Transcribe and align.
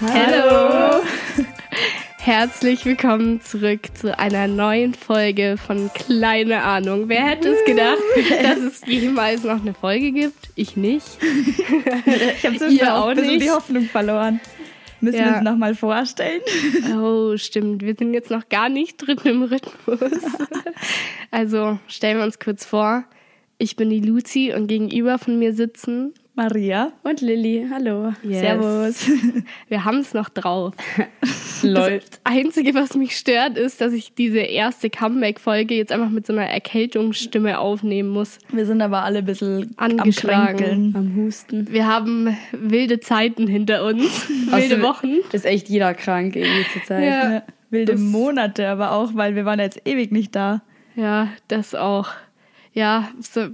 Hallo! 0.00 1.02
Herzlich 2.18 2.84
willkommen 2.84 3.40
zurück 3.40 3.80
zu 3.94 4.18
einer 4.18 4.46
neuen 4.46 4.94
Folge 4.94 5.56
von 5.58 5.90
Kleine 5.92 6.62
Ahnung. 6.62 7.08
Wer 7.08 7.26
hätte 7.26 7.48
es 7.50 7.64
gedacht, 7.64 7.98
dass 8.42 8.58
es 8.58 8.82
jemals 8.86 9.44
noch 9.44 9.60
eine 9.60 9.74
Folge 9.74 10.12
gibt? 10.12 10.50
Ich 10.54 10.76
nicht. 10.76 11.06
Ich 11.20 12.46
habe 12.46 12.56
Ihr 12.70 12.94
auch 12.94 13.14
nicht? 13.14 13.42
die 13.42 13.50
Hoffnung 13.50 13.84
verloren. 13.84 14.40
Müssen 15.00 15.18
Ja. 15.18 15.24
wir 15.26 15.34
uns 15.36 15.42
nochmal 15.44 15.74
vorstellen? 15.74 16.40
Oh, 16.94 17.36
stimmt. 17.36 17.82
Wir 17.82 17.94
sind 17.94 18.12
jetzt 18.14 18.30
noch 18.30 18.48
gar 18.48 18.68
nicht 18.68 18.96
drin 18.98 19.18
im 19.24 19.42
Rhythmus. 19.44 19.98
Also 21.32 21.78
stellen 21.86 22.18
wir 22.18 22.24
uns 22.24 22.40
kurz 22.40 22.64
vor. 22.64 23.04
Ich 23.56 23.76
bin 23.76 23.88
die 23.88 24.00
Luzi 24.00 24.52
und 24.56 24.66
gegenüber 24.66 25.16
von 25.18 25.38
mir 25.38 25.54
sitzen 25.54 26.12
Maria. 26.44 26.92
Und 27.02 27.20
Lilly, 27.20 27.66
hallo. 27.70 28.14
Yes. 28.22 28.40
Servus. 28.40 29.10
Wir 29.68 29.84
haben 29.84 29.98
es 29.98 30.14
noch 30.14 30.30
drauf. 30.30 30.72
Läuft. 31.62 32.20
Das 32.24 32.32
Einzige, 32.32 32.72
was 32.74 32.94
mich 32.94 33.14
stört, 33.16 33.58
ist, 33.58 33.82
dass 33.82 33.92
ich 33.92 34.14
diese 34.14 34.38
erste 34.38 34.88
Comeback-Folge 34.88 35.74
jetzt 35.74 35.92
einfach 35.92 36.08
mit 36.08 36.26
so 36.26 36.32
einer 36.32 36.46
Erkältungsstimme 36.46 37.58
aufnehmen 37.58 38.08
muss. 38.08 38.38
Wir 38.50 38.64
sind 38.64 38.80
aber 38.80 39.02
alle 39.02 39.18
ein 39.18 39.24
bisschen 39.26 39.74
Angeschlagen. 39.76 40.94
am. 40.94 41.00
Am 41.00 41.16
Husten. 41.16 41.70
Wir 41.70 41.86
haben 41.86 42.34
wilde 42.52 43.00
Zeiten 43.00 43.46
hinter 43.46 43.84
uns, 43.84 44.26
wilde 44.30 44.56
Außerdem 44.56 44.82
Wochen. 44.82 45.14
Ist 45.32 45.44
echt 45.44 45.68
jeder 45.68 45.92
krank 45.92 46.36
irgendwie 46.36 46.64
zur 46.72 46.82
Zeit. 46.84 47.04
Ja. 47.04 47.32
Ja, 47.32 47.42
wilde 47.68 47.92
Das- 47.92 48.00
Monate 48.00 48.66
aber 48.68 48.92
auch, 48.92 49.10
weil 49.14 49.34
wir 49.34 49.44
waren 49.44 49.58
jetzt 49.60 49.82
ewig 49.86 50.10
nicht 50.10 50.34
da. 50.34 50.62
Ja, 50.96 51.28
das 51.48 51.74
auch. 51.74 52.08
Ja, 52.72 53.08
so, 53.18 53.48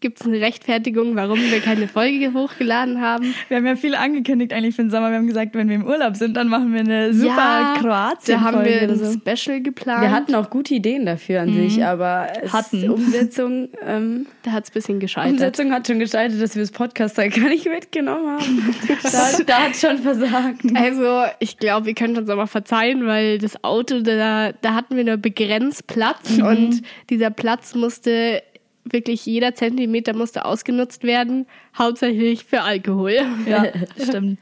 gibt 0.00 0.20
es 0.20 0.26
eine 0.26 0.38
Rechtfertigung, 0.40 1.16
warum 1.16 1.38
wir 1.38 1.60
keine 1.60 1.88
Folge 1.88 2.34
hochgeladen 2.34 3.00
haben? 3.00 3.34
Wir 3.48 3.56
haben 3.56 3.66
ja 3.66 3.74
viel 3.74 3.94
angekündigt 3.94 4.52
eigentlich 4.52 4.76
für 4.76 4.82
den 4.82 4.90
Sommer. 4.90 5.08
Wir 5.10 5.16
haben 5.16 5.26
gesagt, 5.26 5.54
wenn 5.54 5.68
wir 5.70 5.76
im 5.76 5.86
Urlaub 5.86 6.14
sind, 6.16 6.36
dann 6.36 6.48
machen 6.48 6.74
wir 6.74 6.80
eine 6.80 7.14
super 7.14 7.36
ja, 7.36 7.74
kroatien 7.78 8.38
Da 8.38 8.40
haben 8.42 8.62
wir 8.64 8.82
ein 8.82 8.98
so. 8.98 9.12
Special 9.12 9.62
geplant. 9.62 10.02
Wir 10.02 10.10
hatten 10.10 10.34
auch 10.34 10.50
gute 10.50 10.74
Ideen 10.74 11.06
dafür 11.06 11.40
an 11.40 11.54
sich, 11.54 11.82
aber 11.82 12.28
es, 12.42 12.52
Hatten. 12.52 12.90
Umsetzung, 12.90 13.70
ähm, 13.86 14.26
da 14.42 14.52
hat 14.52 14.64
es 14.64 14.70
ein 14.70 14.74
bisschen 14.74 15.00
gescheitert. 15.00 15.32
Umsetzung 15.32 15.72
hat 15.72 15.86
schon 15.86 15.98
gescheitert, 15.98 16.42
dass 16.42 16.54
wir 16.54 16.62
das 16.62 16.70
Podcast 16.70 17.16
halt 17.16 17.34
gar 17.34 17.48
nicht 17.48 17.64
mitgenommen 17.66 18.28
haben. 18.40 18.74
da, 19.02 19.42
da 19.46 19.54
hat 19.64 19.76
schon 19.76 19.98
versagt. 19.98 20.60
Also, 20.74 21.22
ich 21.38 21.56
glaube, 21.56 21.88
ihr 21.88 21.94
könnt 21.94 22.18
uns 22.18 22.28
aber 22.28 22.46
verzeihen, 22.46 23.06
weil 23.06 23.38
das 23.38 23.64
Auto, 23.64 24.00
da, 24.00 24.52
da 24.52 24.74
hatten 24.74 24.96
wir 24.96 25.04
nur 25.04 25.16
begrenzt 25.16 25.86
Platz 25.86 26.36
Mhm. 26.36 26.44
und 26.44 26.82
dieser 27.08 27.30
Platz 27.30 27.74
musste 27.74 28.42
wirklich 28.84 29.26
jeder 29.26 29.54
Zentimeter 29.54 30.14
musste 30.14 30.44
ausgenutzt 30.44 31.04
werden, 31.04 31.46
hauptsächlich 31.78 32.44
für 32.44 32.62
Alkohol. 32.62 33.14
Ja, 33.46 33.64
stimmt. 34.02 34.38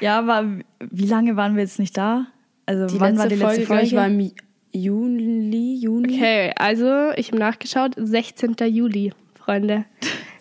Ja, 0.00 0.18
aber 0.18 0.46
wie 0.90 1.06
lange 1.06 1.36
waren 1.36 1.56
wir 1.56 1.62
jetzt 1.62 1.78
nicht 1.78 1.96
da? 1.96 2.26
Also 2.66 2.86
Die 2.86 3.00
wann 3.00 3.18
war 3.18 3.26
die 3.28 3.34
letzte 3.34 3.46
Folge, 3.62 3.66
Folge? 3.66 3.82
ich, 3.84 3.94
war 3.94 4.06
im 4.06 4.30
Juli, 4.72 5.74
Juni. 5.76 6.14
Okay, 6.14 6.52
also 6.56 7.10
ich 7.16 7.28
habe 7.28 7.38
nachgeschaut, 7.38 7.92
16. 7.96 8.54
Juli, 8.68 9.12
Freunde. 9.34 9.84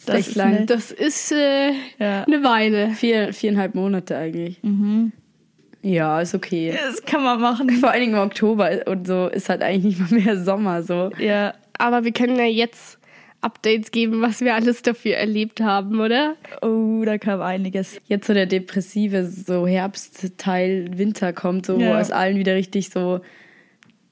das 0.06 0.28
ist 0.28 0.36
lang. 0.36 0.56
eine- 0.58 0.66
Das 0.66 0.92
ist 0.92 1.32
äh, 1.32 1.72
Ja. 1.98 2.24
eine 2.26 2.44
Weile. 2.44 2.92
Vier, 2.92 3.34
viereinhalb 3.34 3.74
Monate 3.76 4.16
eigentlich. 4.18 4.60
Ja, 5.82 6.20
ist 6.22 6.36
okay. 6.36 6.78
Das 6.86 7.04
kann 7.04 7.24
man 7.24 7.40
machen. 7.40 7.70
Vor 7.72 7.90
allen 7.90 8.02
Dingen 8.02 8.14
im 8.14 8.20
Oktober 8.20 8.70
und 8.86 9.08
so 9.08 9.28
ist 9.28 9.50
halt 9.50 9.62
eigentlich 9.64 9.98
nicht 9.98 10.12
mal 10.12 10.20
mehr 10.22 10.38
Sommer 10.44 10.84
so. 10.84 11.10
Ja, 11.18 11.54
Aber 11.78 12.04
wir 12.04 12.12
können 12.12 12.36
ja 12.36 12.46
jetzt 12.46 12.99
Updates 13.42 13.92
geben, 13.92 14.22
was 14.22 14.42
wir 14.42 14.54
alles 14.56 14.82
dafür 14.82 15.16
erlebt 15.16 15.62
haben, 15.62 16.00
oder? 16.02 16.36
oh, 16.62 17.04
da 17.06 17.18
kam 17.18 17.42
einiges. 17.42 18.00
Jetzt 18.08 18.28
so 18.28 18.34
der 18.34 18.46
depressive 18.46 19.26
so 19.26 19.66
Herbstteil 19.66 20.90
Winter 20.98 21.32
kommt, 21.34 21.66
so 21.66 21.78
wo 21.78 21.82
Ja. 21.82 22.00
es 22.00 22.12
allen 22.12 22.38
wieder 22.38 22.56
richtig 22.56 22.90
so 22.90 23.22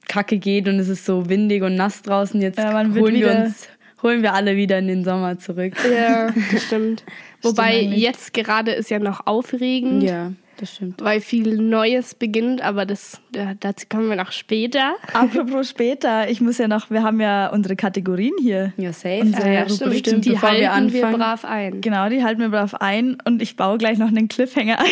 kacke 0.07 0.37
geht 0.37 0.67
und 0.69 0.79
es 0.79 0.87
ist 0.87 1.05
so 1.05 1.27
windig 1.29 1.63
und 1.63 1.75
nass 1.75 2.01
draußen. 2.01 2.41
Jetzt 2.41 2.57
Ja, 2.57 2.73
holen 2.73 2.95
wir 3.15 3.31
uns 3.31 3.67
holen 4.03 4.21
wir 4.21 4.33
alle 4.33 4.55
wieder 4.55 4.77
in 4.77 4.87
den 4.87 5.03
Sommer 5.03 5.39
zurück. 5.39 5.73
Ja, 5.91 6.31
stimmt. 6.67 7.03
Wobei 7.41 7.79
eigentlich. 7.79 8.01
jetzt 8.03 8.33
gerade 8.33 8.71
ist 8.71 8.89
ja 8.91 8.99
noch 8.99 9.25
aufregend. 9.25 10.03
Ja, 10.03 10.31
das 10.57 10.75
stimmt. 10.75 11.01
weil 11.01 11.21
viel 11.21 11.57
Neues 11.57 12.15
beginnt, 12.15 12.61
aber 12.61 12.85
das, 12.85 13.19
da- 13.31 13.53
dazu 13.59 13.85
kommen 13.89 14.09
wir 14.09 14.15
noch 14.15 14.31
später. 14.31 14.95
Apropos 15.13 15.69
später, 15.69 16.29
ich 16.29 16.41
muss 16.41 16.57
ja 16.57 16.67
noch, 16.67 16.89
wir 16.89 17.03
haben 17.03 17.19
ja 17.21 17.49
unsere 17.49 17.75
Kategorien 17.75 18.33
hier. 18.41 18.73
Ja, 18.77 18.93
safe. 18.93 19.21
Unsere 19.21 19.53
ja, 19.53 19.63
Rubrik, 19.63 19.99
stimmt. 19.99 20.25
die 20.25 20.31
Bevor 20.31 20.49
halten 20.49 20.61
wir 20.61 20.71
anfangen. 20.73 21.17
brav 21.17 21.45
ein. 21.45 21.81
Genau, 21.81 22.09
die 22.09 22.23
halten 22.23 22.41
wir 22.41 22.49
brav 22.49 22.73
ein 22.75 23.17
und 23.25 23.41
ich 23.41 23.55
baue 23.55 23.77
gleich 23.77 23.97
noch 23.97 24.07
einen 24.07 24.27
Cliffhanger 24.27 24.79
ein, 24.79 24.85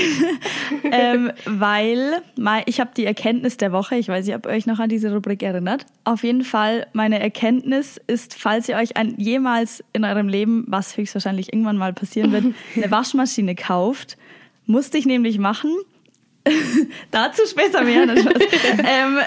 ähm, 0.92 1.32
weil 1.46 2.22
ich 2.66 2.80
habe 2.80 2.92
die 2.96 3.06
Erkenntnis 3.06 3.58
der 3.58 3.72
Woche, 3.72 3.96
ich 3.96 4.08
weiß 4.08 4.26
nicht, 4.26 4.36
ob 4.36 4.46
ihr 4.46 4.52
euch 4.52 4.66
noch 4.66 4.80
an 4.80 4.90
diese 4.90 5.14
Rubrik 5.14 5.44
erinnert. 5.44 5.86
Auf 6.04 6.24
jeden 6.24 6.44
Fall, 6.44 6.88
meine 6.94 7.20
Erkenntnis 7.20 8.00
ist, 8.08 8.36
falls 8.40 8.70
ihr 8.70 8.76
euch 8.78 8.98
ein, 8.98 9.16
jemals 9.18 9.84
in 9.94 10.04
eurem 10.06 10.28
Leben, 10.28 10.66
was 10.68 10.98
höchstwahrscheinlich 10.98 11.52
irgendwann 11.54 11.78
mal 11.78 11.94
passieren 11.94 12.32
wird, 12.32 12.46
eine 12.76 12.92
Waschmaschine 12.92 13.56
kauft, 13.56 14.18
musste 14.66 14.98
ich 14.98 15.06
nämlich 15.06 15.38
machen, 15.40 15.72
Dazu 17.12 17.44
später 17.48 17.84
mehr. 17.84 18.04
ähm, 18.04 19.20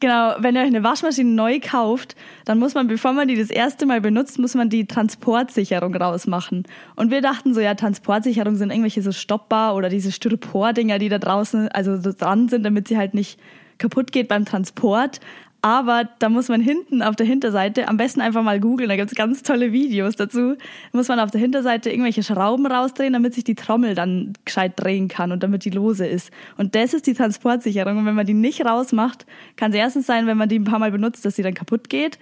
genau, 0.00 0.34
wenn 0.38 0.56
ihr 0.56 0.62
euch 0.62 0.68
eine 0.68 0.82
Waschmaschine 0.82 1.30
neu 1.30 1.60
kauft, 1.60 2.16
dann 2.44 2.58
muss 2.58 2.74
man, 2.74 2.86
bevor 2.86 3.12
man 3.12 3.28
die 3.28 3.36
das 3.36 3.50
erste 3.50 3.86
Mal 3.86 4.00
benutzt, 4.00 4.38
muss 4.38 4.54
man 4.54 4.68
die 4.68 4.86
Transportsicherung 4.86 5.94
rausmachen. 5.94 6.64
Und 6.96 7.10
wir 7.10 7.20
dachten 7.20 7.54
so, 7.54 7.60
ja, 7.60 7.74
Transportsicherung 7.74 8.56
sind 8.56 8.70
irgendwelche 8.70 9.02
so 9.02 9.12
Stoppbar 9.12 9.74
oder 9.74 9.88
diese 9.88 10.12
Styropor-Dinger, 10.12 10.98
die 10.98 11.08
da 11.08 11.18
draußen, 11.18 11.68
also 11.68 12.00
so 12.00 12.12
dran 12.12 12.48
sind, 12.48 12.64
damit 12.64 12.88
sie 12.88 12.96
halt 12.96 13.14
nicht 13.14 13.38
kaputt 13.78 14.10
geht 14.10 14.28
beim 14.28 14.44
Transport. 14.44 15.20
Aber 15.66 16.08
da 16.20 16.28
muss 16.28 16.48
man 16.48 16.60
hinten 16.60 17.02
auf 17.02 17.16
der 17.16 17.26
Hinterseite, 17.26 17.88
am 17.88 17.96
besten 17.96 18.20
einfach 18.20 18.44
mal 18.44 18.60
googeln, 18.60 18.88
da 18.88 18.94
gibt's 18.94 19.16
ganz 19.16 19.42
tolle 19.42 19.72
Videos 19.72 20.14
dazu, 20.14 20.54
muss 20.92 21.08
man 21.08 21.18
auf 21.18 21.32
der 21.32 21.40
Hinterseite 21.40 21.90
irgendwelche 21.90 22.22
Schrauben 22.22 22.66
rausdrehen, 22.66 23.14
damit 23.14 23.34
sich 23.34 23.42
die 23.42 23.56
Trommel 23.56 23.96
dann 23.96 24.34
gescheit 24.44 24.74
drehen 24.76 25.08
kann 25.08 25.32
und 25.32 25.42
damit 25.42 25.64
die 25.64 25.70
lose 25.70 26.06
ist. 26.06 26.30
Und 26.56 26.76
das 26.76 26.94
ist 26.94 27.08
die 27.08 27.14
Transportsicherung. 27.14 27.98
Und 27.98 28.06
wenn 28.06 28.14
man 28.14 28.26
die 28.26 28.32
nicht 28.32 28.64
rausmacht, 28.64 29.26
kann 29.56 29.72
es 29.72 29.76
erstens 29.76 30.06
sein, 30.06 30.28
wenn 30.28 30.36
man 30.36 30.48
die 30.48 30.60
ein 30.60 30.64
paar 30.64 30.78
Mal 30.78 30.92
benutzt, 30.92 31.24
dass 31.24 31.34
sie 31.34 31.42
dann 31.42 31.54
kaputt 31.54 31.88
geht. 31.88 32.20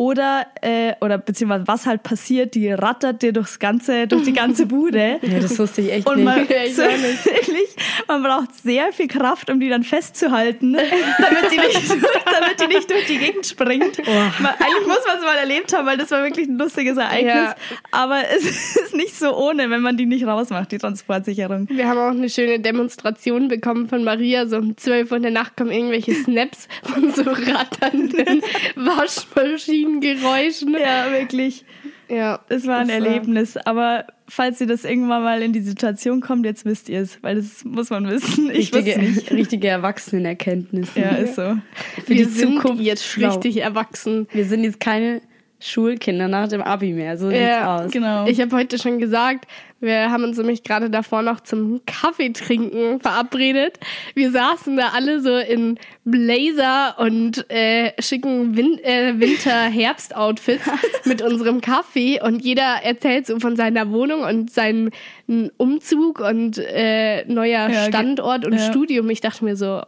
Oder, 0.00 0.46
äh, 0.62 0.94
oder 1.02 1.18
beziehungsweise 1.18 1.68
was 1.68 1.84
halt 1.84 2.02
passiert, 2.02 2.54
die 2.54 2.72
rattert 2.72 3.20
dir 3.20 3.34
durchs 3.34 3.58
ganze, 3.58 4.06
durch 4.06 4.22
die 4.22 4.32
ganze 4.32 4.64
Bude. 4.64 5.20
Ja, 5.30 5.38
das 5.38 5.58
wusste 5.58 5.82
ich 5.82 5.92
echt 5.92 6.06
Und 6.08 6.24
man, 6.24 6.40
nicht. 6.40 6.50
Ja, 6.50 6.64
wirklich, 6.66 7.76
man 8.08 8.22
braucht 8.22 8.54
sehr 8.54 8.94
viel 8.94 9.08
Kraft, 9.08 9.50
um 9.50 9.60
die 9.60 9.68
dann 9.68 9.82
festzuhalten, 9.82 10.72
damit 11.18 11.52
die 11.52 11.58
nicht, 11.58 11.90
damit 11.90 12.60
die 12.60 12.66
nicht 12.66 12.90
durch 12.90 13.06
die 13.06 13.18
Gegend 13.18 13.46
springt. 13.46 13.98
Man, 14.06 14.54
eigentlich 14.58 14.86
muss 14.86 15.04
man 15.06 15.18
es 15.18 15.22
mal 15.22 15.36
erlebt 15.36 15.76
haben, 15.76 15.86
weil 15.86 15.98
das 15.98 16.10
war 16.10 16.24
wirklich 16.24 16.48
ein 16.48 16.56
lustiges 16.56 16.96
Ereignis. 16.96 17.34
Ja. 17.34 17.54
Aber 17.90 18.22
es 18.34 18.44
ist 18.76 18.94
nicht 18.96 19.14
so 19.14 19.36
ohne, 19.36 19.68
wenn 19.68 19.82
man 19.82 19.98
die 19.98 20.06
nicht 20.06 20.26
rausmacht, 20.26 20.72
die 20.72 20.78
Transportsicherung. 20.78 21.68
Wir 21.68 21.86
haben 21.86 21.98
auch 21.98 22.10
eine 22.10 22.30
schöne 22.30 22.58
Demonstration 22.58 23.48
bekommen 23.48 23.86
von 23.88 24.02
Maria. 24.02 24.46
So 24.46 24.56
um 24.56 24.76
12 24.76 25.10
Uhr 25.10 25.16
in 25.18 25.22
der 25.24 25.32
Nacht 25.32 25.58
kommen 25.58 25.70
irgendwelche 25.70 26.14
Snaps 26.14 26.68
von 26.84 27.12
so 27.12 27.22
ratternden 27.22 28.42
Waschmaschinengeräuschen. 30.00 30.72
Ja, 30.78 31.10
wirklich. 31.12 31.64
Ja, 32.08 32.40
Es 32.48 32.66
war 32.66 32.78
ein 32.78 32.88
das 32.88 32.96
Erlebnis. 32.96 33.56
Aber 33.56 34.04
falls 34.28 34.60
ihr 34.60 34.66
das 34.66 34.84
irgendwann 34.84 35.22
mal 35.22 35.42
in 35.42 35.52
die 35.52 35.60
Situation 35.60 36.20
kommt, 36.20 36.44
jetzt 36.44 36.64
wisst 36.64 36.88
ihr 36.88 37.00
es, 37.00 37.22
weil 37.22 37.36
das 37.36 37.64
muss 37.64 37.90
man 37.90 38.08
wissen. 38.08 38.50
Ich 38.50 38.74
Richtige, 38.74 38.98
nicht. 39.00 39.30
richtige 39.30 39.68
Erwachsenenerkenntnisse. 39.68 41.00
Ja, 41.00 41.10
ist 41.10 41.36
so. 41.36 41.42
Für 41.42 42.08
Wir 42.08 42.16
die 42.16 42.24
sind 42.24 42.56
Zukunft 42.56 42.82
jetzt 42.82 43.04
schlau. 43.06 43.28
richtig 43.28 43.58
erwachsen. 43.58 44.26
Wir 44.32 44.44
sind 44.44 44.64
jetzt 44.64 44.80
keine 44.80 45.20
Schulkinder 45.60 46.26
nach 46.26 46.48
dem 46.48 46.62
Abi 46.62 46.92
mehr. 46.92 47.16
So 47.16 47.28
sieht's 47.28 47.40
Ja, 47.40 47.76
aus. 47.84 47.90
Genau. 47.92 48.26
Ich 48.26 48.40
habe 48.40 48.56
heute 48.56 48.78
schon 48.78 48.98
gesagt, 48.98 49.46
wir 49.80 50.10
haben 50.10 50.24
uns 50.24 50.36
nämlich 50.36 50.62
gerade 50.62 50.90
davor 50.90 51.22
noch 51.22 51.40
zum 51.40 51.80
Kaffee 51.86 52.32
trinken 52.32 53.00
verabredet. 53.00 53.80
Wir 54.14 54.30
saßen 54.30 54.76
da 54.76 54.90
alle 54.94 55.20
so 55.20 55.36
in 55.36 55.78
Blazer 56.04 56.98
und 56.98 57.50
äh, 57.50 57.92
schicken 58.00 58.56
Win 58.56 58.78
äh, 58.84 59.14
Winter-Herbst-Outfits 59.18 60.70
mit 61.06 61.22
unserem 61.22 61.60
Kaffee 61.60 62.20
und 62.20 62.44
jeder 62.44 62.82
erzählt 62.82 63.26
so 63.26 63.40
von 63.40 63.56
seiner 63.56 63.90
Wohnung 63.90 64.22
und 64.22 64.50
seinem 64.50 64.90
Umzug 65.56 66.20
und 66.20 66.58
äh, 66.58 67.24
neuer 67.26 67.70
Ja, 67.70 67.84
Standort 67.84 68.46
und 68.46 68.54
ja. 68.54 68.70
Studium. 68.70 69.08
Ich 69.08 69.20
dachte 69.20 69.44
mir 69.44 69.56
so, 69.56 69.82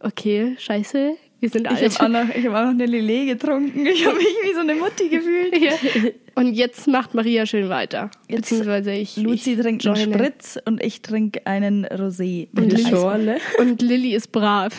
okay, 0.00 0.56
scheiße, 0.58 1.16
wir 1.44 1.50
sind 1.50 1.66
Ich 1.70 1.76
alt. 1.82 2.00
habe 2.00 2.04
auch, 2.18 2.24
noch- 2.26 2.34
ich 2.34 2.46
hab 2.46 2.54
auch 2.54 2.62
noch 2.64 2.70
eine 2.70 2.86
Lillet 2.86 3.26
getrunken. 3.38 3.84
Ich 3.86 4.06
habe 4.06 4.16
mich 4.16 4.26
wie 4.44 4.54
so 4.54 4.60
eine 4.60 4.74
Mutti 4.74 5.08
gefühlt. 5.10 5.54
Ja. 5.60 5.72
Und 6.36 6.54
jetzt 6.54 6.88
macht 6.88 7.14
Maria 7.14 7.44
schön 7.46 7.68
weiter. 7.68 8.10
Jetzt- 8.28 8.48
Beziehungsweise 8.48 8.92
ich. 8.92 9.16
Luzi 9.18 9.52
ich 9.52 9.60
trinkt 9.60 9.86
einen. 9.86 10.14
Spritz 10.14 10.58
und 10.64 10.82
ich 10.82 11.02
trinke 11.02 11.46
einen 11.46 11.84
Rosé. 11.86 12.48
Eis. 12.58 12.88
Schorle. 12.88 13.36
Und 13.58 13.82
Lilly 13.82 14.14
ist 14.14 14.32
brav. 14.32 14.72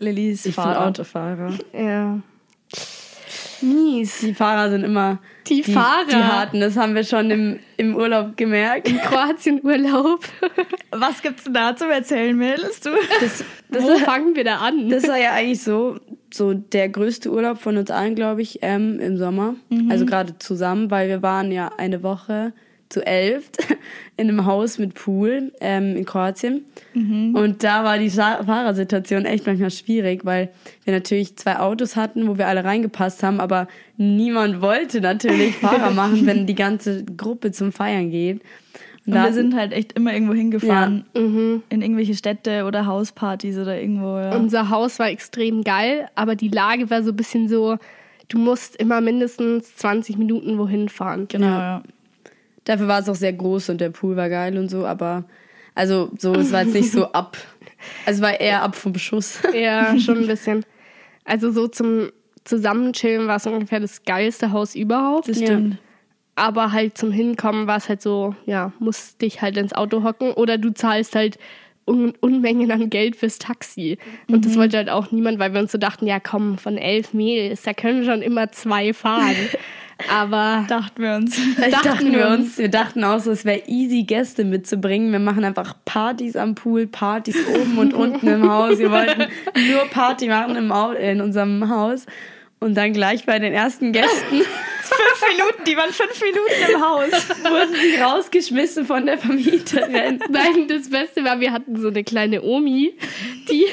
Lilly 0.00 0.30
ist 0.30 0.46
Ich 0.46 0.56
bin 0.56 0.64
Fahrer. 0.64 0.86
Autofahrer. 0.88 1.52
ja. 1.74 2.18
Mies. 3.62 4.20
Die 4.20 4.34
Fahrer 4.34 4.70
sind 4.70 4.84
immer 4.84 5.18
Die 5.46 5.62
Fahrer. 5.62 6.06
Die 6.08 6.16
harten, 6.16 6.60
das 6.60 6.76
haben 6.76 6.94
wir 6.94 7.04
schon 7.04 7.30
im, 7.30 7.58
im 7.76 7.94
Urlaub 7.94 8.36
gemerkt. 8.36 8.88
Kroatien-Urlaub. 9.02 10.20
Was 10.90 11.22
gibt's 11.22 11.44
denn 11.44 11.54
da 11.54 11.76
zum 11.76 11.90
Erzählen, 11.90 12.36
Mädels? 12.36 12.80
Du? 12.80 12.90
Das, 13.20 13.44
das, 13.68 13.84
Wo 13.84 13.98
fangen 13.98 14.34
wir 14.34 14.44
da 14.44 14.56
an? 14.56 14.88
das 14.88 15.06
war 15.06 15.18
ja 15.18 15.32
eigentlich 15.32 15.62
so, 15.62 15.98
so 16.32 16.54
der 16.54 16.88
größte 16.88 17.30
Urlaub 17.30 17.58
von 17.58 17.76
uns 17.76 17.90
allen, 17.90 18.14
glaube 18.14 18.42
ich, 18.42 18.58
ähm, 18.62 18.98
im 19.00 19.16
Sommer. 19.16 19.54
Also 19.88 20.06
gerade 20.06 20.38
zusammen, 20.38 20.90
weil 20.90 21.08
wir 21.08 21.22
waren 21.22 21.52
ja 21.52 21.70
eine 21.76 22.02
Woche 22.02 22.52
zu 22.90 23.06
elf 23.06 23.50
in 24.16 24.28
einem 24.28 24.44
Haus 24.44 24.78
mit 24.78 24.94
Pool 24.94 25.52
ähm, 25.60 25.96
in 25.96 26.04
Kroatien. 26.04 26.64
Und 26.92 27.64
da 27.64 27.84
war 27.84 27.98
die 27.98 28.10
Fahrersituation 28.10 29.24
echt 29.24 29.46
manchmal 29.46 29.70
schwierig, 29.70 30.24
weil 30.24 30.50
wir 30.84 30.92
natürlich 30.92 31.36
zwei 31.36 31.58
Autos 31.58 31.96
hatten, 31.96 32.28
wo 32.28 32.36
wir 32.36 32.48
alle 32.48 32.64
reingepasst 32.64 33.22
haben, 33.22 33.40
aber 33.40 33.68
niemand 33.96 34.60
wollte 34.60 35.00
natürlich 35.00 35.56
Fahrer 35.60 35.92
machen, 35.92 36.26
wenn 36.26 36.46
die 36.46 36.54
ganze 36.54 37.04
Gruppe 37.04 37.52
zum 37.52 37.72
Feiern 37.72 38.10
geht. 38.10 38.42
Und 39.06 39.14
da 39.14 39.24
wir 39.24 39.32
sind 39.32 39.54
halt 39.54 39.72
echt 39.72 39.92
immer 39.92 40.12
irgendwo 40.12 40.34
hingefahren. 40.34 41.04
Mhm. 41.14 41.62
In 41.70 41.80
irgendwelche 41.82 42.14
Städte 42.14 42.64
oder 42.64 42.86
Hauspartys 42.86 43.56
oder 43.56 43.80
irgendwo. 43.80 44.18
Ja. 44.18 44.36
Unser 44.36 44.68
Haus 44.68 44.98
war 44.98 45.08
extrem 45.08 45.64
geil, 45.64 46.08
aber 46.16 46.36
die 46.36 46.48
Lage 46.48 46.90
war 46.90 47.02
so 47.02 47.10
ein 47.10 47.16
bisschen 47.16 47.48
so, 47.48 47.78
du 48.28 48.38
musst 48.38 48.76
immer 48.76 49.00
mindestens 49.00 49.74
20 49.76 50.18
Minuten 50.18 50.58
wohin 50.58 50.88
fahren. 50.88 51.26
genau, 51.28 51.46
Ja. 51.46 51.58
ja. 51.58 51.82
Dafür 52.64 52.88
war 52.88 53.00
es 53.00 53.08
auch 53.08 53.14
sehr 53.14 53.32
groß 53.32 53.70
und 53.70 53.80
der 53.80 53.90
Pool 53.90 54.16
war 54.16 54.28
geil 54.28 54.56
und 54.58 54.68
so, 54.68 54.86
aber 54.86 55.24
also 55.74 56.10
so, 56.18 56.34
es 56.34 56.52
war 56.52 56.62
jetzt 56.62 56.74
nicht 56.74 56.92
so 56.92 57.06
ab. 57.12 57.36
Also 58.04 58.18
es 58.18 58.22
war 58.22 58.40
eher 58.40 58.62
ab 58.62 58.74
vom 58.76 58.94
Schuss. 58.96 59.40
Ja, 59.54 59.98
schon 59.98 60.18
ein 60.18 60.26
bisschen. 60.26 60.64
Also 61.24 61.50
so 61.50 61.68
zum 61.68 62.10
Zusammenchillen 62.44 63.26
war 63.26 63.36
es 63.36 63.46
ungefähr 63.46 63.80
das 63.80 64.02
geilste 64.04 64.52
Haus 64.52 64.74
überhaupt. 64.74 65.28
Das 65.28 65.38
stimmt. 65.38 65.78
Aber 66.34 66.72
halt 66.72 66.96
zum 66.96 67.12
Hinkommen 67.12 67.66
war 67.66 67.76
es 67.76 67.88
halt 67.88 68.02
so, 68.02 68.34
ja, 68.46 68.72
musst 68.78 69.20
dich 69.20 69.42
halt 69.42 69.56
ins 69.56 69.72
Auto 69.72 70.02
hocken 70.02 70.32
oder 70.32 70.58
du 70.58 70.72
zahlst 70.72 71.14
halt 71.14 71.38
Un 71.86 72.12
Unmengen 72.20 72.70
an 72.70 72.88
Geld 72.88 73.16
fürs 73.16 73.38
Taxi. 73.38 73.98
Und 74.28 74.44
das 74.46 74.56
wollte 74.56 74.76
halt 74.76 74.90
auch 74.90 75.10
niemand, 75.10 75.38
weil 75.38 75.52
wir 75.54 75.60
uns 75.60 75.72
so 75.72 75.78
dachten, 75.78 76.06
ja 76.06 76.20
komm, 76.20 76.56
von 76.56 76.76
elf 76.78 77.14
Mädels, 77.14 77.62
da 77.62 77.72
können 77.72 78.04
schon 78.04 78.22
immer 78.22 78.52
zwei 78.52 78.92
fahren. 78.92 79.34
Aber 80.08 80.64
Dachten 80.68 81.02
wir 81.02 81.14
uns. 81.14 81.36
Dachten 81.56 81.70
dachten, 81.70 82.12
wir 82.12 82.28
uns. 82.28 82.58
wir 82.58 82.68
dachten 82.68 83.04
auch 83.04 83.18
so, 83.18 83.30
es 83.30 83.44
wäre 83.44 83.62
easy, 83.66 84.04
Gäste 84.04 84.44
mitzubringen. 84.44 85.12
Wir 85.12 85.18
machen 85.18 85.44
einfach 85.44 85.74
Partys 85.84 86.36
am 86.36 86.54
Pool, 86.54 86.86
Partys 86.86 87.36
oben 87.46 87.78
und 87.78 87.94
unten 87.94 88.26
im 88.28 88.50
Haus. 88.50 88.78
Wir 88.78 88.90
wollten 88.90 89.26
nur 89.70 89.84
Party 89.90 90.28
machen 90.28 90.56
im 90.56 90.72
in 91.00 91.20
unserem 91.20 91.68
Haus. 91.68 92.06
Und 92.60 92.74
dann 92.74 92.92
gleich 92.92 93.24
bei 93.24 93.38
den 93.38 93.52
ersten 93.54 93.92
Gästen 93.92 94.42
fünf 94.88 95.24
Minuten, 95.28 95.64
die 95.64 95.76
waren 95.76 95.92
fünf 95.92 96.20
Minuten 96.20 96.72
im 96.72 96.80
Haus. 96.80 97.28
wurden 97.44 97.74
sie 97.74 97.96
rausgeschmissen 98.00 98.86
von 98.86 99.06
der 99.06 99.18
Vermieterin. 99.18 100.20
Nein, 100.30 100.68
das 100.68 100.90
Beste 100.90 101.24
war, 101.24 101.40
wir 101.40 101.52
hatten 101.52 101.80
so 101.80 101.88
eine 101.88 102.04
kleine 102.04 102.42
Omi, 102.42 102.94
die, 103.50 103.66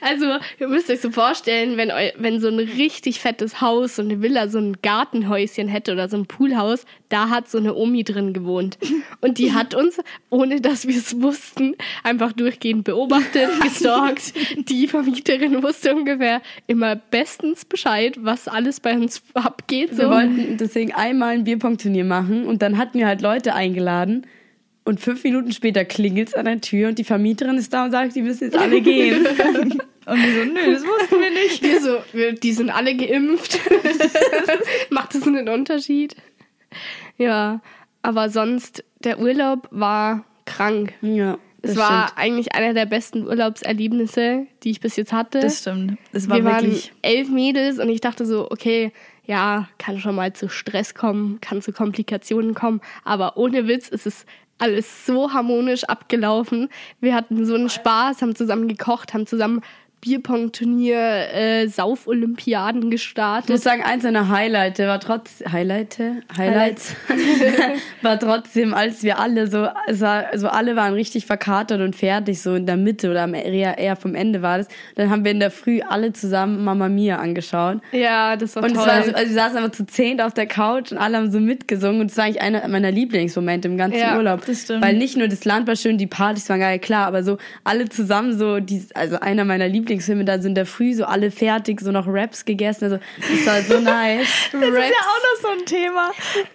also 0.00 0.38
ihr 0.58 0.68
müsst 0.68 0.90
euch 0.90 1.00
so 1.00 1.10
vorstellen, 1.10 1.76
wenn, 1.76 1.90
wenn 2.16 2.40
so 2.40 2.48
ein 2.48 2.58
richtig 2.58 3.20
fettes 3.20 3.60
Haus, 3.60 3.96
so 3.96 4.02
eine 4.02 4.22
Villa, 4.22 4.48
so 4.48 4.58
ein 4.58 4.76
Gartenhäuschen 4.82 5.68
hätte 5.68 5.92
oder 5.92 6.08
so 6.08 6.16
ein 6.16 6.26
Poolhaus, 6.26 6.84
da 7.08 7.28
hat 7.28 7.50
so 7.50 7.58
eine 7.58 7.74
Omi 7.74 8.04
drin 8.04 8.32
gewohnt. 8.32 8.78
Und 9.20 9.38
die 9.38 9.52
hat 9.52 9.74
uns, 9.74 9.98
ohne 10.30 10.60
dass 10.60 10.86
wir 10.86 10.96
es 10.96 11.20
wussten, 11.20 11.76
einfach 12.02 12.32
durchgehend 12.32 12.84
beobachtet, 12.84 13.50
gestalkt. 13.62 14.32
Die 14.68 14.86
Vermieterin 14.86 15.62
wusste 15.62 15.94
ungefähr 15.94 16.40
immer 16.66 16.96
bestens 16.96 17.64
Bescheid, 17.64 18.16
was 18.20 18.48
alles 18.48 18.80
bei 18.80 18.94
uns 18.94 19.22
abgeht. 19.34 19.90
So. 19.94 20.02
Wir 20.02 20.10
wollten 20.10 20.49
deswegen 20.58 20.92
einmal 20.92 21.34
ein 21.34 21.44
Bierpong-Turnier 21.44 22.04
machen 22.04 22.46
und 22.46 22.62
dann 22.62 22.78
hatten 22.78 22.98
wir 22.98 23.06
halt 23.06 23.20
Leute 23.22 23.54
eingeladen. 23.54 24.26
Und 24.84 24.98
fünf 25.00 25.22
Minuten 25.24 25.52
später 25.52 25.84
klingelt 25.84 26.28
es 26.28 26.34
an 26.34 26.46
der 26.46 26.60
Tür 26.60 26.88
und 26.88 26.98
die 26.98 27.04
Vermieterin 27.04 27.56
ist 27.58 27.72
da 27.72 27.84
und 27.84 27.90
sagt, 27.90 28.16
die 28.16 28.22
müssen 28.22 28.44
jetzt 28.44 28.56
alle 28.56 28.80
gehen. 28.80 29.26
Und 30.06 30.16
wir 30.16 30.32
so, 30.32 30.44
nö, 30.50 30.72
das 30.72 30.82
wussten 30.82 31.20
wir 31.20 31.30
nicht. 31.30 31.62
Wir 31.62 31.80
so, 31.80 31.98
wir, 32.12 32.32
die 32.32 32.52
sind 32.52 32.70
alle 32.70 32.96
geimpft. 32.96 33.60
Macht 34.90 35.14
das 35.14 35.24
einen 35.26 35.48
Unterschied? 35.48 36.16
Ja, 37.16 37.60
aber 38.02 38.30
sonst, 38.30 38.82
der 39.04 39.20
Urlaub 39.20 39.68
war 39.70 40.24
krank. 40.46 40.94
ja, 41.02 41.38
Es 41.62 41.76
war 41.76 42.08
stimmt. 42.08 42.18
eigentlich 42.18 42.54
einer 42.54 42.74
der 42.74 42.86
besten 42.86 43.24
Urlaubserlebnisse, 43.26 44.46
die 44.64 44.70
ich 44.70 44.80
bis 44.80 44.96
jetzt 44.96 45.12
hatte. 45.12 45.40
Das 45.40 45.60
stimmt. 45.60 45.98
Es 46.12 46.28
war 46.28 46.38
Wir 46.38 46.44
waren 46.44 46.64
wirklich. 46.64 46.92
elf 47.02 47.28
Mädels 47.28 47.78
und 47.78 47.88
ich 47.90 48.00
dachte 48.00 48.26
so, 48.26 48.50
okay, 48.50 48.92
ja, 49.26 49.68
kann 49.78 49.98
schon 49.98 50.14
mal 50.14 50.32
zu 50.32 50.48
Stress 50.48 50.94
kommen, 50.94 51.40
kann 51.40 51.62
zu 51.62 51.72
Komplikationen 51.72 52.54
kommen, 52.54 52.80
aber 53.04 53.36
ohne 53.36 53.66
Witz 53.68 53.88
ist 53.88 54.06
es 54.06 54.26
alles 54.58 55.06
so 55.06 55.32
harmonisch 55.32 55.84
abgelaufen. 55.84 56.68
Wir 57.00 57.14
hatten 57.14 57.44
so 57.44 57.54
einen 57.54 57.70
Spaß, 57.70 58.22
haben 58.22 58.34
zusammen 58.34 58.68
gekocht, 58.68 59.14
haben 59.14 59.26
zusammen 59.26 59.62
Bierpong-Turnier, 60.00 60.96
äh, 61.34 61.66
Sauf-Olympiaden 61.68 62.80
Ich 62.80 62.84
muss 62.84 62.90
gestartet. 62.92 63.60
sagen, 63.62 63.82
eins 63.82 64.02
seiner 64.02 64.28
Highlights 64.28 64.78
war 64.80 65.00
trotz 65.00 65.42
Highlight, 65.50 65.98
Highlights 66.36 66.94
war 68.02 68.18
trotzdem, 68.18 68.74
als 68.74 69.02
wir 69.02 69.18
alle 69.18 69.46
so, 69.46 69.66
also 69.86 70.48
alle 70.48 70.76
waren 70.76 70.94
richtig 70.94 71.26
verkatert 71.26 71.80
und 71.80 71.94
fertig, 71.96 72.40
so 72.40 72.54
in 72.54 72.66
der 72.66 72.76
Mitte 72.76 73.10
oder 73.10 73.22
am- 73.22 73.34
eher, 73.34 73.78
eher 73.78 73.96
vom 73.96 74.14
Ende 74.14 74.42
war 74.42 74.58
das. 74.58 74.68
Dann 74.94 75.10
haben 75.10 75.24
wir 75.24 75.32
in 75.32 75.40
der 75.40 75.50
Früh 75.50 75.80
alle 75.82 76.12
zusammen 76.12 76.64
Mama 76.64 76.88
Mia 76.88 77.16
angeschaut. 77.16 77.78
Ja, 77.92 78.36
das 78.36 78.56
war 78.56 78.64
Und 78.64 78.74
toll. 78.74 78.86
war 78.86 79.02
so, 79.02 79.12
also 79.12 79.28
wir 79.28 79.34
saßen 79.34 79.56
einfach 79.58 79.72
zu 79.72 79.86
zehnt 79.86 80.22
auf 80.22 80.34
der 80.34 80.46
Couch 80.46 80.92
und 80.92 80.98
alle 80.98 81.16
haben 81.18 81.30
so 81.30 81.40
mitgesungen 81.40 82.00
und 82.00 82.10
das 82.10 82.16
war 82.16 82.24
eigentlich 82.24 82.40
einer 82.42 82.66
meiner 82.68 82.90
Lieblingsmomente 82.90 83.68
im 83.68 83.76
ganzen 83.76 83.98
Ja, 84.00 84.16
Urlaub. 84.16 84.44
das 84.46 84.62
stimmt. 84.62 84.82
Weil 84.84 84.96
nicht 84.96 85.16
nur 85.16 85.28
das 85.28 85.44
Land 85.44 85.66
war 85.68 85.76
schön, 85.76 85.98
die 85.98 86.06
Partys 86.06 86.48
waren 86.48 86.60
geil, 86.60 86.78
klar, 86.78 87.06
aber 87.06 87.22
so 87.22 87.38
alle 87.64 87.88
zusammen 87.88 88.36
so, 88.38 88.60
die, 88.60 88.82
also 88.94 89.18
einer 89.20 89.44
meiner 89.44 89.68
Lieblingsfilme, 89.90 90.24
da 90.24 90.38
sind 90.40 90.50
in 90.50 90.54
der 90.54 90.66
Früh 90.66 90.94
so 90.94 91.04
alle 91.04 91.30
fertig, 91.30 91.80
so 91.80 91.90
noch 91.90 92.06
Raps 92.06 92.44
gegessen, 92.44 92.84
also 92.84 92.98
das 93.18 93.46
war 93.46 93.62
so 93.62 93.80
nice. 93.80 94.26
Das 94.52 94.62
ist 94.62 94.74
ja 94.74 94.82
auch 94.82 95.22
noch 95.22 95.42
so 95.42 95.48
ein 95.48 95.66
Thema. 95.66 96.10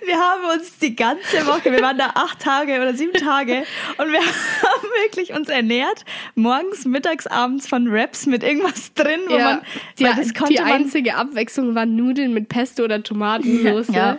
Wir 0.05 0.15
haben 0.15 0.57
uns 0.57 0.77
die 0.79 0.95
ganze 0.95 1.45
Woche, 1.45 1.71
wir 1.71 1.81
waren 1.81 1.97
da 1.97 2.11
acht 2.15 2.39
Tage 2.39 2.73
oder 2.75 2.93
sieben 2.93 3.13
Tage 3.13 3.63
und 3.97 4.11
wir 4.11 4.19
haben 4.19 4.87
wirklich 5.03 5.33
uns 5.33 5.49
ernährt, 5.49 6.05
morgens, 6.35 6.85
mittags, 6.85 7.27
abends 7.27 7.67
von 7.67 7.87
Raps 7.89 8.25
mit 8.25 8.43
irgendwas 8.43 8.93
drin, 8.93 9.21
wo 9.27 9.35
ja, 9.37 9.43
man, 9.43 9.61
die, 9.99 10.03
das 10.03 10.33
konnte 10.33 10.53
die 10.53 10.59
einzige 10.59 11.15
Abwechslung 11.15 11.75
waren 11.75 11.95
Nudeln 11.95 12.33
mit 12.33 12.47
Pesto 12.47 12.83
oder 12.83 13.03
Tomatensauce. 13.03 13.93
ja. 13.93 14.17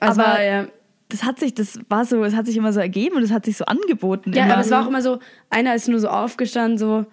Also, 0.00 0.22
Aber- 0.22 0.42
ja. 0.42 0.66
das 1.08 1.24
hat 1.24 1.40
sich, 1.40 1.54
das 1.54 1.80
war 1.88 2.04
so, 2.04 2.22
es 2.22 2.36
hat 2.36 2.46
sich 2.46 2.56
immer 2.56 2.72
so 2.72 2.78
ergeben 2.78 3.16
und 3.16 3.22
es 3.22 3.32
hat 3.32 3.44
sich 3.46 3.56
so 3.56 3.64
angeboten. 3.64 4.32
Ja, 4.32 4.44
immer. 4.44 4.54
aber 4.54 4.62
es 4.62 4.70
war 4.70 4.84
auch 4.84 4.88
immer 4.88 5.02
so, 5.02 5.18
einer 5.50 5.74
ist 5.74 5.88
nur 5.88 5.98
so 5.98 6.08
aufgestanden, 6.08 6.78
so, 6.78 7.06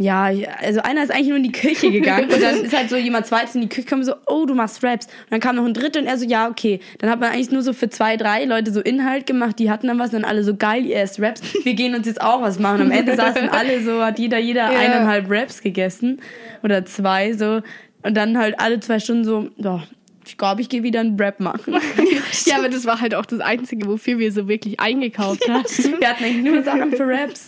ja, 0.00 0.30
also 0.62 0.80
einer 0.80 1.02
ist 1.02 1.10
eigentlich 1.10 1.26
nur 1.28 1.38
in 1.38 1.42
die 1.42 1.50
Küche 1.52 1.90
gegangen 1.92 2.30
und 2.32 2.40
dann 2.40 2.62
ist 2.62 2.76
halt 2.76 2.88
so 2.88 2.96
jemand 2.96 3.26
zweites 3.26 3.56
in 3.56 3.62
die 3.62 3.68
Küche 3.68 3.82
gekommen, 3.82 4.04
so, 4.04 4.14
oh, 4.26 4.46
du 4.46 4.54
machst 4.54 4.82
Raps. 4.84 5.06
Und 5.06 5.30
dann 5.30 5.40
kam 5.40 5.56
noch 5.56 5.64
ein 5.64 5.74
dritter 5.74 5.98
und 6.00 6.06
er 6.06 6.16
so, 6.16 6.24
ja, 6.24 6.48
okay. 6.48 6.78
Dann 6.98 7.10
hat 7.10 7.18
man 7.18 7.30
eigentlich 7.32 7.50
nur 7.50 7.62
so 7.62 7.72
für 7.72 7.90
zwei, 7.90 8.16
drei 8.16 8.44
Leute 8.44 8.72
so 8.72 8.80
Inhalt 8.80 9.26
gemacht, 9.26 9.58
die 9.58 9.70
hatten 9.70 9.88
dann 9.88 9.98
was 9.98 10.14
und 10.14 10.22
dann 10.22 10.24
alle 10.24 10.44
so, 10.44 10.54
geil, 10.56 10.86
ihr 10.86 10.96
esst 11.00 11.20
Raps, 11.20 11.42
wir 11.64 11.74
gehen 11.74 11.94
uns 11.96 12.06
jetzt 12.06 12.20
auch 12.22 12.40
was 12.42 12.58
machen. 12.60 12.80
Am 12.80 12.90
Ende 12.92 13.16
saßen 13.16 13.48
alle 13.50 13.82
so, 13.82 14.00
hat 14.04 14.18
jeder, 14.20 14.38
jeder 14.38 14.72
Ja. 14.72 14.78
eineinhalb 14.78 15.26
Raps 15.28 15.60
gegessen 15.62 16.20
oder 16.62 16.84
zwei, 16.84 17.32
so. 17.32 17.60
Und 18.02 18.16
dann 18.16 18.38
halt 18.38 18.60
alle 18.60 18.78
zwei 18.78 19.00
Stunden 19.00 19.24
so, 19.24 19.48
doch, 19.58 19.82
ich 20.28 20.36
glaube, 20.38 20.60
ich 20.60 20.68
gehe 20.68 20.82
wieder 20.82 21.00
einen 21.00 21.18
Rap 21.18 21.40
machen. 21.40 21.74
ja, 22.46 22.58
aber 22.58 22.68
das 22.68 22.84
war 22.86 23.00
halt 23.00 23.14
auch 23.14 23.26
das 23.26 23.40
Einzige, 23.40 23.86
wofür 23.88 24.18
wir 24.18 24.30
so 24.32 24.48
wirklich 24.48 24.78
eingekauft 24.80 25.48
haben. 25.48 25.64
Wir 25.98 26.08
hatten 26.10 26.24
eigentlich 26.24 26.44
nur 26.52 26.62
Sachen 26.62 26.92
für 26.92 27.06
Raps. 27.08 27.46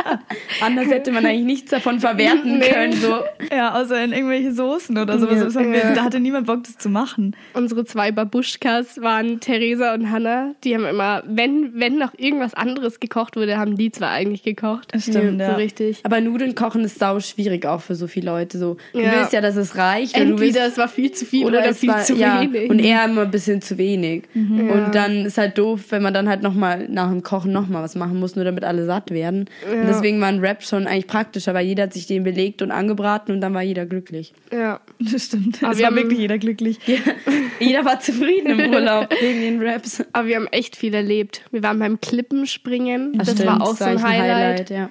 Anders 0.60 0.86
hätte 0.88 1.12
man 1.12 1.24
eigentlich 1.26 1.44
nichts 1.46 1.70
davon 1.70 2.00
verwerten 2.00 2.58
Nee. 2.58 2.68
können. 2.70 2.92
So. 2.94 3.20
ja, 3.54 3.74
außer 3.74 4.02
in 4.04 4.12
irgendwelche 4.12 4.52
Soßen 4.52 4.96
oder 4.98 5.18
sowas. 5.18 5.54
Ja. 5.54 5.60
Wir, 5.60 5.78
Ja. 5.78 5.94
da 5.94 6.04
hatte 6.04 6.20
niemand 6.20 6.46
Bock, 6.46 6.64
das 6.64 6.76
zu 6.78 6.88
machen. 6.88 7.34
Unsere 7.54 7.84
zwei 7.84 8.10
Babuschkas 8.12 9.00
waren 9.00 9.40
Theresa 9.40 9.94
und 9.94 10.10
Hannah. 10.10 10.54
Die 10.64 10.74
haben 10.74 10.84
immer, 10.86 11.22
wenn, 11.26 11.72
wenn 11.74 11.98
noch 11.98 12.12
irgendwas 12.16 12.54
anderes 12.54 13.00
gekocht 13.00 13.36
wurde, 13.36 13.56
haben 13.58 13.76
die 13.76 13.90
zwar 13.90 14.10
eigentlich 14.10 14.42
gekocht. 14.42 14.88
Das 14.92 15.02
stimmt, 15.04 15.40
so 15.40 15.46
ja. 15.46 15.54
richtig. 15.54 16.00
Aber 16.04 16.20
Nudeln 16.20 16.54
kochen 16.54 16.82
ist 16.84 16.98
sau 16.98 17.20
schwierig 17.20 17.66
auch 17.66 17.80
für 17.80 17.94
so 17.94 18.06
viele 18.06 18.26
Leute. 18.30 18.58
So, 18.58 18.76
du 18.92 19.00
Ja. 19.00 19.12
willst 19.12 19.32
ja, 19.32 19.40
dass 19.40 19.56
es 19.56 19.76
reicht. 19.76 20.14
oder 20.16 20.24
du 20.24 20.30
Entweder 20.32 20.60
willst, 20.60 20.72
es 20.72 20.78
war 20.78 20.88
viel 20.88 21.12
zu 21.12 21.24
viel 21.24 21.46
oder, 21.46 21.64
es 21.64 21.78
viel 21.78 21.94
zu 22.04 22.14
ja, 22.20 22.40
wenig. 22.42 22.70
Und 22.70 22.78
eher 22.78 23.04
immer 23.04 23.22
ein 23.22 23.30
bisschen 23.30 23.60
zu 23.62 23.78
wenig. 23.78 24.24
Ja. 24.34 24.42
Und 24.74 24.94
dann 24.94 25.26
ist 25.26 25.38
halt 25.38 25.58
doof, 25.58 25.86
wenn 25.90 26.02
man 26.02 26.12
dann 26.14 26.28
halt 26.28 26.42
nochmal 26.42 26.86
nach 26.88 27.08
dem 27.10 27.22
Kochen 27.22 27.52
nochmal 27.52 27.82
was 27.82 27.94
machen 27.94 28.18
muss, 28.20 28.36
nur 28.36 28.44
damit 28.44 28.64
alle 28.64 28.84
satt 28.86 29.10
werden. 29.10 29.46
Ja. 29.70 29.80
Und 29.80 29.86
deswegen 29.86 30.20
war 30.20 30.28
ein 30.28 30.40
Rap 30.40 30.62
schon 30.62 30.86
eigentlich 30.86 31.06
praktischer, 31.06 31.54
weil 31.54 31.66
jeder 31.66 31.84
hat 31.84 31.92
sich 31.94 32.06
den 32.06 32.24
belegt 32.24 32.62
und 32.62 32.70
angebraten 32.70 33.32
und 33.34 33.40
dann 33.40 33.54
war 33.54 33.62
jeder 33.62 33.86
glücklich. 33.86 34.32
ja. 34.52 34.80
Das 35.00 35.26
stimmt. 35.26 35.62
Aber 35.62 35.72
es 35.72 35.78
wir 35.78 35.84
war 35.84 35.90
haben- 35.90 35.96
wirklich 35.96 36.18
jeder 36.18 36.38
glücklich. 36.38 36.78
jeder 37.60 37.84
war 37.84 38.00
zufrieden 38.00 38.58
im 38.58 38.72
Urlaub 38.74 39.08
wegen 39.20 39.40
den 39.40 39.62
Raps. 39.62 40.02
Aber 40.12 40.26
wir 40.26 40.36
haben 40.36 40.48
echt 40.48 40.74
viel 40.76 40.92
erlebt. 40.92 41.42
Wir 41.52 41.62
waren 41.62 41.78
beim 41.78 42.00
Klippenspringen. 42.00 43.12
Das, 43.16 43.30
Stimmt, 43.32 43.46
war 43.46 43.62
auch 43.62 43.76
so 43.76 43.84
ein 43.84 43.90
eigentlich 43.98 44.02
Highlight. 44.04 44.68
Sehr 44.68 44.88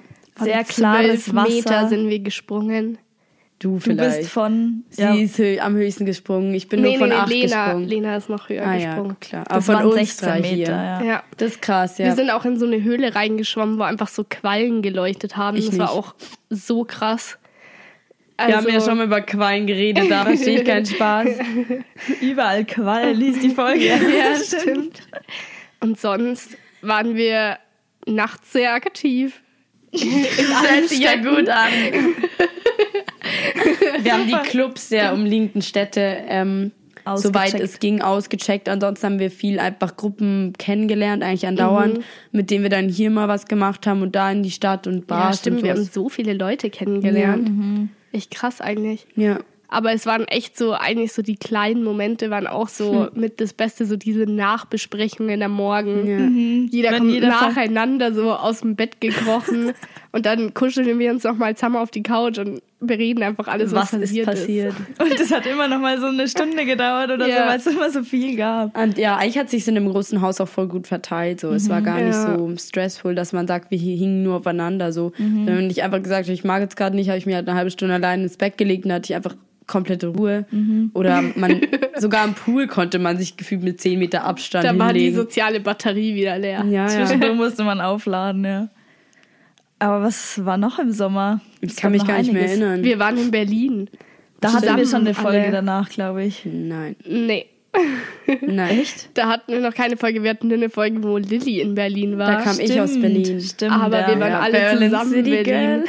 Von 0.64 0.64
klares 0.66 1.24
12 1.24 1.34
Wasser. 1.34 1.48
Meter 1.50 1.88
sind 1.88 2.08
wir 2.08 2.18
gesprungen. 2.20 2.98
Du 3.60 3.74
Du 3.74 3.80
vielleicht. 3.80 4.18
bist 4.20 4.30
von. 4.30 4.84
Sie 4.90 5.02
Ja, 5.02 5.14
ist 5.14 5.36
hö 5.38 5.58
am 5.58 5.74
höchsten 5.74 6.06
gesprungen. 6.06 6.54
Ich 6.54 6.68
bin 6.68 6.80
Nee, 6.80 6.90
nur 6.96 6.98
von 7.00 7.08
nee, 7.08 7.14
nee, 7.14 7.20
acht 7.20 7.28
Lena, 7.30 7.64
gesprungen. 7.64 7.88
Lena 7.88 8.16
ist 8.16 8.28
noch 8.28 8.48
höher 8.48 8.64
ah 8.64 8.74
ja, 8.76 8.86
gesprungen. 8.90 9.16
klar. 9.20 9.44
Aber 9.48 9.54
das 9.56 9.66
von 9.66 9.74
waren 9.74 9.86
uns 9.86 9.94
16 9.96 10.28
drei 10.28 10.40
Meter. 10.40 10.54
hier. 10.54 10.66
Ja. 10.66 11.02
Ja. 11.02 11.22
Das 11.38 11.52
ist 11.52 11.62
krass, 11.62 11.98
ja. 11.98 12.04
Wir 12.06 12.14
sind 12.14 12.30
auch 12.30 12.44
in 12.44 12.56
so 12.56 12.66
eine 12.66 12.82
Höhle 12.82 13.14
reingeschwommen, 13.16 13.78
wo 13.78 13.82
einfach 13.82 14.06
so 14.08 14.24
Quallen 14.28 14.80
geleuchtet 14.82 15.36
haben. 15.36 15.56
Ich 15.56 15.66
das 15.70 15.78
war 15.78 15.86
nicht. 15.86 15.94
auch 15.96 16.14
so 16.50 16.84
krass. 16.84 17.36
Wir 18.40 18.56
haben 18.56 18.68
ja 18.68 18.74
Also- 18.74 18.90
schon 18.90 18.98
mal 18.98 19.06
über 19.06 19.20
Quallen 19.22 19.66
geredet, 19.66 20.08
da 20.08 20.24
verstehe 20.24 20.60
ich 20.60 20.64
keinen 20.64 20.86
Spaß. 20.86 21.26
Überall 22.20 22.64
Qual, 22.64 23.10
liest 23.12 23.42
die 23.42 23.50
Folge. 23.50 23.86
Ja, 23.88 24.36
stimmt. 24.40 25.00
Und 25.80 25.98
sonst 25.98 26.56
waren 26.80 27.16
wir 27.16 27.58
nachts 28.06 28.52
sehr 28.52 28.72
aktiv. 28.74 29.42
Das 29.90 30.70
hört 30.70 30.88
sich 30.88 31.00
ja 31.00 31.16
gut 31.16 31.48
an. 31.48 31.70
Wir 34.02 34.12
haben 34.12 34.26
die 34.26 34.48
Clubs 34.48 34.88
der 34.88 35.12
umliegenden 35.14 35.62
Städte, 35.62 36.18
ähm, 36.28 36.72
soweit 37.16 37.54
es 37.54 37.78
ging, 37.78 38.00
ausgecheckt. 38.02 38.68
Ansonsten 38.68 39.06
haben 39.06 39.18
wir 39.18 39.30
viel 39.30 39.58
einfach 39.58 39.96
Gruppen 39.96 40.52
kennengelernt, 40.58 41.22
eigentlich 41.22 41.46
andauernd, 41.46 42.00
mit 42.32 42.50
denen 42.50 42.62
wir 42.64 42.70
dann 42.70 42.88
hier 42.88 43.10
mal 43.10 43.28
was 43.28 43.46
gemacht 43.46 43.86
haben 43.86 44.02
und 44.02 44.14
da 44.14 44.30
in 44.30 44.42
die 44.42 44.50
Stadt 44.50 44.86
und 44.86 44.98
Ja, 45.00 45.04
Bars 45.06 45.38
stimmt. 45.38 45.58
und 45.58 45.64
Wir 45.64 45.70
haben 45.72 45.84
so 45.84 46.08
viele 46.08 46.34
Leute 46.34 46.70
kennengelernt. 46.70 47.88
Echt 48.12 48.30
krass 48.30 48.60
eigentlich. 48.60 49.06
Ja. 49.16 49.38
Aber 49.70 49.92
es 49.92 50.06
waren 50.06 50.24
echt 50.28 50.56
so, 50.56 50.72
eigentlich 50.72 51.12
so 51.12 51.20
die 51.20 51.36
kleinen 51.36 51.84
Momente 51.84 52.30
waren 52.30 52.46
auch 52.46 52.68
so 52.68 53.08
mit 53.12 53.38
das 53.38 53.52
Beste, 53.52 53.84
so 53.84 53.96
diese 53.96 54.24
Nachbesprechungen 54.24 55.42
am 55.42 55.52
Morgen. 55.52 56.06
Ja. 56.06 56.68
Jeder 56.70 56.92
Wenn 56.92 56.98
kommt 57.00 57.12
jeder 57.12 57.28
nacheinander 57.28 58.14
so 58.14 58.32
aus 58.32 58.60
dem 58.60 58.76
Bett 58.76 59.00
gekrochen 59.02 59.72
und 60.12 60.26
dann 60.26 60.54
kuscheln 60.54 60.98
wir 60.98 61.10
uns 61.10 61.24
nochmal 61.24 61.54
zusammen 61.56 61.76
auf 61.76 61.90
die 61.90 62.02
Couch 62.02 62.38
und 62.38 62.60
bereden 62.80 63.22
einfach 63.24 63.48
alles, 63.48 63.72
was, 63.72 63.92
Was 63.92 63.94
ist 63.94 64.00
passiert 64.02 64.26
passiert? 64.26 64.74
Und 65.00 65.18
das 65.18 65.32
hat 65.32 65.44
immer 65.46 65.66
noch 65.66 65.80
mal 65.80 65.98
so 65.98 66.06
eine 66.06 66.28
Stunde 66.28 66.64
gedauert 66.64 67.10
oder 67.10 67.26
Ja. 67.26 67.42
so, 67.42 67.48
weil 67.48 67.58
es 67.58 67.66
immer 67.66 67.90
so 67.90 68.02
viel 68.04 68.36
gab. 68.36 68.78
Und 68.80 68.96
ja, 68.98 69.16
eigentlich 69.16 69.36
hat 69.36 69.50
sich 69.50 69.66
in 69.66 69.74
dem 69.74 69.88
großen 69.90 70.20
Haus 70.20 70.40
auch 70.40 70.46
voll 70.46 70.68
gut 70.68 70.86
verteilt. 70.86 71.40
So, 71.40 71.50
es 71.50 71.68
war 71.68 71.82
gar 71.82 71.96
nicht 72.00 72.14
Ja. 72.14 72.36
so 72.38 72.54
stressful, 72.56 73.16
dass 73.16 73.32
man 73.32 73.48
sagt, 73.48 73.72
wir 73.72 73.78
hingen 73.78 74.22
nur 74.22 74.36
aufeinander. 74.36 74.92
So, 74.92 75.12
wenn 75.18 75.68
ich 75.70 75.82
einfach 75.82 76.00
gesagt 76.00 76.26
habe, 76.26 76.32
ich 76.34 76.44
mag 76.44 76.62
jetzt 76.62 76.76
gerade 76.76 76.94
nicht, 76.94 77.08
habe 77.08 77.18
ich 77.18 77.26
mir 77.26 77.34
halt 77.34 77.48
eine 77.48 77.58
halbe 77.58 77.72
Stunde 77.72 77.94
allein 77.94 78.22
ins 78.22 78.36
Bett 78.36 78.56
gelegt 78.58 78.84
und 78.84 78.92
hatte 78.92 79.10
ich 79.10 79.16
einfach 79.16 79.34
komplette 79.66 80.06
Ruhe. 80.06 80.46
Oder 80.94 81.20
man 81.34 81.60
sogar 81.96 82.24
im 82.26 82.34
Pool 82.34 82.68
konnte 82.68 83.00
man 83.00 83.18
sich 83.18 83.36
gefühlt 83.36 83.64
mit 83.64 83.80
10 83.80 83.98
Meter 83.98 84.22
Abstand 84.24 84.64
Da 84.64 84.78
war 84.78 84.92
die 84.92 85.00
hinlegen. 85.00 85.16
soziale 85.16 85.58
Batterie 85.58 86.14
wieder 86.14 86.38
leer. 86.38 86.64
ja, 86.70 86.86
ja. 86.86 86.86
Zwischendurch 86.86 87.34
musste 87.34 87.64
man 87.64 87.80
aufladen, 87.80 88.44
ja. 88.44 88.68
Aber 89.80 90.02
was 90.02 90.44
war 90.44 90.56
noch 90.56 90.78
im 90.78 90.90
Sommer? 90.92 91.40
Ich 91.60 91.70
Es 91.72 91.76
kann 91.76 91.92
mich 91.92 92.04
gar 92.06 92.18
nicht 92.18 92.32
mehr 92.32 92.42
einiges. 92.42 92.60
erinnern. 92.60 92.84
Wir 92.84 92.98
waren 92.98 93.16
in 93.16 93.30
Berlin. 93.30 93.88
Da 94.40 94.52
hatten 94.52 94.76
wir 94.76 94.86
schon 94.86 95.00
eine 95.00 95.14
Folge 95.14 95.40
alle. 95.42 95.50
danach, 95.52 95.88
glaube 95.88 96.24
ich. 96.24 96.42
Nein, 96.44 96.96
Nee. 97.06 97.46
nein. 98.46 98.78
Echt? 98.80 99.10
Da 99.14 99.28
hatten 99.28 99.52
wir 99.52 99.60
noch 99.60 99.74
keine 99.74 99.96
Folge. 99.96 100.22
Wir 100.22 100.30
hatten 100.30 100.48
nur 100.48 100.56
eine 100.56 100.70
Folge, 100.70 101.02
wo 101.02 101.16
Lilly 101.18 101.60
in 101.60 101.74
Berlin 101.74 102.18
war. 102.18 102.32
Da 102.32 102.40
kam 102.42 102.58
ich 102.58 102.80
aus 102.80 102.90
Stimmt, 102.90 103.02
Berlin. 103.02 103.40
Stimmt, 103.40 103.72
Aber 103.72 104.00
ja. 104.00 104.08
wir 104.08 104.20
waren 104.20 104.30
ja. 104.32 104.40
alle 104.40 104.52
Berlin 104.52 104.90
zusammen 104.90 105.12
in 105.14 105.24
Berlin. 105.24 105.44
Girl. 105.44 105.84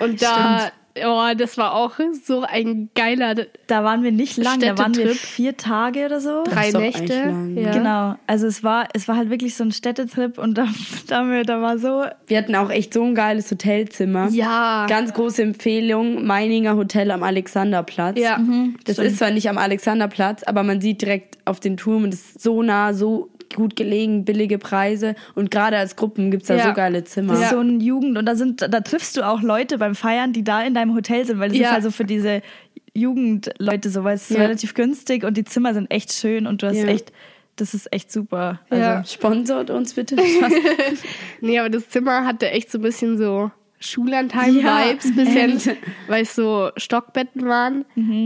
Und 0.00 0.22
da, 0.22 0.70
oh, 1.04 1.34
das 1.36 1.58
war 1.58 1.74
auch 1.74 1.92
so 2.24 2.42
ein 2.42 2.90
geiler 2.94 3.34
Da 3.66 3.84
waren 3.84 4.02
wir 4.02 4.12
nicht 4.12 4.36
lang, 4.36 4.60
da 4.60 4.76
waren 4.78 4.96
wir 4.96 5.10
vier 5.10 5.56
Tage 5.56 6.06
oder 6.06 6.20
so. 6.20 6.44
drei 6.44 6.70
Nächte. 6.70 7.34
Ja. 7.54 7.72
Genau, 7.72 8.14
also 8.26 8.46
es 8.46 8.62
war, 8.62 8.88
es 8.94 9.08
war 9.08 9.16
halt 9.16 9.30
wirklich 9.30 9.54
so 9.54 9.64
ein 9.64 9.72
Städtetrip 9.72 10.38
und 10.38 10.56
da, 10.58 10.68
da, 11.06 11.42
da 11.42 11.60
war 11.60 11.78
so, 11.78 12.04
Wir 12.26 12.38
hatten 12.38 12.54
auch 12.54 12.70
echt 12.70 12.94
so 12.94 13.02
ein 13.02 13.14
geiles 13.14 13.50
Hotelzimmer. 13.50 14.28
Ja. 14.30 14.86
Ganz 14.88 15.12
große 15.14 15.42
Empfehlung, 15.42 16.24
Meininger 16.24 16.76
Hotel 16.76 17.10
am 17.10 17.22
Alexanderplatz. 17.22 18.18
Ja. 18.18 18.40
Das 18.84 18.98
ist 18.98 19.18
zwar 19.18 19.30
nicht 19.30 19.48
am 19.48 19.58
Alexanderplatz, 19.58 20.42
aber 20.44 20.62
man 20.62 20.80
sieht 20.80 21.02
direkt 21.02 21.38
auf 21.44 21.60
den 21.60 21.76
Turm 21.76 22.04
und 22.04 22.14
es 22.14 22.20
ist 22.20 22.42
so 22.42 22.62
nah, 22.62 22.92
so 22.94 23.30
gut 23.54 23.76
gelegen, 23.76 24.24
billige 24.24 24.58
Preise 24.58 25.14
und 25.34 25.50
gerade 25.50 25.76
als 25.78 25.96
Gruppen 25.96 26.30
gibt's 26.30 26.48
da 26.48 26.56
Ja. 26.56 26.66
so 26.68 26.72
geile 26.74 27.04
Zimmer. 27.04 27.32
das 27.34 27.42
ist 27.44 27.50
so 27.50 27.60
ein 27.60 27.80
Jugend 27.80 28.16
und 28.18 28.26
da 28.26 28.34
sind, 28.34 28.60
da 28.62 28.80
triffst 28.80 29.16
du 29.16 29.22
auch 29.26 29.42
Leute 29.42 29.78
beim 29.78 29.94
Feiern, 29.94 30.32
die 30.32 30.44
da 30.44 30.62
in 30.62 30.74
deinem 30.74 30.94
Hotel 30.94 31.24
sind, 31.24 31.38
weil 31.38 31.48
das 31.50 31.58
Ja. 31.58 31.68
ist 31.70 31.74
also 31.74 31.90
für 31.90 32.04
diese 32.04 32.42
Jugendleute 32.94 33.90
so, 33.90 34.04
weil 34.04 34.16
es 34.16 34.30
ist 34.30 34.36
Ja. 34.36 34.42
relativ 34.42 34.74
günstig 34.74 35.24
und 35.24 35.36
die 35.36 35.44
Zimmer 35.44 35.74
sind 35.74 35.90
echt 35.90 36.12
schön 36.12 36.46
und 36.46 36.62
du 36.62 36.66
hast 36.68 36.76
echt, 36.84 37.12
das 37.56 37.74
ist 37.74 37.92
echt 37.92 38.10
super. 38.12 38.60
Also, 38.70 38.82
Ja. 38.82 39.04
Sponsort 39.04 39.70
uns 39.70 39.94
bitte. 39.94 40.16
Nee, 41.40 41.58
aber 41.58 41.70
das 41.70 41.88
Zimmer 41.88 42.24
hatte 42.26 42.50
echt 42.50 42.70
so 42.70 42.78
ein 42.78 42.82
bisschen 42.82 43.18
so 43.18 43.50
Schullandheim-Vibes, 43.80 45.04
Ja, 45.04 45.12
bisschen, 45.14 45.76
weil 46.08 46.22
es 46.22 46.34
so 46.34 46.70
Stockbetten 46.76 47.46
waren. 47.46 47.84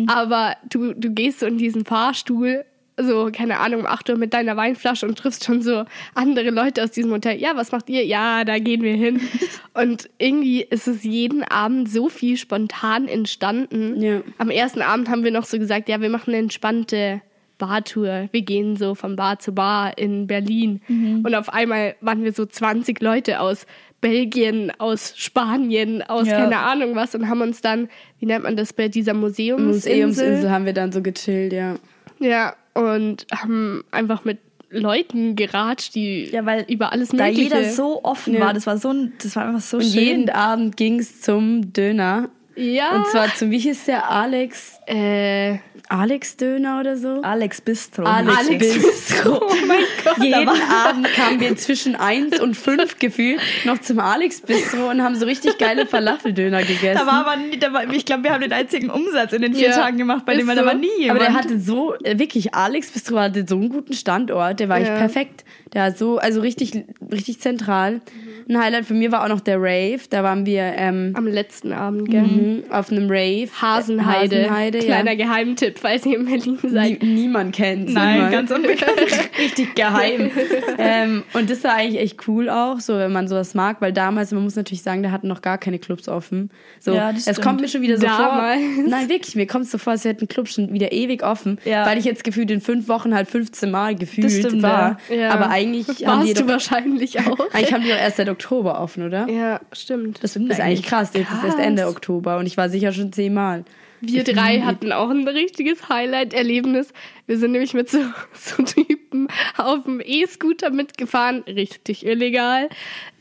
Aber 0.09 0.57
du, 0.71 0.95
du 0.95 1.11
gehst 1.11 1.41
so 1.41 1.47
in 1.47 1.59
diesen 1.59 1.85
Fahrstuhl, 1.85 2.65
so, 3.05 3.31
keine 3.33 3.61
Ahnung, 3.61 3.81
um 3.81 3.87
8 3.87 4.11
Uhr 4.11 4.17
mit 4.17 4.35
deiner 4.35 4.57
Weinflasche 4.57 5.07
und 5.07 5.19
triffst 5.19 5.45
schon 5.45 5.63
so 5.63 5.85
andere 6.15 6.51
Leute 6.51 6.83
aus 6.83 6.91
diesem 6.91 7.13
Hotel. 7.13 7.39
Ja, 7.41 7.53
was 7.57 7.73
macht 7.73 7.89
ihr? 7.91 8.05
Ja, 8.05 8.45
da 8.45 8.59
gehen 8.59 8.83
wir 8.83 8.95
hin. 8.95 9.21
und 9.75 10.09
irgendwie 10.19 10.63
ist 10.63 10.89
es 10.89 11.03
jeden 11.05 11.43
Abend 11.45 11.91
so 11.91 12.09
viel 12.09 12.37
spontan 12.37 13.09
entstanden. 13.09 14.01
Ja. 14.03 14.23
Am 14.39 14.51
ersten 14.51 14.83
Abend 14.83 15.09
haben 15.09 15.25
wir 15.25 15.31
noch 15.31 15.45
so 15.45 15.59
gesagt, 15.59 15.89
ja, 15.89 16.01
wir 16.01 16.09
machen 16.11 16.31
eine 16.33 16.39
entspannte 16.43 17.21
Bartour. 17.59 18.29
Wir 18.33 18.43
gehen 18.43 18.77
so 18.77 18.95
von 18.95 19.15
Bar 19.15 19.39
zu 19.39 19.53
Bar 19.53 19.97
in 19.97 20.27
Berlin. 20.27 20.81
Und 20.89 21.33
auf 21.35 21.49
einmal 21.53 21.95
waren 22.01 22.25
wir 22.25 22.33
so 22.33 22.45
20 22.45 23.01
Leute 23.01 23.39
aus 23.39 23.67
Belgien, 24.01 24.73
aus 24.79 25.15
Spanien, 25.17 26.03
aus 26.03 26.27
Ja. 26.27 26.39
keine 26.41 26.59
Ahnung 26.59 26.97
was 26.97 27.15
und 27.15 27.29
haben 27.29 27.41
uns 27.41 27.61
dann, 27.61 27.89
wie 28.19 28.27
nennt 28.27 28.43
man 28.43 28.57
das 28.57 28.73
bei 28.73 28.89
dieser 28.89 29.15
Museumsinsel? 29.15 30.07
Museumsinsel 30.07 30.51
haben 30.51 30.67
wir 30.67 30.73
dann 30.73 30.91
so 30.91 31.03
gechillt, 31.03 31.53
ja. 31.53 31.77
Ja, 32.19 32.55
und 32.75 33.27
haben 33.35 33.85
einfach 33.91 34.25
mit 34.25 34.39
Leuten 34.71 35.37
geratscht, 35.37 35.95
die 35.95 36.25
Ja, 36.31 36.47
weil 36.47 36.65
über 36.69 36.93
alles 36.93 37.11
da 37.11 37.25
Mögliche. 37.27 37.43
jeder 37.43 37.65
so 37.65 38.03
offen 38.05 38.35
Ja. 38.35 38.41
war, 38.41 38.55
das 38.55 38.67
war 38.67 38.79
so 38.79 38.91
ein, 38.91 39.13
das 39.23 39.37
war 39.37 39.47
einfach 39.47 39.61
so 39.61 39.77
Und 39.77 39.83
schön. 39.85 40.03
jeden 40.03 40.31
Abend 40.31 40.77
ging's 40.79 41.21
zum 41.21 41.73
Döner. 41.75 42.31
ja, 42.57 42.97
Und 42.97 43.07
zwar 43.09 43.35
zum, 43.35 43.51
wie 43.51 43.59
hieß 43.59 43.85
der, 43.85 44.11
Alex, 44.11 44.79
äh, 44.87 45.59
Alex 45.93 46.37
Döner 46.39 46.81
oder 46.81 46.97
so? 46.97 47.21
Alex 47.23 47.61
Bistro. 47.61 48.05
Alex 48.05 48.49
hieß 48.49 48.77
es. 48.77 48.83
Bistro. 48.83 49.43
oh 49.47 49.55
mein 49.67 49.81
Gott. 50.03 50.19
Jeden 50.25 50.49
Abend 50.49 51.07
kamen 51.15 51.39
wir 51.39 51.55
zwischen 51.57 51.95
eins 51.97 52.41
und 52.41 52.57
fünf 52.57 52.99
gefühlt 52.99 53.41
noch 53.65 53.79
zum 53.79 54.01
Alex 54.01 54.41
Bistro 54.41 54.89
und 54.91 55.03
haben 55.03 55.15
so 55.17 55.27
richtig 55.27 55.59
geile 55.59 55.85
Falafeldöner 55.87 56.63
gegessen. 56.63 56.99
Da 56.99 57.07
war 57.07 57.27
aber 57.27 57.37
nie, 57.37 57.59
da 57.59 57.73
war, 57.75 57.89
ich 57.93 58.07
glaube, 58.07 58.25
wir 58.25 58.33
haben 58.33 58.41
den 58.41 58.53
einzigen 58.53 58.89
Umsatz 58.89 59.35
in 59.35 59.43
den 59.43 59.55
vier 59.55 59.69
Ja, 59.69 59.77
Tagen 59.77 59.99
gemacht, 59.99 60.25
bei 60.25 60.33
ist 60.33 60.41
dem 60.41 60.47
da 60.49 60.57
so. 60.57 60.65
war 60.65 60.75
nie 60.75 60.89
jemand. 60.99 61.21
aber 61.21 61.29
der 61.31 61.35
hatte 61.39 61.61
so, 61.61 61.95
äh, 62.03 62.19
wirklich, 62.19 62.55
Alex 62.55 62.91
Bistro 62.91 63.19
hatte 63.19 63.45
so 63.47 63.57
einen 63.57 63.69
guten 63.69 63.93
Standort, 63.93 64.61
der 64.61 64.69
war 64.71 64.79
echt 64.79 64.89
Ja. 64.89 64.97
perfekt. 64.97 65.45
Der 65.75 65.85
hat 65.85 65.99
so, 65.99 66.19
also 66.19 66.41
richtig, 66.43 66.85
richtig 67.11 67.41
zentral. 67.41 68.01
Ein 68.49 68.59
Highlight 68.61 68.85
für 68.85 68.93
mir 68.95 69.11
war 69.13 69.25
auch 69.25 69.29
noch 69.29 69.41
der 69.41 69.57
Rave. 69.59 70.01
Da 70.11 70.23
waren 70.23 70.45
wir 70.45 70.63
ähm, 70.77 71.13
Am 71.17 71.27
letzten 71.27 71.73
Abend, 71.73 72.11
gell? 72.11 72.23
mhm, 72.23 72.65
auf 72.71 72.91
einem 72.91 73.09
Rave. 73.09 73.49
Hasenheide. 73.61 74.43
Hasenheide, 74.43 74.79
Kleiner 74.81 75.13
ja. 75.13 75.25
Geheimtipp, 75.25 75.82
falls 75.83 76.07
ihr 76.07 76.17
in 76.19 76.25
Berlin 76.25 76.59
Nie, 76.63 76.69
seid. 76.71 77.03
niemand 77.03 77.55
kennt. 77.55 77.93
Nein, 77.93 78.31
ganz 78.33 78.51
unbekannt. 78.51 78.93
Richtig 79.39 79.75
geheim. 79.75 80.31
ähm, 80.79 81.23
und 81.35 81.51
das 81.51 81.63
war 81.65 81.75
eigentlich 81.75 82.01
echt 82.01 82.27
cool 82.29 82.49
auch, 82.49 82.81
so 82.81 82.97
wenn 82.97 83.13
man 83.13 83.29
sowas 83.29 83.55
mag, 83.55 83.81
weil 83.81 83.93
damals, 83.93 84.33
man 84.33 84.43
muss 84.43 84.57
natürlich 84.57 84.83
sagen, 84.83 85.03
da 85.03 85.11
hatten 85.11 85.29
noch 85.29 85.43
gar 85.43 85.59
keine 85.59 85.79
Clubs 85.79 86.09
offen. 86.09 86.51
So, 86.81 86.95
Ja, 86.95 87.09
das 87.13 87.19
es 87.19 87.23
stimmt. 87.35 87.43
kommt 87.43 87.61
mir 87.61 87.69
schon 87.69 87.83
wieder 87.83 87.97
so 87.99 88.07
Damals. 88.07 88.61
vor. 88.63 88.85
Nein, 88.89 89.09
wirklich, 89.09 89.35
mir 89.37 89.47
kommt 89.47 89.65
es 89.67 89.71
so 89.73 89.79
vor, 89.79 89.93
als 89.93 90.05
hätten 90.05 90.29
Clubs 90.29 90.55
schon 90.55 90.73
wieder 90.73 90.93
ewig 90.93 91.23
offen, 91.23 91.59
Ja. 91.65 91.85
weil 91.87 91.99
ich 91.99 92.05
jetzt 92.05 92.25
gefühlt 92.25 92.51
in 92.51 92.61
fünf 92.61 92.89
Wochen 92.89 93.15
halt 93.15 93.29
15 93.29 93.71
Mal 93.71 93.95
gefühlt 93.97 94.31
stimmt, 94.31 94.63
war. 94.63 94.99
Ja. 95.15 95.31
Aber 95.31 95.51
eigentlich 95.51 95.89
haben 96.07 96.23
die 96.23 96.29
Warst 96.29 96.39
du 96.39 96.43
doch, 96.45 96.49
wahrscheinlich 96.53 97.19
auch. 97.21 97.39
eigentlich 97.53 97.73
haben 97.73 97.83
die 97.83 97.89
doch 97.91 97.97
erst 97.97 98.17
seit 98.19 98.29
Oktober 98.29 98.81
offen, 98.81 99.05
oder? 99.07 99.29
Ja, 99.29 99.61
stimmt. 99.73 100.23
Das 100.23 100.37
ist 100.37 100.61
eigentlich 100.61 100.83
krass. 100.83 101.11
Jetzt 101.15 101.33
ist 101.33 101.45
erst 101.45 101.57
Krass. 101.57 101.67
Ende 101.67 101.87
Oktober 101.89 102.39
und 102.39 102.47
ich 102.47 102.57
war 102.57 102.69
sicher 102.69 102.93
schon 102.93 103.13
zehnmal. 103.13 103.65
Wir 104.05 104.25
drei 104.25 104.61
hatten 104.63 104.93
auch 104.93 105.11
ein 105.11 105.27
richtiges 105.29 105.89
Highlight-Erlebnis. 105.89 106.93
Wir 107.27 107.39
sind 107.39 107.53
nämlich 107.53 107.73
mit 107.73 107.89
so, 107.89 107.99
so 108.35 108.63
Typen 108.65 109.29
auf 109.57 109.85
dem 109.85 110.03
E-Scooter 110.05 110.71
mitgefahren. 110.71 111.43
Richtig 111.47 112.05
illegal. 112.05 112.69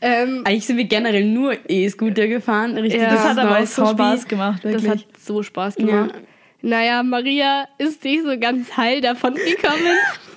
Ähm, 0.00 0.42
Eigentlich 0.44 0.66
sind 0.66 0.76
wir 0.78 0.84
generell 0.84 1.24
nur 1.24 1.56
E-Scooter 1.68 2.26
gefahren. 2.26 2.76
Richtig 2.76 3.00
Ja. 3.00 3.10
das 3.10 3.24
hat 3.24 3.38
aber 3.38 3.60
auch 3.60 3.66
so 3.66 3.82
Hobby. 3.86 4.02
Spaß 4.02 4.26
gemacht, 4.28 4.64
wirklich. 4.64 4.82
das 4.82 4.90
hat 4.90 5.06
so 5.18 5.42
Spaß 5.42 5.76
gemacht. 5.76 6.14
Naja, 6.62 7.02
Maria 7.02 7.66
ist 7.78 8.02
nicht 8.04 8.22
so 8.24 8.38
ganz 8.38 8.76
heil 8.76 9.00
davon 9.00 9.34
gekommen. 9.34 9.96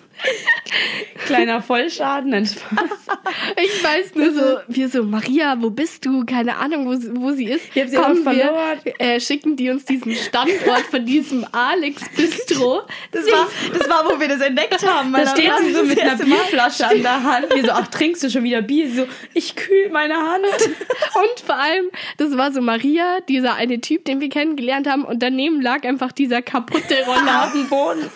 Kleiner 1.26 1.62
Vollschaden, 1.62 2.34
ein 2.34 2.46
Spaß. 2.46 2.90
Ich 3.64 3.84
weiß 3.84 4.16
nur 4.16 4.34
so, 4.34 4.42
wir 4.68 4.90
so, 4.90 5.04
Maria, 5.04 5.56
wo 5.60 5.70
bist 5.70 6.06
du? 6.06 6.26
Keine 6.26 6.58
Ahnung, 6.58 6.86
wo, 6.88 6.96
sie- 6.96 7.12
wo 7.16 7.32
sie 7.32 7.46
ist. 7.46 7.66
Ich 7.74 7.82
hab 7.82 7.90
sie 7.90 7.96
Kommen 7.98 8.20
auch 8.28 8.32
verloren. 8.34 8.78
Wir, 8.84 8.94
äh, 9.02 9.20
schicken 9.20 9.56
die 9.56 9.70
uns 9.70 9.86
diesen 9.86 10.14
Standort 10.16 10.82
von 10.92 11.06
diesem 11.06 11.46
Alex 11.52 12.04
Bistro. 12.16 12.82
Das 13.12 13.26
war, 13.32 13.48
das 13.78 13.90
war, 13.90 14.06
wo 14.06 14.20
wir 14.20 14.28
das 14.28 14.42
entdeckt 14.42 14.86
haben. 14.86 15.12
Da 15.14 15.26
steht 15.28 15.50
war 15.50 15.62
sie 15.62 15.74
so 15.74 15.84
mit 15.84 16.00
einer. 16.00 16.16
Bierflasche 16.16 16.88
an 16.88 17.02
der 17.02 17.24
Hand. 17.24 17.54
Wir 17.56 17.64
so, 17.66 17.72
ach, 17.72 17.88
trinkst 17.88 18.24
du 18.24 18.30
schon 18.30 18.44
wieder 18.44 18.62
Bier? 18.62 18.88
Sie 18.90 18.96
so, 18.98 19.08
ich 19.34 19.56
kühl 19.56 19.90
meine 19.90 20.16
Hand. 20.16 20.46
Und 20.46 21.40
vor 21.46 21.56
allem, 21.56 21.86
das 22.18 22.36
war 22.38 22.52
so 22.52 22.62
Maria, 22.62 23.20
dieser 23.28 23.56
eine 23.56 23.82
Typ, 23.82 24.06
den 24.06 24.22
wir 24.22 24.30
kennengelernt 24.30 24.88
haben. 24.88 25.04
Und 25.06 25.24
daneben 25.24 25.62
lag 25.62 25.84
einfach 25.86 26.12
dieser 26.12 26.42
kaputte 26.42 26.96
Roller. 27.06 27.46
Auf 27.46 27.52
dem 27.54 27.68
Boden. 27.70 28.10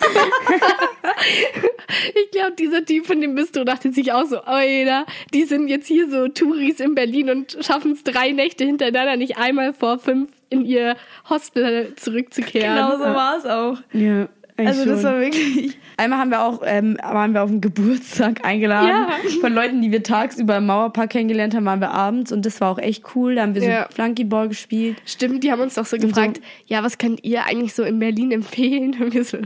Ich 2.14 2.30
glaube, 2.30 2.52
dieser 2.58 2.84
Typ 2.84 3.06
von 3.06 3.20
dem 3.20 3.34
Bistro 3.34 3.64
dachte 3.64 3.92
sich 3.92 4.12
auch 4.12 4.24
so, 4.24 4.42
Oida, 4.44 5.06
die 5.32 5.44
sind 5.44 5.68
jetzt 5.68 5.86
hier 5.86 6.08
so 6.08 6.28
Touris 6.28 6.80
in 6.80 6.94
Berlin 6.94 7.30
und 7.30 7.58
schaffen 7.60 7.92
es 7.92 8.04
drei 8.04 8.32
Nächte 8.32 8.64
hintereinander 8.64 9.16
nicht 9.16 9.38
einmal 9.38 9.72
vor 9.72 9.98
fünf 9.98 10.30
in 10.50 10.64
ihr 10.64 10.96
Hostel 11.28 11.94
zurückzukehren. 11.96 12.76
Genau 12.76 12.96
so 12.96 13.14
war 13.14 13.38
es 13.38 13.46
auch. 13.46 13.78
Ja, 13.92 14.28
Also 14.66 14.84
das 14.84 15.02
war 15.04 15.20
wirklich... 15.20 15.78
Einmal 15.96 16.18
haben 16.18 16.30
wir 16.30 16.42
auch, 16.42 16.62
ähm, 16.64 16.96
waren 17.02 17.34
wir 17.34 17.42
auf 17.42 17.50
dem 17.50 17.60
Geburtstag 17.60 18.42
eingeladen. 18.42 18.88
Ja. 18.88 19.10
Von 19.42 19.52
Leuten, 19.52 19.82
die 19.82 19.92
wir 19.92 20.02
tagsüber 20.02 20.56
im 20.56 20.64
Mauerpark 20.66 21.10
kennengelernt 21.10 21.54
haben, 21.54 21.66
waren 21.66 21.80
wir 21.80 21.90
abends 21.90 22.32
und 22.32 22.46
das 22.46 22.58
war 22.62 22.70
auch 22.70 22.78
echt 22.78 23.04
cool. 23.14 23.34
Da 23.34 23.42
haben 23.42 23.54
wir 23.54 23.62
Ja. 23.62 23.86
so 23.90 23.96
Flunkyball 23.96 24.48
gespielt. 24.48 24.96
Stimmt, 25.04 25.44
die 25.44 25.52
haben 25.52 25.60
uns 25.60 25.74
doch 25.74 25.84
so 25.84 25.98
gefragt, 25.98 26.40
ja, 26.64 26.82
was 26.82 26.96
könnt 26.96 27.22
ihr 27.24 27.44
eigentlich 27.44 27.74
so 27.74 27.82
in 27.82 27.98
Berlin 27.98 28.32
empfehlen? 28.32 28.96
Und 28.98 29.12
wir 29.12 29.24
so, 29.24 29.38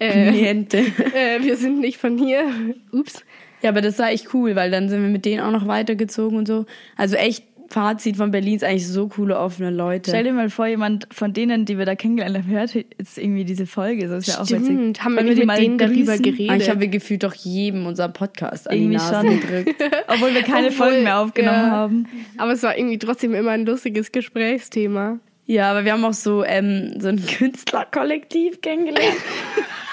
äh, 0.00 0.30
Niente. 0.30 0.78
äh, 1.14 1.42
wir 1.42 1.56
sind 1.58 1.80
nicht 1.80 1.98
von 1.98 2.16
hier. 2.16 2.44
Ups. 2.90 3.22
Ja, 3.60 3.70
aber 3.70 3.82
das 3.82 3.98
war 3.98 4.10
echt 4.10 4.32
cool, 4.32 4.56
weil 4.56 4.70
dann 4.70 4.88
sind 4.88 5.02
wir 5.02 5.10
mit 5.10 5.24
denen 5.26 5.42
auch 5.42 5.50
noch 5.50 5.66
weitergezogen 5.66 6.38
und 6.38 6.46
so. 6.46 6.64
Also 6.96 7.16
echt, 7.16 7.44
Fazit 7.70 8.16
von 8.16 8.30
Berlin 8.30 8.56
ist 8.56 8.64
eigentlich 8.64 8.88
so 8.88 9.08
coole, 9.08 9.38
offene 9.38 9.70
Leute. 9.70 10.10
Stell 10.10 10.24
dir 10.24 10.32
mal 10.32 10.48
vor, 10.48 10.66
jemand 10.66 11.06
von 11.12 11.34
denen, 11.34 11.66
die 11.66 11.76
wir 11.76 11.84
da 11.84 11.94
kennengelernt 11.96 12.38
haben, 12.38 12.48
hört 12.50 12.72
jetzt 12.74 13.18
irgendwie 13.18 13.44
diese 13.44 13.66
Folge. 13.66 14.08
Das 14.08 14.26
ist 14.26 14.34
ja 14.34 14.34
auch 14.36 14.40
witzig. 14.48 14.64
Stimmt, 14.64 15.04
haben 15.04 15.14
wir 15.16 15.22
nicht 15.22 15.42
die 15.42 15.44
mit 15.46 15.58
denen 15.58 15.76
darüber 15.76 16.16
geredet. 16.16 16.50
Ah, 16.50 16.56
Ich 16.56 16.70
habe 16.70 16.88
gefühlt 16.88 17.22
doch 17.24 17.34
jedem 17.34 17.84
unser 17.86 18.08
Podcast 18.08 18.68
an 18.70 18.74
die 18.76 18.82
Irgendwie 18.84 18.96
Nase 18.96 19.26
schon. 19.26 19.40
gedrückt. 19.40 19.84
Obwohl 20.08 20.34
wir 20.34 20.42
keine 20.42 20.68
Obwohl, 20.68 20.86
Folgen 20.88 21.02
mehr 21.04 21.18
aufgenommen 21.18 21.58
ja. 21.58 21.70
haben. 21.70 22.06
Aber 22.38 22.52
es 22.52 22.62
war 22.62 22.76
irgendwie 22.76 22.98
trotzdem 22.98 23.34
immer 23.34 23.50
ein 23.50 23.66
lustiges 23.66 24.12
Gesprächsthema. 24.12 25.18
Ja, 25.44 25.70
aber 25.70 25.84
wir 25.84 25.92
haben 25.92 26.04
auch 26.04 26.12
so, 26.14 26.44
ähm, 26.44 26.94
so 27.00 27.08
ein 27.08 27.24
Künstlerkollektiv 27.24 28.60
kennengelernt. 28.60 29.16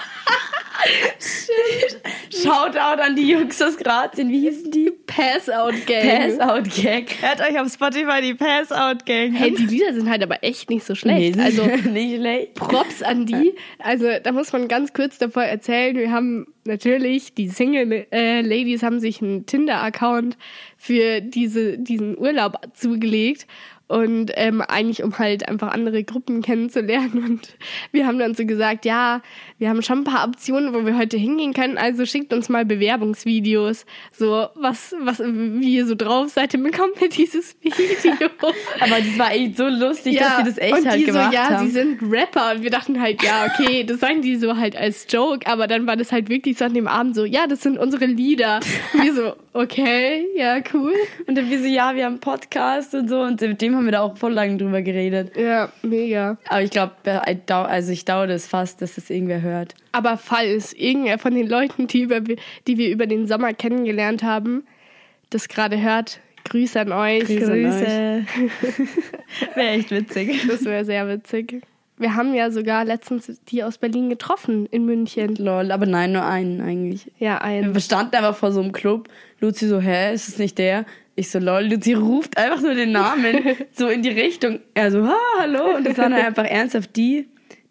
Shoutout 2.30 3.02
an 3.02 3.16
die 3.16 3.30
Jungs 3.30 3.62
aus 3.62 3.78
Grazien. 3.78 4.30
Wie 4.30 4.42
hießen 4.42 4.72
die? 4.72 4.92
Pass-Out-Gang. 4.92 6.38
Pass-Out 6.38 6.76
Gag. 6.76 7.16
Hört 7.22 7.42
euch 7.42 7.60
auf 7.60 7.72
Spotify 7.72 8.22
die 8.22 8.34
Pass-Out-Gang. 8.34 9.34
Hey, 9.34 9.52
die 9.52 9.66
Lieder 9.66 9.94
sind 9.94 10.10
halt 10.10 10.24
aber 10.24 10.44
echt 10.44 10.70
nicht 10.70 10.86
so 10.86 10.96
schlecht. 10.96 11.36
Nee, 11.36 11.44
also 11.44 11.66
nicht 11.90 12.18
schlecht. 12.18 12.56
Props 12.56 13.02
an 13.02 13.26
die. 13.26 13.56
Also 13.80 14.08
da 14.22 14.32
muss 14.32 14.52
man 14.54 14.68
ganz 14.68 14.94
kurz 14.94 15.18
davor 15.18 15.44
erzählen. 15.44 15.96
Wir 15.96 16.12
haben 16.12 16.48
natürlich, 16.66 17.34
die 17.34 17.48
Single-Ladies 17.48 18.84
haben 18.84 19.00
sich 19.00 19.22
einen 19.22 19.46
Tinder-Account 19.46 20.38
für 20.78 21.22
diese, 21.22 21.78
diesen 21.78 22.18
Urlaub 22.18 22.60
zugelegt. 22.74 23.48
Und 23.88 24.32
ähm, 24.34 24.62
eigentlich, 24.62 25.04
um 25.04 25.20
halt 25.20 25.48
einfach 25.48 25.72
andere 25.72 26.04
Gruppen 26.04 26.42
kennenzulernen. 26.42 27.24
Und 27.24 27.56
wir 27.92 28.08
haben 28.08 28.18
dann 28.18 28.34
so 28.34 28.44
gesagt, 28.46 28.84
ja, 28.84 29.22
wir 29.60 29.70
haben 29.70 29.84
schon 29.84 30.00
ein 30.00 30.04
paar 30.04 30.28
Optionen, 30.28 30.74
wo 30.74 30.86
wir 30.86 30.98
heute 30.98 31.18
hingehen 31.18 31.54
können. 31.54 31.78
Also 31.78 32.06
schickt 32.06 32.34
uns 32.34 32.50
mal 32.50 32.66
Bewerbungsvideos. 32.66 33.86
So, 34.12 34.48
was, 34.56 34.96
was, 35.02 35.20
wie 35.20 35.76
ihr 35.76 35.86
so 35.86 35.94
drauf 35.94 36.30
seid, 36.30 36.56
dann 36.56 36.64
bekommt 36.64 37.00
ihr 37.00 37.10
dieses 37.10 37.56
Video. 37.62 38.12
Aber 38.80 38.98
das 38.98 39.20
war 39.20 39.32
echt 39.32 39.58
so 39.58 39.68
lustig, 39.68 40.18
dass 40.18 40.38
sie 40.38 40.44
das 40.44 40.58
echt 40.58 40.74
und 40.74 40.88
halt 40.88 41.00
die 41.00 41.06
gemacht 41.06 41.32
so, 41.32 41.36
ja, 41.36 41.50
haben. 41.50 41.68
sie 41.68 41.72
sind 41.72 42.02
Rapper. 42.02 42.54
Und 42.56 42.64
wir 42.64 42.72
dachten 42.72 43.00
halt, 43.00 43.22
ja, 43.22 43.46
okay, 43.46 43.84
das 43.84 44.00
sagen 44.00 44.24
die 44.24 44.36
so 44.36 44.58
halt 44.58 44.76
als 44.76 45.06
Joke. 45.10 45.46
Aber 45.46 45.68
dann 45.68 45.86
war 45.86 45.96
das 45.96 46.12
halt 46.12 46.30
wirklich 46.30 46.58
so 46.58 46.66
an 46.66 46.74
dem 46.74 46.88
Abend 46.88 47.16
so, 47.16 47.24
ja, 47.24 47.46
das 47.46 47.62
sind 47.62 47.78
unsere 47.78 48.06
Lieder. 48.06 48.62
Und 48.94 49.04
wir 49.04 49.14
so, 49.14 49.36
okay, 49.54 50.26
ja, 50.36 50.58
cool. 50.74 50.94
und 51.28 51.36
dann 51.36 51.50
wir 51.50 51.60
so, 51.60 51.66
ja, 51.66 51.96
wir 51.96 52.06
haben 52.06 52.20
Podcast 52.20 52.94
und 52.96 53.08
so. 53.08 53.20
Und 53.22 53.40
mit 53.42 53.62
haben 53.76 53.86
wir 53.86 53.92
da 53.92 54.02
auch 54.02 54.18
voll 54.18 54.34
lange 54.34 54.58
drüber 54.58 54.82
geredet. 54.82 55.36
Ja, 55.38 55.72
mega. 55.82 56.38
Aber 56.48 56.62
ich 56.62 56.72
glaube, 56.72 56.94
also 57.04 57.92
ich 57.92 58.06
dauere 58.06 58.28
das 58.28 58.48
fast, 58.48 58.82
dass 58.82 58.96
das 58.96 59.10
irgendwer 59.10 59.42
hört. 59.42 59.76
Aber 59.92 60.18
falls 60.18 60.74
irgendwer 60.74 61.18
von 61.18 61.34
den 61.36 61.48
Leuten, 61.48 61.88
die, 61.88 62.02
über, 62.02 62.22
die 62.22 62.78
wir 62.78 62.90
über 62.90 63.08
den 63.08 63.28
Sommer 63.28 63.54
kennengelernt 63.54 64.24
haben, 64.24 64.66
das 65.30 65.48
gerade 65.48 65.82
hört, 65.82 66.20
Grüße 66.46 66.80
an 66.80 66.92
euch. 66.92 67.26
Grüße 67.26 67.62
Grüße. 67.62 68.26
Wäre 69.56 69.70
echt 69.70 69.92
witzig. 69.92 70.48
Das 70.48 70.64
wäre 70.64 70.86
sehr 70.86 71.08
witzig. 71.08 71.62
Wir 71.98 72.16
haben 72.16 72.34
ja 72.34 72.52
sogar 72.52 72.86
letztens 72.86 73.32
die 73.48 73.64
aus 73.64 73.78
Berlin 73.78 74.10
getroffen 74.10 74.66
in 74.68 74.86
München. 74.86 75.36
Lol, 75.36 75.72
aber 75.72 75.86
nein, 75.86 76.12
nur 76.12 76.26
einen 76.26 76.62
eigentlich. 76.62 77.12
Ja, 77.20 77.40
ein. 77.40 77.74
Wir 77.74 77.82
standen 77.82 78.16
einfach 78.16 78.36
vor 78.36 78.52
so 78.52 78.62
einem 78.62 78.74
Club. 78.74 79.08
Luzi 79.40 79.68
so, 79.68 79.80
hä, 79.80 80.14
ist 80.14 80.28
es 80.28 80.38
nicht 80.38 80.58
der? 80.58 80.86
Ich 81.16 81.30
so, 81.32 81.40
lol, 81.40 81.64
Luzi 81.64 81.94
ruft 81.94 82.38
einfach 82.38 82.62
nur 82.62 82.74
den 82.74 82.92
Namen 82.92 83.38
so 83.72 83.88
in 83.88 84.02
die 84.02 84.10
Richtung. 84.10 84.60
Er 84.74 84.92
so, 84.92 85.06
ha, 85.08 85.16
hallo. 85.40 85.76
Und 85.78 85.86
das 85.88 85.98
waren 85.98 86.14
halt 86.14 86.26
einfach 86.26 86.44
ernsthaft 86.46 86.96
die, 86.96 87.28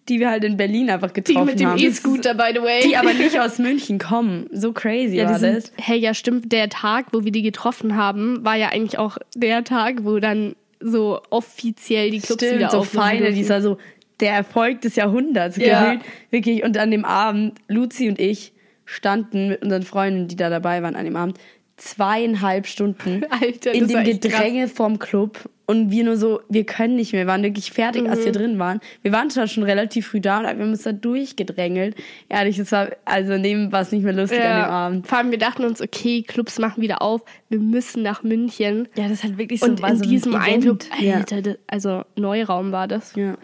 die 0.08 0.18
wir 0.20 0.30
halt 0.30 0.44
in 0.44 0.56
Berlin 0.56 0.88
einfach 0.90 1.10
Die 1.10 1.22
getroffen 1.22 1.46
mit 1.46 1.60
dem 1.60 1.68
haben. 1.68 1.78
E-Scooter, 1.78 2.34
by 2.34 2.52
the 2.54 2.62
way. 2.62 2.80
Die 2.82 2.96
aber 2.96 3.12
nicht 3.12 3.38
aus 3.38 3.58
München 3.58 3.98
kommen. 3.98 4.46
So 4.52 4.72
crazy 4.72 5.16
Ja, 5.16 5.24
war 5.26 5.34
die 5.34 5.40
sind, 5.40 5.56
das. 5.56 5.72
hey, 5.76 5.98
ja, 5.98 6.14
stimmt. 6.14 6.52
Der 6.52 6.68
Tag, 6.70 7.06
wo 7.12 7.24
wir 7.24 7.32
die 7.32 7.42
getroffen 7.42 7.96
haben, 7.96 8.44
war 8.44 8.56
ja 8.56 8.68
eigentlich 8.68 8.98
auch 8.98 9.18
der 9.34 9.62
Tag, 9.64 10.04
wo 10.04 10.18
dann 10.20 10.56
so 10.80 11.20
offiziell 11.30 12.10
die 12.10 12.20
Clubs 12.20 12.42
wieder 12.42 12.56
Stimmt, 12.56 12.70
so 12.70 12.78
aufmachen 12.78 13.08
feine, 13.08 13.20
durften. 13.20 13.36
dieser 13.36 13.62
so 13.62 13.78
der 14.20 14.32
Erfolg 14.32 14.80
des 14.82 14.96
Jahrhunderts 14.96 15.56
Ja. 15.58 15.84
gefühlt. 15.92 16.04
Wirklich. 16.30 16.64
Und 16.64 16.76
an 16.78 16.90
dem 16.90 17.04
Abend, 17.04 17.58
Luzi 17.68 18.08
und 18.08 18.18
ich 18.18 18.52
standen 18.86 19.48
mit 19.48 19.62
unseren 19.62 19.82
Freunden, 19.82 20.28
die 20.28 20.36
da 20.36 20.50
dabei 20.50 20.82
waren, 20.82 20.94
an 20.96 21.04
dem 21.06 21.16
Abend 21.16 21.38
zweieinhalb 21.76 22.66
Stunden 22.66 23.24
Alter, 23.30 23.72
in 23.72 23.88
dem 23.88 24.04
Gedränge 24.04 24.68
vorm 24.68 24.98
Club. 24.98 25.48
Und 25.66 25.90
wir 25.90 26.04
nur 26.04 26.18
so, 26.18 26.40
wir 26.50 26.64
können 26.64 26.96
nicht 26.96 27.12
mehr. 27.14 27.22
Wir 27.22 27.26
waren 27.26 27.42
wirklich 27.42 27.72
fertig, 27.72 28.06
als 28.06 28.20
wir 28.20 28.28
Mhm. 28.28 28.32
drin 28.36 28.58
waren. 28.58 28.80
Wir 29.00 29.12
waren 29.12 29.30
zwar 29.30 29.46
schon 29.46 29.62
relativ 29.62 30.08
früh 30.08 30.20
da 30.20 30.38
und 30.40 30.44
wir 30.44 30.50
haben 30.50 30.60
uns 30.70 30.82
da 30.82 30.92
durchgedrängelt. 30.92 31.96
Ehrlich, 32.28 32.58
das 32.58 32.70
war, 32.70 32.88
also 33.06 33.38
neben 33.38 33.72
war 33.72 33.80
es 33.80 33.90
nicht 33.90 34.02
mehr 34.04 34.12
lustig 34.12 34.40
an 34.40 34.44
dem 34.44 34.50
Ja, 34.58 34.68
Abend. 34.68 35.06
vor 35.06 35.16
allem, 35.18 35.30
wir 35.30 35.38
dachten 35.38 35.64
uns, 35.64 35.80
okay, 35.80 36.22
Clubs 36.22 36.58
machen 36.58 36.82
wieder 36.82 37.00
auf, 37.00 37.22
wir 37.48 37.60
müssen 37.60 38.02
nach 38.02 38.22
München. 38.22 38.88
Ja, 38.94 39.08
das 39.08 39.24
halt 39.24 39.38
wirklich 39.38 39.60
so. 39.60 39.66
Und 39.66 39.80
in 39.80 39.96
so 39.96 40.04
ein 40.04 40.10
diesem. 40.10 40.34
Eindruck, 40.34 40.80
Ja. 41.00 41.14
Alter, 41.16 41.40
das, 41.40 41.56
also 41.66 42.02
Neuraum 42.16 42.70
war 42.72 42.86
das 42.86 43.14
Ja. 43.16 43.38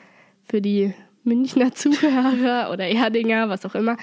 für 0.44 0.60
die 0.60 0.92
Münchner 1.24 1.72
Zuhörer 1.74 2.70
oder 2.70 2.86
Erdinger, 2.86 3.48
was 3.48 3.64
auch 3.64 3.74
immer. 3.74 3.96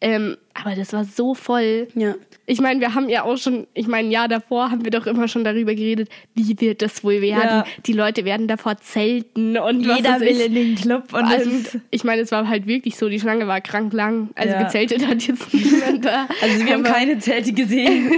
Ähm, 0.00 0.36
aber 0.60 0.74
das 0.74 0.92
war 0.92 1.04
so 1.04 1.34
voll. 1.34 1.88
Ja. 1.94 2.14
Ich 2.46 2.60
meine, 2.60 2.80
wir 2.80 2.94
haben 2.94 3.08
ja 3.10 3.24
auch 3.24 3.36
schon, 3.36 3.66
ich 3.74 3.86
meine, 3.86 4.08
ein 4.08 4.10
Jahr 4.10 4.26
davor 4.26 4.70
haben 4.70 4.82
wir 4.82 4.90
doch 4.90 5.06
immer 5.06 5.28
schon 5.28 5.44
darüber 5.44 5.74
geredet, 5.74 6.08
wie 6.34 6.58
wird 6.60 6.80
das 6.80 7.04
wohl 7.04 7.20
werden? 7.20 7.42
Ja. 7.48 7.64
Die 7.86 7.92
Leute 7.92 8.24
werden 8.24 8.48
davor 8.48 8.78
zelten 8.78 9.58
und 9.58 9.86
was 9.86 9.96
Jeder 9.98 10.20
will 10.20 10.28
ich. 10.28 10.46
in 10.46 10.54
den 10.54 10.74
Club 10.74 11.12
und 11.12 11.30
ist. 11.30 11.78
ich 11.90 12.04
meine, 12.04 12.22
es 12.22 12.32
war 12.32 12.48
halt 12.48 12.66
wirklich 12.66 12.96
so, 12.96 13.10
die 13.10 13.20
Schlange 13.20 13.46
war 13.46 13.60
krank 13.60 13.92
lang. 13.92 14.30
Also 14.34 14.54
Ja. 14.54 14.62
gezeltet 14.62 15.06
hat 15.06 15.22
jetzt 15.26 15.52
niemand 15.52 16.04
da. 16.06 16.26
Also 16.40 16.64
wir 16.64 16.72
haben 16.72 16.84
keine 16.84 17.18
Zelte 17.18 17.52
gesehen. 17.52 18.12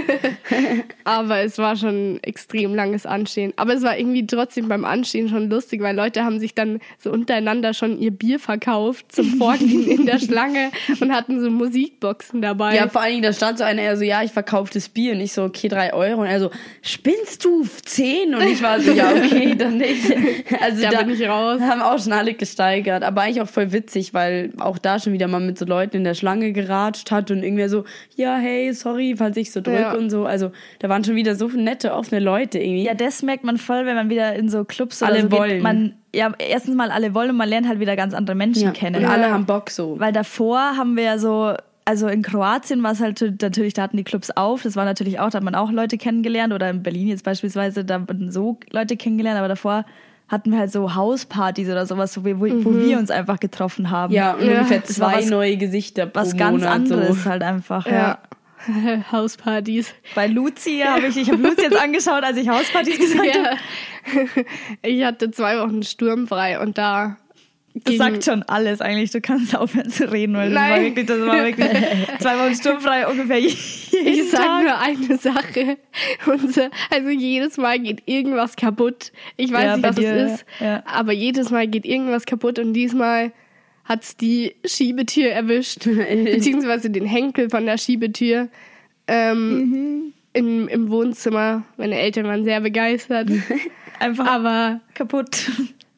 aber 1.03 1.39
es 1.41 1.57
war 1.57 1.75
schon 1.75 2.13
ein 2.15 2.23
extrem 2.23 2.73
langes 2.73 3.05
Anstehen. 3.05 3.51
Aber 3.57 3.73
es 3.73 3.83
war 3.83 3.97
irgendwie 3.97 4.25
trotzdem 4.25 4.67
beim 4.69 4.85
Anstehen 4.85 5.27
schon 5.29 5.49
lustig, 5.49 5.81
weil 5.81 5.95
Leute 5.95 6.23
haben 6.23 6.39
sich 6.39 6.55
dann 6.55 6.79
so 6.97 7.11
untereinander 7.11 7.73
schon 7.73 7.99
ihr 7.99 8.11
Bier 8.11 8.39
verkauft 8.39 9.11
zum 9.11 9.25
Vorglühen 9.37 9.87
in 9.89 10.05
der 10.05 10.19
Schlange 10.25 10.71
und 11.01 11.11
hatten 11.13 11.41
so 11.41 11.49
Musikboxen 11.49 12.30
dabei. 12.39 12.75
Ja, 12.75 12.87
vor 12.87 13.01
allen 13.01 13.11
Dingen, 13.11 13.23
da 13.23 13.33
stand 13.33 13.57
so 13.57 13.65
einer, 13.65 13.81
er 13.81 13.97
so, 13.97 14.03
ja, 14.03 14.23
ich 14.23 14.31
verkaufe 14.31 14.71
das 14.73 14.87
Bier. 14.87 15.13
Und 15.13 15.19
ich 15.19 15.33
so, 15.33 15.43
okay, 15.43 15.67
drei 15.67 15.91
Euro. 15.93 16.21
Und 16.21 16.27
er 16.27 16.39
so, 16.39 16.51
spinnst 16.81 17.43
du? 17.43 17.65
Zehn? 17.83 18.33
Und 18.35 18.43
ich 18.43 18.61
war 18.63 18.79
so, 18.79 18.91
ja, 18.91 19.11
okay, 19.11 19.55
dann 19.57 19.77
nicht. 19.77 20.13
Also 20.61 20.83
Da 20.83 20.91
da, 20.91 21.01
bin 21.03 21.15
ich 21.19 21.27
raus. 21.27 21.59
haben 21.61 21.81
auch 21.81 21.99
schon 21.99 22.13
alle 22.13 22.33
gesteigert. 22.33 23.03
Aber 23.03 23.21
eigentlich 23.23 23.41
auch 23.41 23.49
voll 23.49 23.71
witzig, 23.73 24.13
weil 24.13 24.53
auch 24.59 24.77
da 24.77 24.99
schon 24.99 25.13
wieder 25.13 25.27
mal 25.27 25.39
mit 25.41 25.57
so 25.57 25.65
Leuten 25.65 25.97
in 25.97 26.03
der 26.03 26.13
Schlange 26.13 26.51
geratscht 26.53 27.11
hat 27.11 27.31
und 27.31 27.43
irgendwer 27.43 27.67
so, 27.69 27.83
ja, 28.15 28.37
hey, 28.37 28.71
sorry, 28.73 29.15
falls 29.17 29.35
ich 29.37 29.51
so 29.51 29.59
drück 29.61 29.79
Ja. 29.79 29.93
und 29.93 30.09
so. 30.09 30.25
Also 30.25 30.51
da 30.79 30.87
waren 30.89 31.03
schon 31.03 31.15
wieder 31.15 31.35
so 31.35 31.47
nette, 31.47 31.93
offene 31.93 32.19
Leute 32.21 32.59
irgendwie. 32.59 32.83
Ja, 32.85 32.93
das 32.93 33.23
merkt 33.23 33.43
man 33.43 33.57
voll, 33.57 33.85
wenn 33.85 33.95
man 33.95 34.09
wieder 34.09 34.35
in 34.35 34.47
so 34.49 34.63
Clubs 34.63 35.01
Alle 35.01 35.23
so 35.23 35.31
wollen. 35.31 35.49
geht. 35.51 35.63
Man, 35.63 35.95
ja, 36.13 36.31
erstens 36.39 36.75
mal 36.75 36.91
alle 36.91 37.13
wollen 37.15 37.29
und 37.31 37.37
man 37.37 37.47
lernt 37.47 37.67
halt 37.67 37.79
wieder 37.79 37.95
ganz 37.95 38.13
andere 38.13 38.35
Menschen 38.35 38.63
Ja. 38.63 38.71
kennen. 38.71 38.97
Und 39.03 39.09
alle 39.09 39.31
haben 39.31 39.45
Bock 39.45 39.69
so. 39.69 39.97
Weil 39.99 40.11
davor 40.11 40.59
haben 40.77 40.95
wir 40.97 41.03
ja 41.03 41.17
so, 41.17 41.53
also 41.85 42.07
in 42.07 42.21
Kroatien 42.21 42.81
war 42.83 42.91
es 42.91 42.99
halt 42.99 43.21
natürlich, 43.41 43.73
da 43.73 43.81
hatten 43.83 43.97
die 43.97 44.03
Clubs 44.03 44.31
auf. 44.31 44.63
Das 44.63 44.75
war 44.75 44.85
natürlich 44.85 45.19
auch, 45.19 45.29
da 45.29 45.37
hat 45.37 45.43
man 45.43 45.55
auch 45.55 45.71
Leute 45.71 45.97
kennengelernt 45.97 46.53
oder 46.53 46.69
in 46.69 46.83
Berlin 46.83 47.07
jetzt 47.07 47.23
beispielsweise, 47.23 47.83
da 47.85 47.99
wurden 48.01 48.31
so 48.31 48.59
Leute 48.71 48.97
kennengelernt, 48.97 49.37
aber 49.39 49.47
davor 49.47 49.85
hatten 50.27 50.51
wir 50.51 50.59
halt 50.59 50.71
so 50.71 50.95
Hauspartys 50.95 51.67
oder 51.69 51.85
sowas, 51.85 52.17
wo 52.17 52.23
wir, 52.23 52.39
wo, 52.39 52.45
wo 52.63 52.73
wir 52.79 52.97
uns 52.99 53.11
einfach 53.11 53.39
getroffen 53.39 53.89
haben. 53.91 54.13
Ja, 54.13 54.37
Ja, 54.39 54.53
ungefähr 54.59 54.83
zwei 54.85 55.17
was- 55.17 55.29
neue 55.29 55.57
Gesichter 55.57 56.05
pro 56.05 56.21
Was 56.21 56.37
ganz 56.37 56.61
Monat. 56.61 56.73
anderes 56.73 57.23
So. 57.23 57.29
halt 57.29 57.43
einfach. 57.43 57.85
Ja. 57.85 57.91
Ja. 57.93 58.19
Hauspartys. 59.11 59.93
Bei 60.15 60.27
Luzi 60.27 60.83
habe 60.85 61.07
ich, 61.07 61.17
ich 61.17 61.31
habe 61.31 61.41
Luzi 61.41 61.63
jetzt 61.63 61.81
angeschaut, 61.81 62.23
als 62.23 62.37
ich 62.37 62.47
Hauspartys 62.47 62.97
gesagt 62.99 63.27
habe. 63.35 63.57
Ja. 64.35 64.43
Ich 64.83 65.03
hatte 65.03 65.31
zwei 65.31 65.57
Wochen 65.59 65.83
sturmfrei 65.83 66.59
und 66.59 66.77
da. 66.77 67.17
Das 67.73 67.95
sagt 67.95 68.25
schon 68.25 68.43
alles 68.43 68.81
eigentlich. 68.81 69.11
Du 69.11 69.21
kannst 69.21 69.55
aufhören 69.55 69.89
zu 69.89 70.11
reden, 70.11 70.35
weil 70.35 70.51
das 70.51 70.59
war 70.69 70.81
wirklich, 70.81 71.05
das 71.05 71.19
war 71.21 71.43
wirklich 71.45 71.67
zwei 72.19 72.37
Wochen 72.37 72.55
sturmfrei 72.55 73.07
ungefähr 73.07 73.37
Ich 73.39 74.29
sag 74.29 74.41
Tag. 74.41 74.63
nur 74.63 74.77
eine 74.79 75.17
Sache. 75.17 75.77
Also 76.89 77.09
jedes 77.09 77.57
Mal 77.57 77.79
geht 77.79 78.03
irgendwas 78.07 78.55
kaputt. 78.55 79.11
Ich 79.37 79.51
weiß 79.51 79.63
Ja, 79.63 79.75
nicht, 79.77 79.87
was 79.87 79.95
dir, 79.95 80.13
es 80.15 80.31
ist, 80.33 80.45
ja. 80.59 80.83
aber 80.85 81.13
jedes 81.13 81.49
Mal 81.49 81.67
geht 81.67 81.85
irgendwas 81.85 82.25
kaputt 82.25 82.59
und 82.59 82.73
diesmal 82.73 83.31
hat's 83.85 84.15
die 84.17 84.53
Schiebetür 84.65 85.29
erwischt, 85.31 85.85
beziehungsweise 86.25 86.89
den 86.89 87.05
Henkel 87.05 87.49
von 87.49 87.65
der 87.65 87.77
Schiebetür. 87.77 88.49
Ähm, 89.07 89.57
Mhm. 89.57 90.13
im, 90.33 90.67
Im 90.67 90.89
Wohnzimmer. 90.89 91.63
Meine 91.77 91.97
Eltern 91.99 92.25
waren 92.25 92.43
sehr 92.43 92.61
begeistert. 92.61 93.29
Einfach 93.99 94.25
Aber 94.27 94.79
kaputt. 94.93 95.49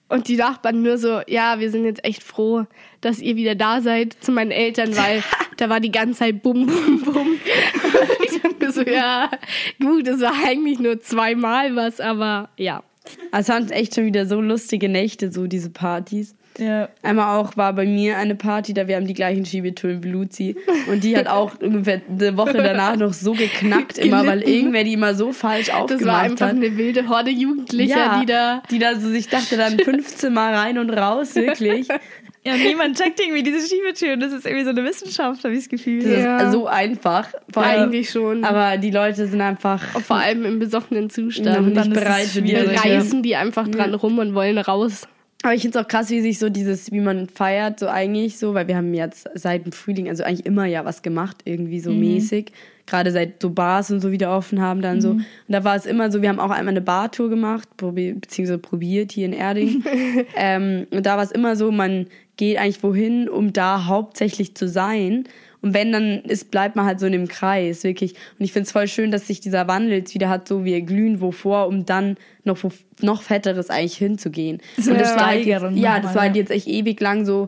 Und 0.10 0.28
die 0.28 0.36
Nachbarn 0.36 0.82
nur 0.82 0.98
so, 0.98 1.22
ja, 1.28 1.60
wir 1.60 1.72
sind 1.72 1.86
jetzt 1.86 2.04
echt 2.06 2.24
froh, 2.24 2.66
dass 3.02 3.20
ihr 3.20 3.36
wieder 3.36 3.56
da 3.56 3.82
seid 3.82 4.16
zu 4.22 4.32
meinen 4.32 4.52
Eltern, 4.52 4.96
weil 4.96 5.24
da 5.58 5.70
war 5.70 5.80
die 5.80 5.92
ganze 5.92 6.20
Zeit 6.20 6.44
bum, 6.44 6.68
bum, 6.68 7.02
bum. 7.02 7.40
ich 8.24 8.42
dachte 8.42 8.72
so, 8.72 8.82
ja, 8.82 9.30
gut, 9.80 10.08
es 10.08 10.22
war 10.22 10.34
eigentlich 10.46 10.80
nur 10.80 11.00
zweimal 11.02 11.76
was, 11.76 12.00
aber 12.00 12.50
ja. 12.58 12.84
Also 13.32 13.54
es 13.54 13.60
waren 13.60 13.72
echt 13.72 13.96
schon 13.96 14.06
wieder 14.06 14.26
so 14.26 14.40
lustige 14.40 14.88
Nächte, 14.88 15.32
so 15.32 15.48
diese 15.48 15.70
Partys. 15.70 16.36
Ja. 16.58 16.90
Einmal 17.02 17.38
auch 17.40 17.58
war 17.58 17.74
bei 17.74 17.86
mir 17.86 18.18
eine 18.18 18.36
Party, 18.36 18.74
da 18.74 18.88
wir 18.88 18.96
haben 18.96 19.08
die 19.08 19.14
gleichen 19.14 19.46
Schiebetüren 19.46 20.04
wie 20.04 20.10
Luzi. 20.10 20.56
Und 20.92 21.04
die 21.04 21.18
hat 21.18 21.28
auch 21.28 21.60
ungefähr 21.62 22.02
eine 22.08 22.38
Woche 22.38 22.54
danach 22.54 22.96
noch 22.96 23.14
so 23.14 23.34
geknackt 23.34 23.98
immer, 23.98 24.26
weil 24.26 24.42
irgendwer 24.44 24.84
die 24.84 24.94
immer 24.94 25.16
so 25.16 25.32
falsch 25.34 25.68
Das 25.68 25.76
aufgemacht 25.76 26.06
war 26.06 26.20
einfach 26.22 26.48
hat. 26.48 26.56
eine 26.56 26.78
wilde 26.78 27.08
Horde 27.10 27.32
Jugendlicher, 27.32 27.98
ja, 27.98 28.20
die 28.20 28.26
da. 28.26 28.64
die 28.70 28.80
da 28.80 28.96
so, 29.00 29.12
ich 29.12 29.30
dachte 29.30 29.58
dann 29.58 29.80
15 29.80 30.34
Mal 30.34 30.54
rein 30.54 30.78
und 30.78 30.90
raus, 30.90 31.36
wirklich. 31.36 31.88
Ja, 32.46 32.58
niemand 32.58 32.98
checkt 32.98 33.22
irgendwie 33.22 33.42
diese 33.42 33.66
Schiebetür. 33.66 34.16
Und 34.16 34.20
das 34.20 34.34
ist 34.34 34.46
irgendwie 34.46 34.66
so 34.66 34.72
eine 34.72 34.84
Wissenschaft, 34.84 35.46
habe 35.46 35.54
ich 35.54 35.62
das 35.62 35.70
Gefühl. 35.70 36.04
Das 36.04 36.24
Ja. 36.26 36.38
ist 36.40 36.52
so 36.52 36.68
einfach. 36.68 37.30
Vor 37.54 37.64
allem- 37.64 37.84
Eigentlich 37.84 38.10
schon. 38.10 38.44
Aber 38.44 38.76
die 38.76 38.92
Leute 38.92 39.28
sind 39.28 39.40
einfach 39.40 39.82
vor 40.02 40.18
allem 40.18 40.44
im 40.44 40.60
besoffenen 40.60 41.10
Zustand. 41.10 41.66
nicht 41.68 41.78
dann 41.78 41.90
ist 41.94 41.98
es 41.98 42.04
bereit 42.04 42.26
für 42.26 42.42
die 42.42 42.54
reißen 42.54 43.24
die 43.24 43.38
einfach 43.38 43.66
dran 43.70 43.94
rum 43.94 44.18
und 44.20 44.36
wollen 44.36 44.58
raus. 44.58 45.08
Aber 45.44 45.54
ich 45.54 45.62
finde 45.62 45.78
es 45.78 45.86
auch 45.86 45.88
krass, 45.90 46.10
wie 46.10 46.22
sich 46.22 46.40
so 46.40 46.50
dieses, 46.50 46.92
wie 46.94 47.02
man 47.02 47.28
feiert, 47.28 47.78
so 47.78 47.88
eigentlich 47.88 48.40
so, 48.40 48.54
weil 48.54 48.70
wir 48.70 48.78
haben 48.78 48.94
jetzt 48.94 49.30
seit 49.36 49.66
dem 49.66 49.74
Frühling, 49.74 50.08
also 50.08 50.24
eigentlich 50.24 50.46
immer 50.46 50.66
ja 50.66 50.86
was 50.86 51.02
gemacht, 51.02 51.42
irgendwie 51.44 51.82
so 51.82 51.92
mäßig. 51.92 52.54
Gerade 52.86 53.12
seit 53.12 53.42
so 53.42 53.50
Bars 53.50 53.92
und 53.92 54.00
so 54.00 54.12
wieder 54.12 54.36
offen 54.36 54.62
haben 54.62 54.82
dann 54.82 55.02
so. 55.02 55.12
Und 55.12 55.26
da 55.50 55.66
war 55.66 55.76
es 55.76 55.86
immer 55.86 56.12
so, 56.12 56.22
wir 56.22 56.30
haben 56.30 56.40
auch 56.40 56.50
einmal 56.50 56.74
eine 56.74 56.82
Bartour 56.82 57.30
gemacht, 57.30 57.68
probi 57.76 58.14
beziehungsweise 58.14 58.58
probiert 58.58 59.12
hier 59.12 59.26
in 59.26 59.34
Erding. 59.34 59.84
ähm, 60.38 60.88
und 60.92 61.06
da 61.06 61.18
war 61.18 61.24
es 61.24 61.32
immer 61.32 61.58
so, 61.58 61.72
man 61.72 62.08
geht 62.38 62.58
eigentlich 62.58 62.82
wohin, 62.82 63.28
um 63.28 63.52
da 63.52 63.86
hauptsächlich 63.86 64.56
zu 64.56 64.70
sein. 64.70 65.26
Und 65.64 65.74
wenn, 65.74 65.94
dann 65.94 66.22
ist, 66.24 66.52
bleibt 66.52 66.76
man 66.76 66.86
halt 66.86 67.00
so 67.00 67.06
in 67.06 67.14
dem 67.14 67.28
Kreis, 67.28 67.84
wirklich. 67.86 68.14
Und 68.38 68.44
ich 68.44 68.52
finde 68.52 68.66
es 68.66 68.74
voll 68.74 68.88
schön, 68.88 69.12
dass 69.12 69.28
sich 69.28 69.40
dieser 69.40 69.68
Wandel 69.68 69.94
jetzt 69.94 70.14
wieder 70.14 70.28
hat, 70.28 70.48
so 70.48 70.66
wir 70.66 70.82
glühen 70.82 71.22
wovor, 71.22 71.68
um 71.68 71.86
dann 71.86 72.18
noch 72.44 72.62
wo, 72.64 72.72
noch 73.02 73.22
Fetteres 73.22 73.70
eigentlich 73.70 73.98
hinzugehen. 73.98 74.62
So 74.78 74.92
und 74.92 75.00
das 75.00 75.16
war 75.16 75.28
halt 75.28 75.46
jetzt, 75.46 75.66
ja, 75.76 76.02
das 76.02 76.16
war 76.16 76.24
halt 76.24 76.36
jetzt 76.36 76.52
echt 76.52 76.68
ewig 76.68 77.00
lang 77.00 77.26
so, 77.26 77.48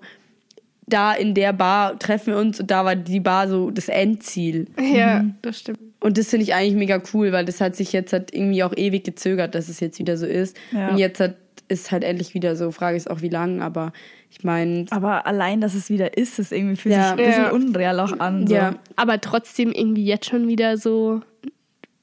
da 0.87 1.13
in 1.13 1.33
der 1.33 1.51
Bar 1.51 1.99
treffen 1.99 2.27
wir 2.27 2.37
uns 2.37 2.59
und 2.59 2.71
da 2.71 2.85
war 2.85 2.95
die 2.95 3.19
Bar 3.19 3.49
so 3.49 3.69
das 3.69 3.89
Endziel. 3.89 4.67
Ja, 4.79 5.25
das 5.41 5.59
stimmt. 5.59 5.79
Und 5.99 6.17
das 6.17 6.29
finde 6.29 6.43
ich 6.43 6.53
eigentlich 6.53 6.75
mega 6.75 7.01
cool, 7.13 7.31
weil 7.31 7.45
das 7.45 7.59
hat 7.59 7.75
sich 7.75 7.91
jetzt 7.91 8.13
halt 8.13 8.33
irgendwie 8.33 8.63
auch 8.63 8.77
ewig 8.77 9.03
gezögert, 9.03 9.55
dass 9.55 9.69
es 9.69 9.79
jetzt 9.79 9.99
wieder 9.99 10.17
so 10.17 10.25
ist. 10.25 10.55
Ja. 10.71 10.89
Und 10.89 10.99
jetzt 10.99 11.19
hat, 11.19 11.35
ist 11.67 11.91
halt 11.91 12.03
endlich 12.03 12.33
wieder 12.33 12.55
so. 12.55 12.71
Frage 12.71 12.95
ist 12.95 13.09
auch, 13.09 13.21
wie 13.21 13.29
lang, 13.29 13.61
aber 13.61 13.91
ich 14.37 14.43
meine, 14.43 14.85
Aber 14.91 15.25
allein, 15.25 15.61
dass 15.61 15.73
es 15.75 15.89
wieder 15.89 16.17
ist, 16.17 16.39
ist 16.39 16.51
irgendwie 16.51 16.75
fühlt 16.75 16.95
Ja. 16.95 17.03
sich 17.03 17.11
ein 17.11 17.17
bisschen 17.17 17.43
Ja. 17.45 17.51
unreal 17.51 17.99
auch 17.99 18.19
an. 18.19 18.47
So. 18.47 18.53
ja. 18.55 18.75
Aber 18.95 19.21
trotzdem 19.21 19.71
irgendwie 19.71 20.05
jetzt 20.05 20.25
schon 20.29 20.47
wieder 20.47 20.77
so 20.77 21.21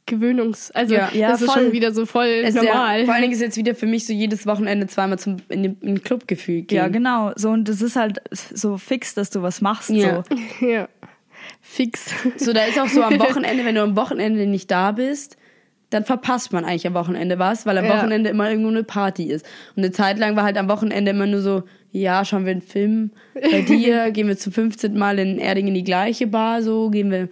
Gewöhnungs... 0.07 0.71
Also 0.73 0.95
Ja. 0.95 1.11
Ja, 1.13 1.29
das 1.29 1.43
ist 1.43 1.53
voll. 1.53 1.63
schon 1.65 1.73
wieder 1.73 1.93
so 1.93 2.07
voll 2.07 2.27
Es 2.27 2.55
normal. 2.55 3.01
Ja, 3.01 3.05
vor 3.05 3.15
allen 3.15 3.23
Dingen 3.23 3.35
ist 3.35 3.41
jetzt 3.41 3.57
wieder 3.57 3.75
für 3.75 3.87
mich 3.87 4.07
so 4.07 4.13
jedes 4.13 4.47
Wochenende 4.47 4.87
zweimal 4.87 5.19
zum, 5.19 5.37
in 5.49 5.63
den, 5.63 5.77
in 5.81 5.95
den 5.97 6.03
Club 6.03 6.27
gefühlt 6.27 6.69
gehen. 6.69 6.79
Ja, 6.79 6.89
genau. 6.89 7.33
So, 7.37 7.51
und 7.51 7.69
das 7.69 7.81
ist 7.83 7.97
halt 7.97 8.21
so 8.31 8.79
fix, 8.79 9.15
dass 9.15 9.31
du 9.31 9.43
was 9.43 9.61
machst. 9.61 9.91
Ja. 9.91 10.25
So. 10.61 10.67
ja. 10.67 10.89
Fix. 11.61 12.13
So, 12.37 12.53
da 12.53 12.65
ist 12.65 12.79
auch 12.81 12.89
so 12.89 13.03
am 13.03 13.19
Wochenende, 13.21 13.65
wenn 13.65 13.75
du 13.75 13.83
am 13.83 13.97
Wochenende 13.97 14.47
nicht 14.47 14.71
da 14.71 14.93
bist, 14.93 15.37
dann 15.91 16.05
verpasst 16.05 16.53
man 16.53 16.65
eigentlich 16.65 16.87
am 16.87 16.95
Wochenende 16.95 17.39
was, 17.39 17.67
weil 17.67 17.79
am 17.79 17.85
Ja. 17.85 17.97
Wochenende 17.99 18.31
immer 18.31 18.49
irgendwo 18.51 18.71
eine 18.71 18.83
Party 18.85 19.25
ist. 19.25 19.47
Und 19.77 19.83
eine 19.85 19.93
Zeit 19.93 20.19
lang 20.19 20.35
war 20.37 20.45
halt 20.45 20.57
am 20.57 20.69
Wochenende 20.69 21.11
immer 21.13 21.27
nur 21.27 21.41
so, 21.43 21.63
ja, 21.93 22.25
schauen 22.25 22.45
wir 22.47 22.53
einen 22.53 22.63
Film 22.63 23.11
bei 23.35 23.61
dir, 23.69 24.11
gehen 24.11 24.27
wir 24.29 24.37
zum 24.37 24.53
15. 24.53 24.97
Mal 24.99 25.19
in 25.19 25.39
Erding 25.39 25.69
in 25.69 25.75
die 25.75 25.85
gleiche 25.85 26.27
Bar, 26.27 26.63
so, 26.63 26.91
gehen 26.91 27.11
wir 27.11 27.29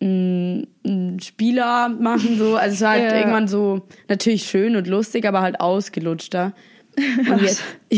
einen, 0.00 0.66
einen 0.84 1.20
Spieleabend 1.20 2.00
machen, 2.00 2.38
so. 2.38 2.56
Also 2.56 2.74
es 2.74 2.80
war 2.80 2.90
halt 2.92 3.02
Ja. 3.12 3.18
irgendwann 3.18 3.48
so 3.48 3.82
natürlich 4.08 4.44
schön 4.44 4.74
und 4.76 4.86
lustig, 4.86 5.26
aber 5.26 5.42
halt 5.42 5.60
ausgelutschter. 5.60 6.54
Und 7.30 7.42
jetzt, 7.42 7.62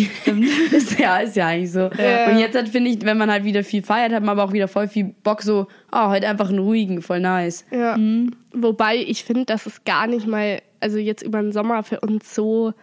ist, 0.72 0.98
ja, 0.98 1.18
ist 1.18 1.34
ja 1.36 1.46
eigentlich 1.46 1.72
so. 1.72 1.88
Ja. 1.96 2.30
Und 2.30 2.38
jetzt 2.38 2.54
halt, 2.56 2.68
finde 2.68 2.90
ich, 2.90 3.02
wenn 3.04 3.16
man 3.16 3.30
halt 3.30 3.44
wieder 3.44 3.64
viel 3.64 3.82
feiert, 3.82 4.12
hat 4.12 4.22
man 4.22 4.38
aber 4.38 4.44
auch 4.44 4.52
wieder 4.52 4.68
voll 4.68 4.86
viel 4.88 5.14
Bock, 5.22 5.42
so, 5.42 5.66
oh, 5.92 6.08
heute 6.08 6.28
einfach 6.28 6.50
einen 6.50 6.58
ruhigen, 6.58 7.00
voll 7.02 7.20
nice. 7.20 7.64
Ja. 7.70 7.96
Wobei 8.52 8.96
ich 8.96 9.24
finde, 9.24 9.44
dass 9.46 9.66
es 9.66 9.84
gar 9.84 10.06
nicht 10.06 10.26
mal, 10.26 10.60
also 10.80 10.98
jetzt 10.98 11.22
über 11.22 11.40
den 11.40 11.52
Sommer 11.52 11.82
für 11.84 12.00
uns 12.00 12.34
so, 12.34 12.74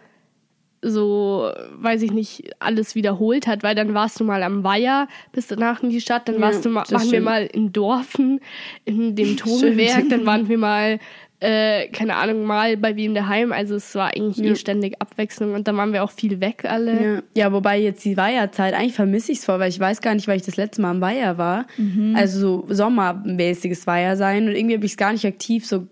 so, 0.82 1.52
weiß 1.74 2.02
ich 2.04 2.12
nicht, 2.12 2.52
alles 2.60 2.96
wiederholt 2.96 3.48
hat, 3.48 3.64
weil 3.64 3.76
dann 3.76 3.94
warst 3.94 4.20
du 4.20 4.24
mal 4.24 4.44
am 4.44 4.64
Weiher, 4.64 5.08
bist 5.32 5.52
danach 5.52 5.84
in 5.84 5.90
die 5.90 6.02
Stadt, 6.02 6.28
dann 6.28 6.36
Ja, 6.36 6.42
warst 6.42 6.64
du 6.66 6.70
mal, 6.70 6.86
waren 6.90 7.02
wir 7.02 7.08
stimmt. 7.08 7.26
mal 7.26 7.46
in 7.46 7.74
Dorfen, 7.74 8.40
in 8.86 9.16
dem 9.16 9.36
Tobewerk, 9.38 10.08
dann 10.10 10.26
waren 10.26 10.48
wir 10.48 10.58
mal, 10.58 11.00
äh, 11.42 11.88
keine 11.90 12.16
Ahnung, 12.16 12.44
mal 12.44 12.76
bei 12.78 12.96
wem 12.98 13.14
daheim. 13.14 13.52
Also 13.54 13.76
es 13.76 13.96
war 13.96 14.08
eigentlich 14.14 14.44
eh 14.44 14.50
Ja. 14.50 14.56
ständig 14.56 15.02
Abwechslung 15.02 15.54
und 15.54 15.68
dann 15.70 15.78
waren 15.78 15.94
wir 15.94 16.04
auch 16.04 16.12
viel 16.12 16.42
weg 16.42 16.66
alle. 16.66 17.02
Ja. 17.04 17.22
ja, 17.36 17.54
wobei 17.54 17.80
jetzt 17.80 18.04
die 18.04 18.18
Weiherzeit, 18.18 18.74
eigentlich 18.74 18.94
vermisse 18.96 19.32
ich 19.32 19.40
es 19.40 19.46
voll, 19.46 19.60
weil 19.60 19.70
ich 19.70 19.80
weiß 19.80 20.02
gar 20.02 20.16
nicht, 20.16 20.28
weil 20.28 20.38
ich 20.38 20.44
das 20.46 20.58
letzte 20.58 20.82
Mal 20.82 20.92
am 20.92 21.02
Weiher 21.02 21.38
war. 21.38 21.66
Also 22.14 22.66
so 22.68 22.74
sommermäßiges 22.74 23.88
Weiher 23.88 24.16
sein 24.18 24.48
und 24.48 24.56
irgendwie 24.56 24.76
habe 24.76 24.86
ich 24.86 24.92
es 24.94 24.98
gar 24.98 25.12
nicht 25.14 25.26
aktiv 25.26 25.66
so 25.66 25.88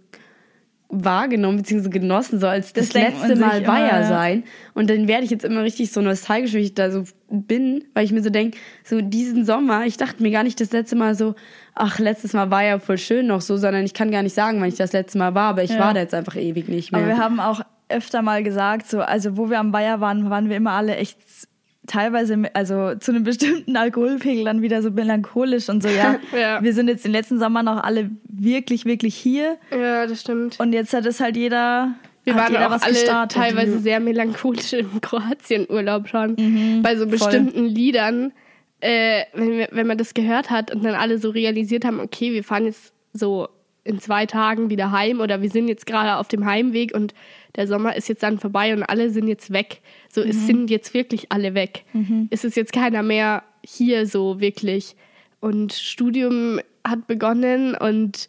wahrgenommen 0.89 1.57
bzw. 1.57 1.89
genossen, 1.89 2.39
so 2.39 2.47
als 2.47 2.71
das, 2.73 2.89
Das 2.89 2.93
letzte 2.93 3.35
Mal 3.35 3.65
Weiher 3.67 4.05
sein. 4.05 4.43
Und 4.73 4.89
dann 4.89 5.07
werde 5.07 5.25
ich 5.25 5.31
jetzt 5.31 5.43
immer 5.43 5.63
richtig 5.63 5.91
so 5.91 6.01
nostalgisch, 6.01 6.53
wenn 6.53 6.61
ich 6.61 6.75
da 6.75 6.91
so 6.91 7.03
bin, 7.29 7.83
weil 7.93 8.05
ich 8.05 8.11
mir 8.13 8.23
so 8.23 8.29
denke, 8.29 8.57
so 8.85 9.01
diesen 9.01 9.43
Sommer, 9.45 9.85
ich 9.85 9.97
dachte 9.97 10.23
mir 10.23 10.31
gar 10.31 10.43
nicht 10.43 10.61
das 10.61 10.71
letzte 10.71 10.95
Mal 10.95 11.15
so, 11.15 11.35
ach, 11.75 11.99
letztes 11.99 12.33
Mal 12.33 12.51
war 12.51 12.63
ja 12.63 12.79
voll 12.79 12.97
schön 12.97 13.27
noch 13.27 13.41
so, 13.41 13.57
sondern 13.57 13.83
ich 13.83 13.93
kann 13.93 14.11
gar 14.11 14.23
nicht 14.23 14.33
sagen, 14.33 14.61
wann 14.61 14.69
ich 14.69 14.75
das 14.75 14.93
letzte 14.93 15.17
Mal 15.17 15.35
war, 15.35 15.49
aber 15.49 15.63
ich 15.63 15.71
Ja. 15.71 15.79
war 15.79 15.93
da 15.93 15.99
jetzt 15.99 16.13
einfach 16.13 16.35
ewig 16.37 16.69
nicht 16.69 16.91
mehr. 16.91 17.01
Aber 17.01 17.09
wir 17.09 17.17
haben 17.17 17.39
auch 17.41 17.61
öfter 17.89 18.21
mal 18.21 18.41
gesagt, 18.43 18.89
so, 18.89 19.01
also 19.01 19.35
wo 19.37 19.49
wir 19.49 19.59
am 19.59 19.71
Bayer 19.71 19.99
waren, 19.99 20.29
waren 20.29 20.49
wir 20.49 20.55
immer 20.57 20.71
alle 20.71 20.95
echt 20.95 21.17
teilweise, 21.87 22.37
also 22.53 22.95
zu 22.95 23.11
einem 23.11 23.23
bestimmten 23.23 23.75
Alkoholpegel 23.77 24.43
dann 24.45 24.61
wieder 24.61 24.81
so 24.81 24.91
melancholisch 24.91 25.69
und 25.69 25.81
so, 25.81 25.89
ja, 25.89 26.19
Ja. 26.37 26.61
wir 26.61 26.73
sind 26.73 26.87
jetzt 26.89 27.05
den 27.05 27.11
letzten 27.11 27.39
Sommer 27.39 27.63
noch 27.63 27.81
alle 27.83 28.11
wirklich, 28.29 28.85
wirklich 28.85 29.15
hier 29.15 29.57
Ja, 29.71 30.05
das 30.05 30.21
stimmt. 30.21 30.59
und 30.59 30.73
jetzt 30.73 30.93
hat 30.93 31.05
es 31.05 31.19
halt 31.19 31.35
jeder, 31.37 31.93
Wir 32.23 32.35
waren 32.35 32.51
jeder 32.51 32.67
auch 32.67 32.81
alle 32.81 32.91
gestartet. 32.93 33.37
teilweise 33.37 33.79
sehr 33.79 33.99
melancholisch 33.99 34.73
im 34.73 35.01
Kroatien-Urlaub 35.01 36.07
schon. 36.07 36.35
Mhm, 36.37 36.81
Bei 36.83 36.95
so 36.95 37.07
bestimmten 37.07 37.65
Liedern, 37.65 38.31
äh, 38.81 39.23
wenn, 39.33 39.67
wenn 39.71 39.87
man 39.87 39.97
das 39.97 40.13
gehört 40.13 40.49
hat 40.51 40.73
und 40.75 40.83
dann 40.85 40.93
alle 40.93 41.17
so 41.17 41.29
realisiert 41.31 41.83
haben, 41.85 41.99
okay, 41.99 42.31
wir 42.33 42.43
fahren 42.43 42.65
jetzt 42.65 42.93
so 43.13 43.47
in 43.87 43.99
zwei 43.99 44.25
Tagen 44.25 44.69
wieder 44.69 44.91
heim 44.91 45.19
oder 45.21 45.41
wir 45.41 45.49
sind 45.49 45.67
jetzt 45.67 45.85
gerade 45.85 46.17
auf 46.17 46.27
dem 46.27 46.45
Heimweg 46.45 46.93
und 46.93 47.13
der 47.55 47.67
Sommer 47.67 47.95
ist 47.95 48.07
jetzt 48.09 48.21
dann 48.23 48.37
vorbei 48.39 48.73
und 48.73 48.83
alle 48.83 49.09
sind 49.09 49.27
jetzt 49.27 49.51
weg. 49.51 49.79
So, 50.09 50.21
Mhm. 50.23 50.29
es 50.29 50.45
sind 50.45 50.69
jetzt 50.69 50.93
wirklich 50.93 51.31
alle 51.31 51.53
weg. 51.55 51.83
Es 52.29 52.43
ist 52.43 52.55
jetzt 52.55 52.73
keiner 52.73 53.01
mehr 53.03 53.43
hier 53.65 54.05
so 54.05 54.39
wirklich. 54.39 54.95
Und 55.39 55.73
Studium 55.73 56.59
hat 56.87 57.07
begonnen 57.07 57.75
und 57.75 58.27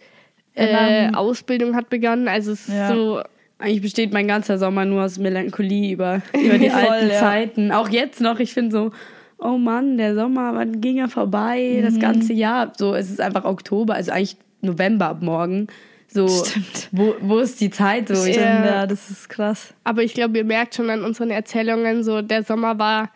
äh, 0.54 1.10
Ausbildung 1.12 1.76
hat 1.76 1.88
begonnen. 1.90 2.26
Also 2.28 2.52
es 2.52 2.68
ist 2.68 2.74
Ja. 2.74 2.88
so 2.94 3.20
Eigentlich 3.60 3.82
besteht 3.82 4.12
mein 4.12 4.28
ganzer 4.28 4.56
Sommer 4.56 4.84
nur 4.84 5.02
aus 5.02 5.18
Melancholie 5.18 5.92
über, 5.92 6.22
über 6.32 6.58
die 6.58 6.70
Voll, 6.70 6.80
alten 6.80 7.10
ja. 7.10 7.18
Zeiten. 7.18 7.72
Auch 7.72 7.88
jetzt 7.88 8.20
noch, 8.20 8.38
ich 8.38 8.52
finde 8.54 8.70
so, 8.70 8.92
oh 9.38 9.58
Mann, 9.58 9.98
der 9.98 10.14
Sommer, 10.14 10.54
wann 10.54 10.80
ging 10.80 10.98
er 10.98 11.08
vorbei? 11.08 11.80
Das 11.82 11.98
ganze 11.98 12.32
Jahr. 12.32 12.72
So, 12.76 12.94
es 12.94 13.10
ist 13.10 13.20
einfach 13.20 13.44
Oktober, 13.44 13.94
also 13.94 14.12
eigentlich 14.12 14.36
November 14.60 15.08
ab 15.08 15.22
morgen. 15.22 15.66
So, 16.10 16.26
Stimmt. 16.28 16.88
wo, 16.92 17.14
wo 17.20 17.38
ist 17.38 17.60
die 17.60 17.70
Zeit? 17.70 18.08
So, 18.08 18.14
ich, 18.14 18.20
Stimmt, 18.34 18.36
Ja. 18.38 18.66
ja, 18.66 18.86
das 18.86 19.10
ist 19.10 19.28
krass. 19.28 19.74
Aber 19.84 20.02
ich 20.02 20.14
glaube, 20.14 20.38
ihr 20.38 20.44
merkt 20.44 20.74
schon 20.74 20.88
an 20.90 21.04
unseren 21.04 21.30
Erzählungen, 21.30 22.02
so 22.02 22.22
der 22.22 22.42
Sommer 22.44 22.78
war 22.78 23.10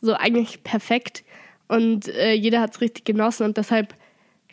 so 0.00 0.14
eigentlich 0.14 0.62
perfekt 0.62 1.24
und 1.68 2.06
äh, 2.08 2.32
jeder 2.34 2.60
hat 2.60 2.74
es 2.74 2.80
richtig 2.80 3.04
genossen 3.04 3.44
und 3.44 3.56
deshalb 3.56 3.94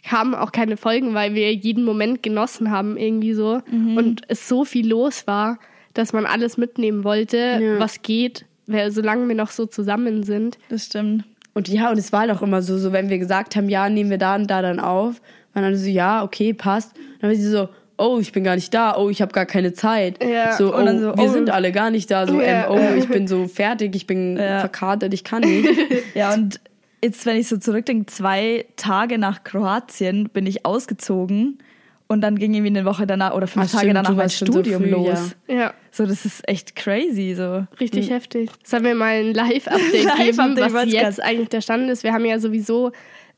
kamen 0.03 0.34
auch 0.34 0.51
keine 0.51 0.75
Folgen, 0.75 1.13
weil 1.13 1.36
wir 1.36 1.53
jeden 1.53 1.84
Moment 1.86 2.23
genossen 2.23 2.71
haben 2.71 2.97
irgendwie 2.97 3.34
so 3.34 3.62
und 3.71 4.21
es 4.27 4.49
so 4.49 4.65
viel 4.65 4.88
los 4.89 5.27
war, 5.27 5.60
dass 5.93 6.12
man 6.12 6.25
alles 6.25 6.58
mitnehmen 6.58 7.03
wollte, 7.03 7.38
Ja. 7.38 7.79
was 7.79 8.01
geht, 8.01 8.45
weil, 8.67 8.91
solange 8.91 9.27
wir 9.27 9.36
noch 9.36 9.51
so 9.51 9.65
zusammen 9.65 10.23
sind. 10.23 10.58
Das 10.69 10.86
stimmt. 10.88 11.23
Und 11.53 11.67
ja, 11.69 11.89
und 11.91 11.99
es 11.99 12.12
war 12.12 12.29
auch 12.36 12.41
immer 12.41 12.62
so, 12.63 12.77
so 12.79 12.91
wenn 12.91 13.10
wir 13.10 13.19
gesagt 13.19 13.56
haben, 13.56 13.69
ja, 13.69 13.88
nehmen 13.88 14.10
wir 14.10 14.17
da 14.17 14.36
und 14.36 14.47
da 14.49 14.62
dann 14.63 14.79
auf, 14.79 15.21
dann 15.61 15.75
so, 15.75 15.87
ja, 15.87 16.23
okay, 16.23 16.53
passt. 16.53 16.93
Dann 17.19 17.29
war 17.29 17.35
sie 17.35 17.47
so, 17.47 17.69
oh, 17.97 18.19
ich 18.19 18.31
bin 18.31 18.43
gar 18.43 18.55
nicht 18.55 18.73
da, 18.73 18.97
oh, 18.97 19.09
ich 19.09 19.21
habe 19.21 19.31
gar 19.31 19.45
keine 19.45 19.73
Zeit. 19.73 20.23
Ja, 20.23 20.53
so, 20.53 20.73
und 20.73 20.81
oh, 20.81 20.85
dann 20.85 20.99
so, 20.99 21.15
wir 21.15 21.23
oh. 21.23 21.31
sind 21.31 21.49
alle 21.49 21.71
gar 21.71 21.91
nicht 21.91 22.09
da, 22.09 22.27
so, 22.27 22.41
Ja, 22.41 22.65
ähm, 22.65 22.71
oh, 22.71 22.77
ja. 22.77 22.95
ich 22.95 23.07
bin 23.07 23.27
so 23.27 23.47
fertig, 23.53 23.95
ich 23.95 24.07
bin 24.07 24.37
Ja. 24.37 24.59
verkatert, 24.59 25.13
ich 25.13 25.23
kann 25.23 25.41
nicht. 25.41 25.69
Ja, 26.15 26.33
und 26.33 26.59
jetzt, 27.03 27.25
wenn 27.25 27.37
ich 27.37 27.47
so 27.47 27.57
zurückdenke, 27.57 28.05
zwei 28.07 28.65
Tage 28.75 29.17
nach 29.17 29.43
Kroatien 29.43 30.29
bin 30.29 30.45
ich 30.45 30.65
ausgezogen 30.65 31.59
und 32.07 32.21
dann 32.21 32.37
ging 32.37 32.53
irgendwie 32.53 32.77
eine 32.77 32.85
Woche 32.85 33.07
danach 33.07 33.33
oder 33.33 33.47
fünf 33.47 33.65
Ach, 33.67 33.71
Tage 33.71 33.85
stimmt, 33.85 33.95
danach 33.95 34.15
mein 34.15 34.29
schon 34.29 34.47
so 34.47 34.53
Studium 34.53 34.83
früh, 34.83 34.89
los. 34.89 35.35
Ja, 35.47 35.73
So, 35.91 36.05
das 36.05 36.25
ist 36.25 36.47
echt 36.47 36.75
crazy. 36.75 37.33
So. 37.35 37.65
richtig 37.79 38.09
heftig. 38.09 38.49
Sollen 38.63 38.83
wir 38.83 38.95
mal 38.95 39.19
ein 39.19 39.33
Live-Update 39.33 40.03
Live-Update, 40.03 40.55
geben, 40.55 40.73
was 40.73 40.91
jetzt 40.91 41.23
eigentlich 41.23 41.49
der 41.49 41.61
Stand 41.61 41.89
ist? 41.89 42.03
Wir 42.03 42.13
haben 42.13 42.25
ja 42.25 42.39
sowieso 42.39 42.91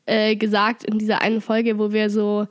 äh, 0.06 0.36
gesagt 0.36 0.84
in 0.84 0.98
dieser 0.98 1.20
einen 1.20 1.40
Folge, 1.40 1.78
wo 1.78 1.92
wir 1.92 2.10
so 2.10 2.46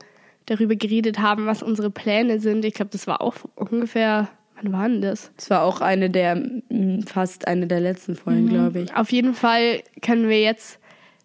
darüber 0.46 0.76
geredet 0.76 1.18
haben, 1.18 1.46
was 1.46 1.62
unsere 1.62 1.90
Pläne 1.90 2.38
sind. 2.38 2.64
Ich 2.64 2.74
glaube, 2.74 2.90
das 2.92 3.06
war 3.06 3.20
auch 3.20 3.34
ungefähr, 3.56 4.28
wann 4.54 4.72
war 4.72 4.88
denn 4.88 5.00
das? 5.00 5.32
Das 5.36 5.50
war 5.50 5.62
auch 5.62 5.80
eine 5.80 6.08
der, 6.08 6.36
mm, 6.36 7.02
fast 7.06 7.48
eine 7.48 7.66
der 7.66 7.80
letzten 7.80 8.14
Folgen, 8.14 8.48
glaube 8.48 8.82
ich. 8.82 8.94
Auf 8.94 9.10
jeden 9.10 9.34
Fall 9.34 9.82
können 10.02 10.28
wir 10.28 10.40
jetzt 10.40 10.78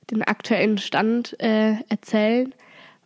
den 0.10 0.24
aktuellen 0.24 0.78
Stand 0.78 1.39
äh, 1.39 1.76
erzählen. 1.89 2.54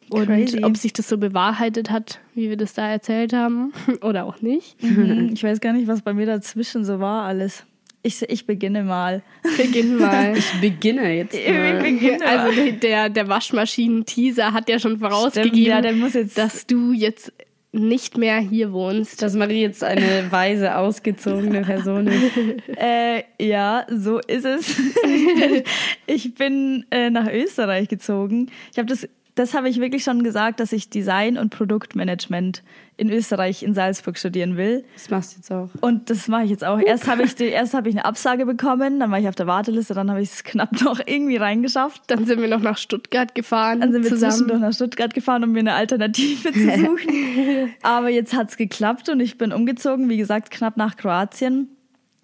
Und 0.09 0.27
Crazy. 0.27 0.63
ob 0.63 0.77
sich 0.77 0.93
das 0.93 1.09
so 1.09 1.17
bewahrheitet 1.17 1.89
hat, 1.89 2.19
wie 2.35 2.49
wir 2.49 2.57
das 2.57 2.73
da 2.73 2.87
erzählt 2.87 3.33
haben, 3.33 3.73
oder 4.01 4.25
auch 4.25 4.41
nicht. 4.41 4.81
Mhm, 4.81 5.29
Ich 5.33 5.43
weiß 5.43 5.59
gar 5.61 5.73
nicht, 5.73 5.87
was 5.87 6.01
bei 6.01 6.13
mir 6.13 6.27
dazwischen 6.27 6.85
so 6.85 6.99
war 6.99 7.23
alles. 7.23 7.65
Ich, 8.05 8.21
ich 8.21 8.45
beginne 8.45 8.83
mal. 8.83 9.23
Beginn 9.57 9.97
mal. 9.97 10.33
Ich 10.37 10.61
beginne 10.61 11.11
jetzt 11.11 11.33
mal. 11.33 12.21
Also 12.23 12.71
der, 12.71 13.09
der 13.09 13.27
Waschmaschinen-Teaser 13.27 14.53
hat 14.53 14.69
ja 14.69 14.77
schon 14.77 14.99
vorausgegeben, 14.99 15.83
ja, 15.83 15.91
muss 15.93 16.13
jetzt- 16.13 16.37
dass 16.37 16.67
du 16.67 16.93
jetzt 16.93 17.33
nicht 17.71 18.15
mehr 18.17 18.37
hier 18.39 18.71
wohnst. 18.71 19.23
Dass 19.23 19.33
Marie 19.33 19.61
jetzt 19.61 19.83
eine 19.83 20.27
weise, 20.29 20.77
ausgezogene 20.77 21.61
Person 21.61 22.07
ist. 22.07 22.31
Äh, 22.77 23.23
ja, 23.41 23.85
so 23.89 24.19
ist 24.19 24.45
es. 24.45 24.77
ich 24.77 25.25
bin, 25.35 25.63
ich 26.05 26.35
bin 26.35 26.85
äh, 26.91 27.09
nach 27.09 27.27
Österreich 27.31 27.87
gezogen. 27.89 28.51
Ich 28.71 28.77
habe 28.77 28.87
das, 28.87 29.07
das 29.35 29.53
habe 29.53 29.67
ich 29.67 29.81
wirklich 29.81 30.03
schon 30.03 30.23
gesagt, 30.23 30.61
dass 30.61 30.71
ich 30.71 30.89
Design 30.89 31.37
und 31.37 31.49
Produktmanagement 31.49 32.63
in 32.95 33.09
Österreich 33.09 33.63
in 33.63 33.73
Salzburg 33.73 34.17
studieren 34.17 34.55
will. 34.55 34.85
Das 34.93 35.09
machst 35.09 35.33
du 35.33 35.37
jetzt 35.37 35.51
auch. 35.51 35.69
Und 35.81 36.09
das 36.09 36.29
mache 36.29 36.45
ich 36.45 36.51
jetzt 36.51 36.63
auch. 36.63 36.79
Erst 36.79 37.09
habe 37.09 37.23
ich, 37.23 37.35
die, 37.35 37.45
erst 37.45 37.73
habe 37.73 37.89
ich 37.89 37.95
eine 37.95 38.05
Absage 38.05 38.45
bekommen, 38.45 39.01
dann 39.01 39.11
war 39.11 39.19
ich 39.19 39.27
auf 39.27 39.35
der 39.35 39.45
Warteliste, 39.45 39.93
dann 39.93 40.09
habe 40.09 40.21
ich 40.21 40.31
es 40.31 40.43
knapp 40.45 40.81
noch 40.81 41.01
irgendwie 41.05 41.35
reingeschafft. 41.35 42.03
Dann 42.07 42.25
sind 42.25 42.39
wir 42.39 42.47
noch 42.47 42.61
nach 42.61 42.77
Stuttgart 42.77 43.35
gefahren. 43.35 43.81
Dann 43.81 43.91
sind 43.91 44.03
wir 44.03 44.11
zusammen. 44.11 44.31
zwischendurch 44.31 44.61
nach 44.61 44.73
Stuttgart 44.73 45.13
gefahren, 45.13 45.43
um 45.43 45.51
mir 45.51 45.59
eine 45.59 45.73
Alternative 45.73 46.53
zu 46.53 46.59
suchen. 46.77 47.73
Aber 47.81 48.09
jetzt 48.09 48.33
hat's 48.33 48.55
geklappt 48.55 49.09
und 49.09 49.19
ich 49.19 49.37
bin 49.37 49.51
umgezogen, 49.51 50.07
wie 50.07 50.17
gesagt, 50.17 50.49
knapp 50.49 50.77
nach 50.77 50.95
Kroatien. 50.95 51.67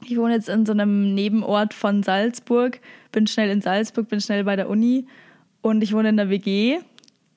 Ich 0.05 0.17
wohne 0.17 0.33
jetzt 0.33 0.47
in 0.47 0.65
so 0.65 0.71
einem 0.71 1.13
Nebenort 1.13 1.73
von 1.73 2.03
Salzburg, 2.03 2.79
bin 3.11 3.27
schnell 3.27 3.49
in 3.49 3.59
Salzburg, 3.61 4.07
bin 4.07 4.21
schnell 4.21 4.45
bei 4.45 4.55
der 4.55 4.69
Uni 4.69 5.05
und 5.61 5.83
ich 5.83 5.93
wohne 5.93 6.09
in 6.09 6.17
der 6.17 6.29
WG 6.29 6.79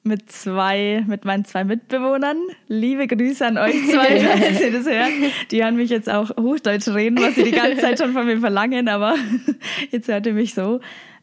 mit 0.05 0.31
zwei, 0.31 1.03
mit 1.09 1.25
meinen 1.25 1.45
zwei 1.45 1.65
Mitbewohnern. 1.65 2.37
Liebe 2.69 3.07
Grüße 3.07 3.45
an 3.45 3.59
euch 3.59 3.75
zwei, 3.91 4.21
falls 4.21 4.61
ihr 4.61 4.73
das 4.73 4.87
hört. 4.87 5.11
Die 5.51 5.65
hören 5.65 5.77
mich 5.77 5.91
jetzt 5.91 6.11
auch 6.11 6.31
Hochdeutsch 6.37 6.89
reden, 6.89 7.19
was 7.21 7.35
sie 7.35 7.45
die 7.45 7.53
ganze 7.53 7.79
Zeit 7.79 7.99
schon 7.99 8.13
von 8.13 8.27
mir 8.27 8.39
verlangen, 8.39 8.89
aber 8.89 9.17
jetzt 9.91 10.09
hört 10.09 10.27
ihr 10.27 10.35
mich 10.35 10.55
so. 10.55 10.81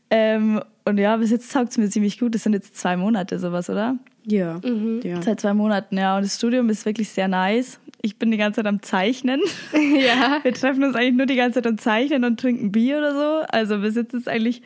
Ähm, 0.09 0.61
und 0.83 0.97
ja, 0.97 1.15
bis 1.17 1.29
jetzt 1.29 1.53
taugt 1.53 1.71
es 1.71 1.77
mir 1.77 1.89
ziemlich 1.89 2.19
gut. 2.19 2.33
Das 2.33 2.43
sind 2.43 2.53
jetzt 2.53 2.75
zwei 2.75 2.97
Monate 2.97 3.39
sowas, 3.39 3.69
oder? 3.69 3.97
Ja. 4.25 4.59
ja. 5.03 5.21
Seit 5.21 5.39
zwei 5.39 5.53
Monaten, 5.53 5.97
ja. 5.97 6.17
Und 6.17 6.23
das 6.23 6.35
Studium 6.35 6.69
ist 6.69 6.85
wirklich 6.85 7.09
sehr 7.09 7.27
nice. 7.27 7.79
Ich 8.01 8.17
bin 8.17 8.31
die 8.31 8.37
ganze 8.37 8.57
Zeit 8.57 8.67
am 8.67 8.81
Zeichnen. 8.81 9.41
Ja. 9.73 10.39
Wir 10.41 10.53
treffen 10.53 10.83
uns 10.83 10.95
eigentlich 10.95 11.15
nur 11.15 11.27
die 11.27 11.35
ganze 11.35 11.61
Zeit 11.61 11.67
am 11.67 11.77
Zeichnen 11.77 12.23
und 12.23 12.39
trinken 12.39 12.71
Bier 12.71 12.97
oder 12.97 13.13
so. 13.13 13.45
Also 13.49 13.79
bis 13.79 13.95
jetzt 13.95 14.13
ist 14.13 14.27
eigentlich 14.27 14.63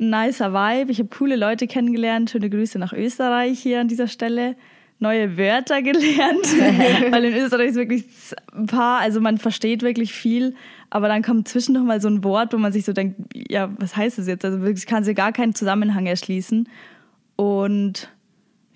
ein 0.00 0.10
nicer 0.10 0.52
Vibe. 0.52 0.90
Ich 0.92 0.98
habe 0.98 1.08
coole 1.08 1.36
Leute 1.36 1.66
kennengelernt. 1.66 2.30
Schöne 2.30 2.50
Grüße 2.50 2.78
nach 2.78 2.92
Österreich 2.92 3.58
hier 3.60 3.80
an 3.80 3.88
dieser 3.88 4.08
Stelle. 4.08 4.56
Neue 5.00 5.36
Wörter 5.38 5.80
gelernt, 5.82 7.12
weil 7.12 7.24
in 7.24 7.36
Österreich 7.36 7.68
ist 7.70 7.76
wirklich 7.76 8.04
ein 8.52 8.66
paar, 8.66 8.98
also 9.00 9.20
man 9.20 9.38
versteht 9.38 9.82
wirklich 9.82 10.12
viel, 10.12 10.56
aber 10.90 11.06
dann 11.06 11.22
kommt 11.22 11.46
zwischendurch 11.46 11.86
mal 11.86 12.00
so 12.00 12.08
ein 12.08 12.24
Wort, 12.24 12.52
wo 12.52 12.56
man 12.58 12.72
sich 12.72 12.84
so 12.84 12.92
denkt, 12.92 13.14
ja, 13.48 13.70
was 13.78 13.96
heißt 13.96 14.18
das 14.18 14.26
jetzt? 14.26 14.44
Also 14.44 14.60
wirklich 14.60 14.86
kann 14.86 15.04
sie 15.04 15.14
gar 15.14 15.30
keinen 15.32 15.54
Zusammenhang 15.54 16.06
erschließen. 16.06 16.68
Und 17.36 18.10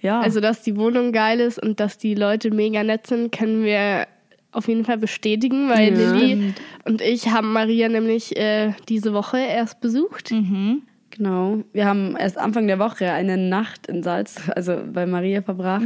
ja. 0.01 0.21
Also, 0.21 0.41
dass 0.41 0.63
die 0.63 0.77
Wohnung 0.77 1.13
geil 1.13 1.41
ist 1.41 1.61
und 1.63 1.81
dass 1.81 1.99
die 1.99 2.15
Leute 2.15 2.51
mega 2.53 2.83
nett 2.85 3.07
sind, 3.07 3.33
können 3.33 3.65
wir 3.65 4.07
auf 4.53 4.69
jeden 4.69 4.85
Fall 4.85 4.99
bestätigen, 4.99 5.69
weil 5.69 5.93
Ja. 5.99 6.13
Lilly 6.13 6.55
und 6.85 7.01
ich 7.01 7.31
haben 7.31 7.53
Maria 7.53 7.89
nämlich 7.89 8.37
äh, 8.37 8.75
diese 8.89 9.13
Woche 9.13 9.39
erst 9.39 9.81
besucht. 9.81 10.33
Genau. 11.15 11.59
Wir 11.75 11.85
haben 11.85 12.17
erst 12.17 12.39
Anfang 12.39 12.67
der 12.67 12.79
Woche 12.79 13.11
eine 13.13 13.37
Nacht 13.37 13.87
in 13.87 14.03
Salz, 14.03 14.37
also 14.57 14.79
bei 14.93 15.05
Maria 15.05 15.43
verbracht. 15.43 15.85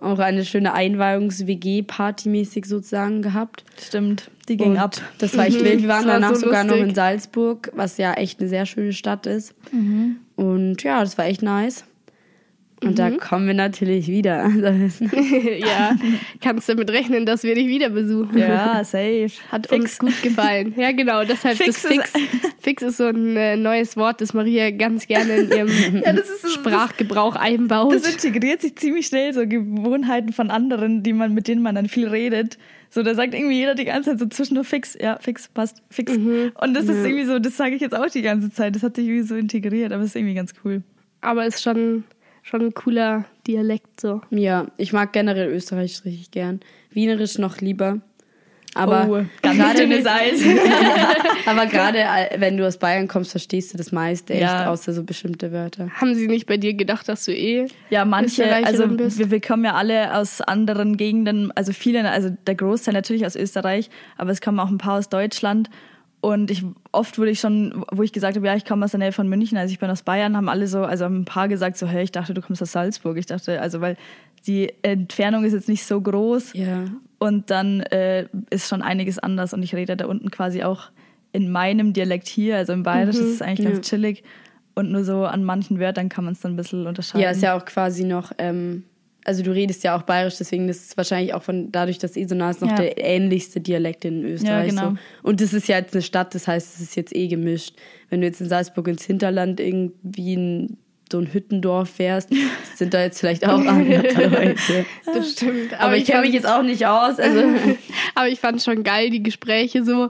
Auch 0.00 0.18
eine 0.18 0.44
schöne 0.44 0.74
Einweihungs-WG-Party-mäßig 0.74 2.66
sozusagen 2.66 3.22
gehabt. 3.22 3.64
Stimmt, 3.80 4.30
die 4.48 4.56
ging 4.56 4.72
Und 4.72 4.78
ab. 4.78 4.96
Das 5.18 5.36
war 5.36 5.46
echt 5.46 5.60
Mhm. 5.60 5.64
wild. 5.64 5.82
Wir 5.82 5.88
waren 5.88 6.06
war 6.06 6.14
danach 6.14 6.34
so 6.34 6.46
sogar 6.46 6.64
noch 6.64 6.76
in 6.76 6.94
Salzburg, 6.94 7.70
was 7.74 7.98
ja 7.98 8.14
echt 8.14 8.40
eine 8.40 8.48
sehr 8.48 8.66
schöne 8.66 8.92
Stadt 8.92 9.26
ist. 9.26 9.54
Mhm. 9.72 10.16
Und 10.36 10.82
ja, 10.82 11.00
das 11.00 11.16
war 11.18 11.26
echt 11.26 11.42
nice. 11.42 11.84
Und 12.80 12.98
da 12.98 13.10
kommen 13.10 13.46
wir 13.46 13.54
natürlich 13.54 14.06
wieder. 14.08 14.44
Also, 14.68 15.04
ja, 15.58 15.96
kannst 16.40 16.68
damit 16.68 16.90
rechnen, 16.90 17.26
dass 17.26 17.42
wir 17.42 17.54
dich 17.54 17.66
wieder 17.66 17.88
besuchen. 17.90 18.36
Ja, 18.38 18.82
safe. 18.84 19.28
Hat 19.50 19.70
uns 19.72 19.98
gut 19.98 20.22
gefallen. 20.22 20.74
Ja, 20.76 20.92
genau, 20.92 21.24
deshalb 21.24 21.56
Fix 21.56 21.82
das 21.82 21.90
ist- 21.90 21.96
Fix. 21.96 22.12
Fix 22.60 22.82
ist 22.82 22.96
so 22.98 23.06
ein 23.06 23.36
äh, 23.36 23.56
neues 23.56 23.96
Wort, 23.96 24.20
das 24.20 24.34
Maria 24.34 24.70
ganz 24.70 25.06
gerne 25.06 25.36
in 25.36 25.50
ihrem 25.50 26.02
das 26.02 26.28
ist 26.28 26.42
so- 26.42 26.48
Sprachgebrauch 26.48 27.34
einbaut. 27.36 27.92
Das 27.94 28.08
integriert 28.12 28.60
sich 28.60 28.76
ziemlich 28.76 29.06
schnell, 29.06 29.32
so 29.32 29.46
Gewohnheiten 29.46 30.32
von 30.32 30.50
anderen, 30.50 31.02
die 31.02 31.12
man, 31.12 31.34
mit 31.34 31.48
denen 31.48 31.62
man 31.62 31.74
dann 31.74 31.88
viel 31.88 32.08
redet. 32.08 32.58
So, 32.90 33.02
da 33.02 33.14
sagt 33.14 33.34
irgendwie 33.34 33.56
jeder 33.56 33.74
die 33.74 33.84
ganze 33.84 34.10
Zeit 34.10 34.18
so 34.18 34.26
zwischendurch 34.26 34.66
fix, 34.68 34.96
ja, 35.00 35.18
fix, 35.20 35.48
passt, 35.48 35.82
fix. 35.90 36.12
Und 36.16 36.74
das 36.74 36.84
ist 36.84 37.04
irgendwie 37.04 37.24
so, 37.26 37.38
das 37.38 37.56
sage 37.56 37.74
ich 37.74 37.80
jetzt 37.82 37.94
auch 37.94 38.06
die 38.08 38.22
ganze 38.22 38.50
Zeit. 38.50 38.74
Das 38.74 38.82
hat 38.82 38.96
sich 38.96 39.06
irgendwie 39.06 39.26
so 39.26 39.34
integriert, 39.36 39.92
aber 39.92 40.02
es 40.02 40.10
ist 40.10 40.16
irgendwie 40.16 40.34
ganz 40.34 40.52
cool. 40.64 40.82
Aber 41.20 41.44
ist 41.44 41.62
schon, 41.62 42.04
schon 42.48 42.62
ein 42.62 42.74
cooler 42.74 43.24
Dialekt 43.46 44.00
so. 44.00 44.20
ja, 44.30 44.66
ich 44.76 44.92
mag 44.92 45.12
generell 45.12 45.48
Österreich 45.52 46.02
richtig 46.04 46.30
gern. 46.30 46.60
Wienerisch 46.90 47.38
noch 47.38 47.60
lieber. 47.60 47.98
Aber 48.74 49.06
oh, 49.08 49.24
gerade- 49.42 49.78
dünnes 49.86 50.06
Eis. 50.06 50.42
Aber 51.46 51.66
gerade 51.66 51.98
äh, 51.98 52.38
wenn 52.40 52.56
du 52.56 52.66
aus 52.66 52.78
Bayern 52.78 53.08
kommst, 53.08 53.30
verstehst 53.30 53.72
du 53.72 53.78
das 53.78 53.92
meiste 53.92 54.34
echt, 54.34 54.42
Ja. 54.42 54.70
außer 54.70 54.92
so 54.92 55.02
bestimmte 55.04 55.52
Wörter. 55.52 55.88
Haben 55.90 56.14
sie 56.14 56.28
nicht 56.28 56.46
bei 56.46 56.58
dir 56.58 56.74
gedacht, 56.74 57.08
dass 57.08 57.24
du 57.24 57.32
eh 57.34 57.66
Ja, 57.90 58.04
manche, 58.04 58.54
also 58.64 58.86
bist? 58.88 59.18
wir, 59.18 59.30
wir 59.30 59.40
kommen 59.40 59.64
ja 59.64 59.74
alle 59.74 60.14
aus 60.16 60.40
anderen 60.42 60.96
Gegenden, 60.96 61.50
also 61.56 61.72
viele, 61.72 62.08
also 62.10 62.30
der 62.46 62.54
Großteil 62.54 62.94
natürlich 62.94 63.24
aus 63.26 63.36
Österreich, 63.36 63.88
aber 64.16 64.30
es 64.30 64.40
kommen 64.40 64.60
auch 64.60 64.68
ein 64.70 64.78
paar 64.78 64.98
aus 64.98 65.08
Deutschland. 65.08 65.70
Und 66.20 66.50
ich 66.50 66.64
oft 66.90 67.16
wurde 67.18 67.30
ich 67.30 67.38
schon, 67.38 67.84
wo 67.92 68.02
ich 68.02 68.12
gesagt 68.12 68.36
habe, 68.36 68.46
ja, 68.46 68.56
ich 68.56 68.64
komme 68.64 68.84
aus 68.84 68.90
der 68.90 68.98
Nähe 68.98 69.12
von 69.12 69.28
München, 69.28 69.56
also 69.56 69.70
ich 69.72 69.78
bin 69.78 69.88
aus 69.88 70.02
Bayern, 70.02 70.36
haben 70.36 70.48
alle 70.48 70.66
so, 70.66 70.82
also 70.82 71.04
haben 71.04 71.20
ein 71.20 71.24
paar 71.24 71.46
gesagt 71.48 71.76
so, 71.76 71.86
hey, 71.86 72.02
ich 72.02 72.10
dachte, 72.12 72.34
du 72.34 72.40
kommst 72.42 72.60
aus 72.60 72.72
Salzburg. 72.72 73.16
Ich 73.18 73.26
dachte, 73.26 73.60
also 73.60 73.80
weil 73.80 73.96
die 74.46 74.72
Entfernung 74.82 75.44
ist 75.44 75.52
jetzt 75.52 75.68
nicht 75.68 75.84
so 75.84 76.00
groß 76.00 76.54
Ja. 76.54 76.84
und 77.18 77.50
dann 77.50 77.80
äh, 77.80 78.26
ist 78.50 78.68
schon 78.68 78.82
einiges 78.82 79.18
anders 79.18 79.52
und 79.52 79.62
ich 79.62 79.74
rede 79.74 79.96
da 79.96 80.06
unten 80.06 80.30
quasi 80.30 80.62
auch 80.62 80.90
in 81.32 81.52
meinem 81.52 81.92
Dialekt 81.92 82.26
hier, 82.26 82.56
also 82.56 82.72
im 82.72 82.82
Bayerisch, 82.82 83.16
das 83.16 83.26
ist 83.26 83.42
eigentlich 83.42 83.68
ganz 83.68 83.88
chillig 83.88 84.24
und 84.74 84.90
nur 84.90 85.04
so 85.04 85.24
an 85.24 85.44
manchen 85.44 85.78
Wörtern 85.78 86.08
kann 86.08 86.24
man 86.24 86.32
es 86.34 86.40
dann 86.40 86.52
ein 86.54 86.56
bisschen 86.56 86.86
unterscheiden. 86.86 87.22
Ja, 87.22 87.30
ist 87.30 87.42
ja 87.42 87.56
auch 87.56 87.64
quasi 87.64 88.04
noch, 88.04 88.32
ähm, 88.38 88.84
also 89.24 89.42
du 89.42 89.50
redest 89.52 89.84
ja 89.84 89.96
auch 89.96 90.02
bayerisch, 90.02 90.36
deswegen 90.38 90.68
ist 90.68 90.90
es 90.90 90.96
wahrscheinlich 90.96 91.34
auch 91.34 91.42
von 91.42 91.70
dadurch, 91.70 91.98
dass 91.98 92.16
eh 92.16 92.24
so 92.26 92.34
nah 92.34 92.50
ist, 92.50 92.60
noch 92.62 92.70
Ja. 92.70 92.76
der 92.76 92.98
ähnlichste 93.04 93.60
Dialekt 93.60 94.04
in 94.04 94.24
Österreich. 94.24 94.72
Ja, 94.72 94.80
genau. 94.82 94.90
so. 94.90 95.28
Und 95.28 95.40
das 95.40 95.52
ist 95.52 95.68
ja 95.68 95.76
jetzt 95.78 95.94
eine 95.94 96.02
Stadt, 96.02 96.34
das 96.34 96.48
heißt, 96.48 96.76
es 96.76 96.80
ist 96.80 96.96
jetzt 96.96 97.14
eh 97.14 97.28
gemischt. 97.28 97.74
Wenn 98.10 98.20
du 98.22 98.26
jetzt 98.26 98.40
in 98.40 98.48
Salzburg 98.48 98.88
ins 98.88 99.04
Hinterland 99.04 99.60
irgendwie 99.60 100.36
einen 100.36 100.76
so 101.10 101.18
ein 101.18 101.32
Hüttendorf 101.32 101.88
fährst, 101.90 102.30
sind 102.76 102.92
da 102.94 103.02
jetzt 103.02 103.20
vielleicht 103.20 103.46
auch 103.46 103.58
andere 103.64 104.02
Leute. 104.28 104.84
Das 105.06 105.32
stimmt. 105.32 105.78
Aber, 105.78 105.96
ich 105.96 106.04
kenne 106.04 106.22
mich 106.22 106.32
jetzt 106.34 106.46
auch 106.46 106.62
nicht 106.62 106.86
aus. 106.86 107.18
Also 107.18 107.40
Aber 108.14 108.28
ich 108.28 108.40
fand 108.40 108.62
schon 108.62 108.82
geil, 108.82 109.10
die 109.10 109.22
Gespräche 109.22 109.84
so. 109.84 110.08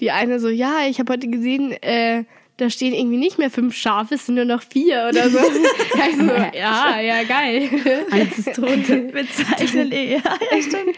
Die 0.00 0.10
eine 0.10 0.38
so, 0.40 0.48
ja, 0.48 0.86
ich 0.88 1.00
habe 1.00 1.12
heute 1.12 1.28
gesehen, 1.28 1.72
äh, 1.82 2.24
da 2.58 2.68
stehen 2.70 2.92
irgendwie 2.92 3.16
nicht 3.18 3.38
mehr 3.38 3.50
fünf 3.50 3.74
Schafe, 3.76 4.16
es 4.16 4.26
sind 4.26 4.34
nur 4.34 4.44
noch 4.44 4.62
vier 4.62 5.06
oder 5.08 5.30
so. 5.30 5.38
ja, 5.98 6.04
ich 6.10 6.16
so, 6.16 6.24
ja, 6.58 7.00
ja, 7.00 7.22
geil. 7.22 7.68
eins 8.10 8.38
ist 8.38 8.54
tot. 8.54 8.68
Wir 8.88 9.26
zeichnen 9.30 9.92
eh. 9.92 10.16
Ja, 10.16 10.22
ja, 10.50 10.62
stimmt. 10.62 10.96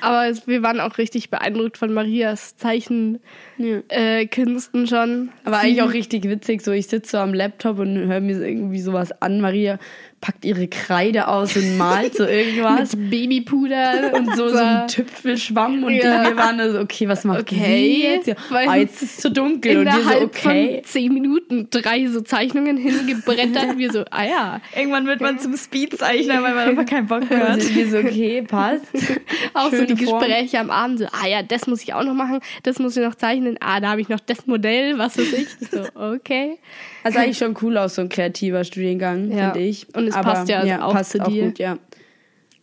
Aber 0.00 0.28
es, 0.28 0.46
wir 0.46 0.62
waren 0.62 0.80
auch 0.80 0.96
richtig 0.98 1.30
beeindruckt 1.30 1.76
von 1.76 1.92
Marias 1.92 2.56
Zeichenkünsten 2.56 3.20
Ja. 3.58 4.84
äh, 4.84 4.86
schon. 4.86 5.30
Aber 5.44 5.58
eigentlich 5.58 5.82
auch 5.82 5.92
richtig 5.92 6.24
witzig. 6.24 6.62
So, 6.62 6.70
ich 6.70 6.86
sitze 6.86 7.12
so 7.12 7.18
am 7.18 7.34
Laptop 7.34 7.80
und 7.80 7.96
höre 7.96 8.20
mir 8.20 8.40
irgendwie 8.40 8.80
sowas 8.80 9.10
an. 9.20 9.40
Maria 9.40 9.78
packt 10.20 10.44
ihre 10.44 10.66
Kreide 10.68 11.28
aus 11.28 11.56
und 11.56 11.76
malt 11.76 12.14
so 12.14 12.24
irgendwas. 12.26 12.96
Mit 12.96 13.10
Babypuder 13.10 14.12
und 14.14 14.34
so, 14.36 14.48
so 14.48 14.56
ein 14.56 14.88
Tüpfelschwamm 14.88 15.84
und 15.84 15.94
Ja. 15.94 16.24
wir 16.24 16.36
waren 16.36 16.72
so, 16.72 16.80
okay, 16.80 17.08
was 17.08 17.24
macht 17.24 17.40
Okay, 17.40 17.54
sie 17.56 18.02
jetzt? 18.02 18.26
Ja, 18.28 18.34
weil 18.50 18.68
ah, 18.68 18.76
jetzt 18.76 19.02
ist 19.02 19.16
es 19.16 19.20
zu 19.22 19.30
dunkel 19.30 19.78
und 19.78 19.84
wir 19.86 19.92
so, 19.92 20.24
okay. 20.24 20.74
von 20.76 20.84
zehn 20.84 21.12
Minuten 21.14 21.68
drei 21.70 22.06
so 22.06 22.20
Zeichnungen 22.20 22.76
hingebrettert. 22.76 23.78
wir 23.78 23.92
so, 23.92 24.04
ah 24.10 24.24
ja. 24.24 24.60
Irgendwann 24.76 25.06
wird 25.06 25.20
man 25.20 25.38
zum 25.38 25.56
Speedzeichner, 25.56 26.42
weil 26.42 26.54
man 26.54 26.68
einfach 26.70 26.86
keinen 26.86 27.06
Bock 27.06 27.28
mehr 27.30 27.46
Und 27.46 27.52
hat. 27.52 27.74
wir 27.74 27.88
so, 27.90 27.98
okay, 27.98 28.42
passt. 28.42 28.84
Auch 29.54 29.70
so 29.70 29.76
Schöne 29.76 29.94
die 29.94 30.04
Form. 30.04 30.20
Gespräche 30.20 30.58
am 30.58 30.70
Abend, 30.70 30.98
so, 31.00 31.06
ah 31.06 31.26
ja, 31.26 31.42
das 31.42 31.66
muss 31.66 31.82
ich 31.82 31.94
auch 31.94 32.04
noch 32.04 32.14
machen, 32.14 32.40
das 32.64 32.78
muss 32.78 32.96
ich 32.96 33.02
noch 33.04 33.14
zeichnen, 33.14 33.56
ah, 33.60 33.80
da 33.80 33.90
habe 33.90 34.00
ich 34.00 34.08
noch 34.08 34.20
das 34.20 34.46
Modell, 34.46 34.98
was 34.98 35.16
weiß 35.18 35.32
ich. 35.32 35.46
Ich 35.60 35.68
So, 35.70 35.82
okay. 35.94 36.58
Also 37.04 37.18
eigentlich 37.20 37.38
schon 37.38 37.56
cool 37.62 37.78
aus, 37.78 37.94
so 37.94 38.02
ein 38.02 38.08
kreativer 38.08 38.64
Studiengang, 38.64 39.30
Ja. 39.30 39.50
finde 39.52 39.66
ich. 39.66 39.86
Und 39.94 40.07
es 40.08 40.14
passt 40.14 40.48
ja 40.48 40.84
auch 40.84 40.92
passt 40.92 41.12
zu 41.12 41.20
auch 41.20 41.28
dir. 41.28 41.46
gut, 41.46 41.58
ja. 41.58 41.78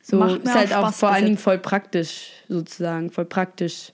So 0.02 0.18
Macht 0.18 0.44
mir 0.44 0.52
ist 0.52 0.56
halt 0.56 0.74
auch 0.74 0.90
auch 0.90 0.94
vor 0.94 1.10
allen 1.10 1.26
Dingen 1.26 1.38
voll 1.38 1.58
praktisch, 1.58 2.32
sozusagen, 2.48 3.10
voll 3.10 3.26
praktisch 3.26 3.92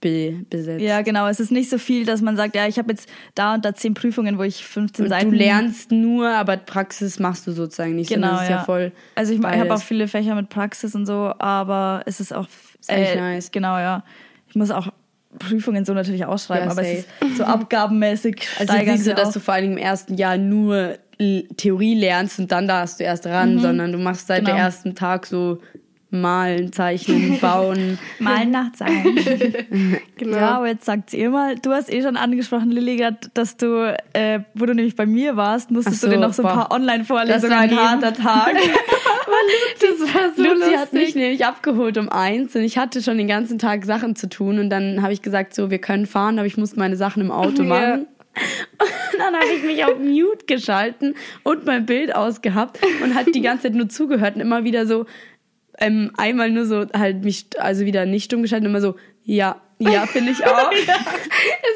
be 0.00 0.44
besetzt. 0.50 0.82
Ja, 0.82 1.02
genau. 1.02 1.26
Es 1.26 1.40
ist 1.40 1.50
nicht 1.50 1.70
so 1.70 1.78
viel, 1.78 2.04
dass 2.04 2.20
man 2.20 2.36
sagt, 2.36 2.54
ja, 2.54 2.66
ich 2.66 2.78
habe 2.78 2.90
jetzt 2.90 3.08
da 3.34 3.54
und 3.54 3.64
da 3.64 3.74
zehn 3.74 3.94
Prüfungen, 3.94 4.38
wo 4.38 4.42
ich 4.42 4.64
15 4.64 5.04
Und 5.04 5.08
Seiten. 5.08 5.30
du 5.30 5.36
lernst 5.36 5.90
nur, 5.90 6.28
aber 6.28 6.56
Praxis 6.56 7.18
machst 7.18 7.46
du 7.46 7.52
sozusagen 7.52 7.96
nicht. 7.96 8.08
Genau, 8.10 8.36
ja. 8.36 8.50
ja 8.50 8.64
voll. 8.64 8.92
Also 9.14 9.32
ich, 9.32 9.40
ich 9.40 9.44
habe 9.46 9.74
auch 9.74 9.82
viele 9.82 10.06
Fächer 10.06 10.34
mit 10.34 10.50
Praxis 10.50 10.94
und 10.94 11.06
so, 11.06 11.32
aber 11.38 12.02
es 12.06 12.20
ist 12.20 12.34
auch 12.34 12.46
Ist 12.80 12.90
echt 12.90 13.16
nice. 13.16 13.50
Genau, 13.50 13.78
ja. 13.78 14.04
Ich 14.48 14.54
muss 14.54 14.70
auch 14.70 14.88
Prüfungen 15.38 15.84
so 15.84 15.94
natürlich 15.94 16.24
ausschreiben, 16.24 16.66
Ja, 16.66 16.72
aber 16.72 16.82
es 16.82 17.00
ist 17.00 17.08
so 17.36 17.44
abgabenmäßig 17.44 18.40
Also 18.58 18.72
steigern 18.72 18.94
nicht 18.94 19.04
so, 19.04 19.10
sie 19.10 19.16
dass 19.16 19.32
du 19.32 19.40
vor 19.40 19.54
allem 19.54 19.72
im 19.72 19.78
ersten 19.78 20.14
Jahr 20.14 20.36
nur 20.38 20.98
Theorie 21.56 21.94
lernst 21.98 22.38
und 22.38 22.52
dann 22.52 22.68
darfst 22.68 23.00
du 23.00 23.04
erst 23.04 23.26
ran, 23.26 23.58
sondern 23.58 23.92
du 23.92 23.98
machst 23.98 24.26
seit 24.28 24.40
Genau. 24.44 24.52
dem 24.52 24.56
ersten 24.58 24.94
Tag 24.94 25.26
so 25.26 25.58
malen, 26.10 26.72
zeichnen, 26.72 27.38
bauen. 27.40 27.98
mal 28.18 28.46
nachzeigen. 28.46 29.18
Genau. 30.16 30.36
Ja, 30.36 30.56
aber 30.56 30.66
jetzt 30.68 30.84
sagt 30.84 31.12
ihr 31.14 31.30
mal, 31.30 31.54
du 31.56 31.70
hast 31.70 31.92
eh 31.92 32.02
schon 32.02 32.16
angesprochen, 32.16 32.70
Lilly, 32.72 33.04
dass 33.34 33.56
du, 33.56 33.96
äh, 34.14 34.40
wo 34.54 34.66
du 34.66 34.74
nämlich 34.74 34.96
bei 34.96 35.06
mir 35.06 35.36
warst, 35.36 35.70
musstest 35.70 36.00
so, 36.00 36.08
du 36.08 36.14
dir 36.14 36.18
noch 36.20 36.32
so 36.32 36.42
ein 36.42 36.48
paar 36.52 36.72
Online-Vorlesungen 36.72 37.40
Das 37.42 37.50
war 37.50 37.58
ein 37.60 37.76
harter 37.76 38.12
Tag. 38.12 38.54
das 39.80 40.14
war 40.14 40.30
so 40.36 40.42
Luzi 40.42 40.72
hat 40.72 40.92
lustig. 40.92 40.92
mich 41.00 41.14
nämlich 41.14 41.44
abgeholt 41.46 41.98
um 41.98 42.08
eins 42.08 42.56
und 42.56 42.62
ich 42.62 42.78
hatte 42.78 43.00
schon 43.02 43.16
den 43.18 43.28
ganzen 43.28 43.58
Tag 43.60 43.84
Sachen 43.84 44.16
zu 44.16 44.28
tun 44.28 44.58
und 44.58 44.70
dann 44.70 45.02
habe 45.02 45.12
ich 45.12 45.22
gesagt, 45.22 45.54
so, 45.54 45.70
wir 45.70 45.78
können 45.78 46.06
fahren, 46.06 46.38
aber 46.38 46.46
ich 46.46 46.56
muss 46.56 46.74
meine 46.76 46.96
Sachen 46.96 47.22
im 47.22 47.30
Auto 47.30 47.62
Ja. 47.62 47.98
Und 48.78 49.18
dann 49.18 49.34
habe 49.34 49.52
ich 49.56 49.62
mich 49.62 49.84
auf 49.84 49.98
Mute 49.98 50.46
geschalten 50.46 51.14
und 51.42 51.66
mein 51.66 51.86
Bild 51.86 52.14
ausgehabt 52.14 52.78
und 53.02 53.14
hat 53.14 53.34
die 53.34 53.42
ganze 53.42 53.64
Zeit 53.64 53.74
nur 53.74 53.88
zugehört 53.88 54.36
und 54.36 54.40
immer 54.40 54.64
wieder 54.64 54.86
so, 54.86 55.06
ähm, 55.78 56.10
einmal 56.16 56.50
nur 56.50 56.66
so 56.66 56.86
halt 56.92 57.24
mich, 57.24 57.46
also 57.58 57.84
wieder 57.84 58.06
nicht 58.06 58.24
stumm 58.24 58.42
geschaltet, 58.42 58.68
immer 58.68 58.80
so, 58.80 58.96
ja, 59.24 59.60
ja, 59.78 60.06
finde 60.06 60.32
ich 60.32 60.44
auch. 60.44 60.70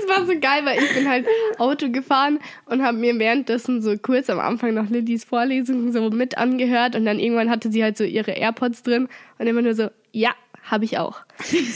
Es 0.02 0.08
war 0.08 0.26
so 0.26 0.32
geil, 0.40 0.64
weil 0.64 0.82
ich 0.82 0.92
bin 0.94 1.08
halt 1.08 1.26
Auto 1.58 1.88
gefahren 1.90 2.40
und 2.66 2.82
habe 2.82 2.98
mir 2.98 3.16
währenddessen 3.18 3.80
so 3.80 3.96
kurz 3.96 4.28
am 4.28 4.40
Anfang 4.40 4.74
noch 4.74 4.90
Lillys 4.90 5.22
Vorlesung 5.22 5.92
so 5.92 6.10
mit 6.10 6.36
angehört 6.36 6.96
und 6.96 7.04
dann 7.04 7.20
irgendwann 7.20 7.48
hatte 7.48 7.70
sie 7.70 7.84
halt 7.84 7.96
so 7.96 8.02
ihre 8.02 8.32
AirPods 8.32 8.82
drin 8.82 9.08
und 9.38 9.46
immer 9.46 9.62
nur 9.62 9.74
so, 9.74 9.90
ja, 10.10 10.30
habe 10.64 10.84
ich 10.84 10.98
auch. 10.98 11.20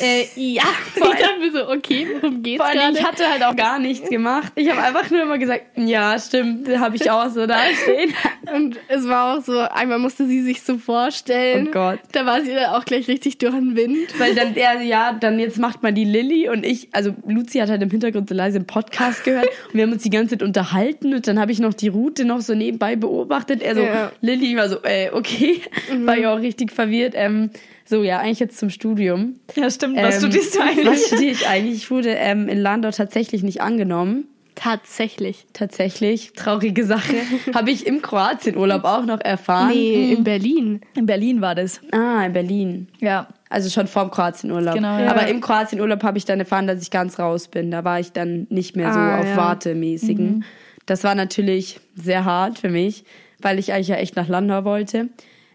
Äh, 0.01 0.27
ja, 0.37 0.63
ich 0.95 1.03
dachte 1.03 1.39
mir 1.41 1.53
so, 1.53 1.69
okay, 1.69 2.07
worum 2.21 2.43
geht's 2.43 2.63
Vor 2.63 2.67
allem, 2.67 2.95
ich 2.95 3.05
hatte 3.05 3.29
halt 3.29 3.43
auch 3.43 3.57
gar 3.57 3.79
nichts 3.79 4.09
gemacht. 4.09 4.53
Ich 4.55 4.71
habe 4.71 4.81
einfach 4.83 5.11
nur 5.11 5.23
immer 5.23 5.39
gesagt, 5.39 5.65
ja, 5.77 6.19
stimmt, 6.19 6.69
habe 6.79 6.97
ich 6.97 7.11
auch 7.11 7.29
so 7.31 7.47
da 7.47 7.59
stehen. 7.83 8.15
Und 8.55 8.79
es 8.89 9.07
war 9.09 9.37
auch 9.37 9.43
so, 9.43 9.59
einmal 9.59 9.99
musste 9.99 10.27
sie 10.27 10.43
sich 10.43 10.63
so 10.63 10.79
vorstellen. 10.79 11.69
Oh 11.69 11.73
Gott. 11.73 11.99
Da 12.13 12.27
war 12.27 12.43
sie 12.43 12.55
dann 12.55 12.75
auch 12.75 12.85
gleich 12.85 13.09
richtig 13.09 13.39
durch 13.39 13.55
den 13.55 13.77
Wind. 13.77 14.19
Weil 14.19 14.35
dann 14.35 14.55
der, 14.55 14.83
ja, 14.83 15.13
dann 15.13 15.39
jetzt 15.39 15.59
macht 15.59 15.83
man 15.83 15.95
die 15.95 16.05
Lilly 16.05 16.49
und 16.49 16.65
ich, 16.65 16.89
also 16.93 17.15
Luzi 17.27 17.59
hat 17.59 17.69
halt 17.69 17.83
im 17.83 17.91
Hintergrund 17.91 18.29
so 18.29 18.35
leise 18.35 18.57
einen 18.57 18.67
Podcast 18.67 19.25
gehört 19.25 19.47
und 19.69 19.75
wir 19.75 19.83
haben 19.83 19.93
uns 19.93 20.03
die 20.03 20.11
ganze 20.11 20.39
Zeit 20.39 20.43
unterhalten 20.43 21.15
und 21.15 21.27
dann 21.27 21.41
habe 21.41 21.53
ich 21.53 21.59
noch 21.59 21.75
die 21.75 21.89
Route 21.89 22.25
noch 22.25 22.41
so 22.41 22.55
nebenbei 22.55 22.97
beobachtet. 22.97 23.63
Er 23.63 23.75
so, 23.75 23.83
Ja. 23.83 24.13
Lilly 24.21 24.57
war 24.57 24.69
so, 24.69 24.83
äh, 24.83 25.11
okay, 25.13 25.61
war 26.05 26.17
ja 26.17 26.35
auch 26.35 26.41
richtig 26.41 26.73
verwirrt. 26.73 27.15
Ähm, 27.17 27.51
so, 27.89 28.03
ja, 28.03 28.19
eigentlich 28.19 28.41
jetzt 28.41 28.59
zum 28.59 28.69
Studium. 28.71 29.37
Ja, 29.55 29.71
stimmt. 29.71 29.97
Was 29.97 30.15
Ähm, 30.17 30.21
studierst 30.21 30.55
du 30.57 30.61
eigentlich? 30.61 30.87
Was 30.87 31.07
studiere 31.07 31.31
ich 31.33 31.47
eigentlich? 31.47 31.75
Ich 31.77 31.91
wurde 31.91 32.11
ähm, 32.11 32.49
in 32.49 32.59
Landau 32.59 32.91
tatsächlich 32.91 33.43
nicht 33.43 33.61
angenommen. 33.61 34.27
Tatsächlich. 34.57 35.47
Tatsächlich, 35.53 36.33
traurige 36.33 36.85
Sache. 36.87 37.15
Habe 37.55 37.71
ich 37.71 37.87
im 37.87 38.01
Kroatienurlaub 38.01 38.85
auch 38.85 39.05
noch 39.05 39.21
erfahren. 39.21 39.69
Nee, 39.69 40.13
in 40.15 40.25
Berlin. 40.25 40.81
In 40.97 41.05
Berlin 41.07 41.43
war 41.43 41.55
das. 41.55 41.81
Ah, 41.93 42.25
in 42.25 42.33
Berlin. 42.33 42.89
Ja. 42.99 43.29
Also 43.51 43.69
schon 43.71 43.87
vorm 43.87 44.11
Kroatienurlaub. 44.11 44.75
Genau, 44.75 44.99
ja. 44.99 45.11
Aber 45.11 45.29
im 45.29 45.41
Kroatienurlaub 45.43 46.03
habe 46.03 46.17
ich 46.19 46.25
dann 46.25 46.41
erfahren, 46.41 46.67
dass 46.67 46.81
ich 46.83 46.91
ganz 46.91 47.19
raus 47.19 47.49
bin. 47.49 47.71
Da 47.71 47.85
war 47.85 48.01
ich 48.01 48.13
dann 48.13 48.47
nicht 48.51 48.77
mehr 48.77 48.93
so 48.93 48.99
Ah, 48.99 49.21
auf 49.21 49.27
ja. 49.27 49.37
Wartemäßigen. 49.37 50.45
Das 50.87 51.05
war 51.05 51.15
natürlich 51.15 51.79
sehr 51.95 52.25
hart 52.25 52.59
für 52.59 52.71
mich, 52.71 53.05
weil 53.41 53.59
ich 53.59 53.73
eigentlich 53.73 53.89
ja 53.89 53.97
echt 53.97 54.17
nach 54.17 54.29
Landau 54.29 54.65
wollte. 54.65 55.09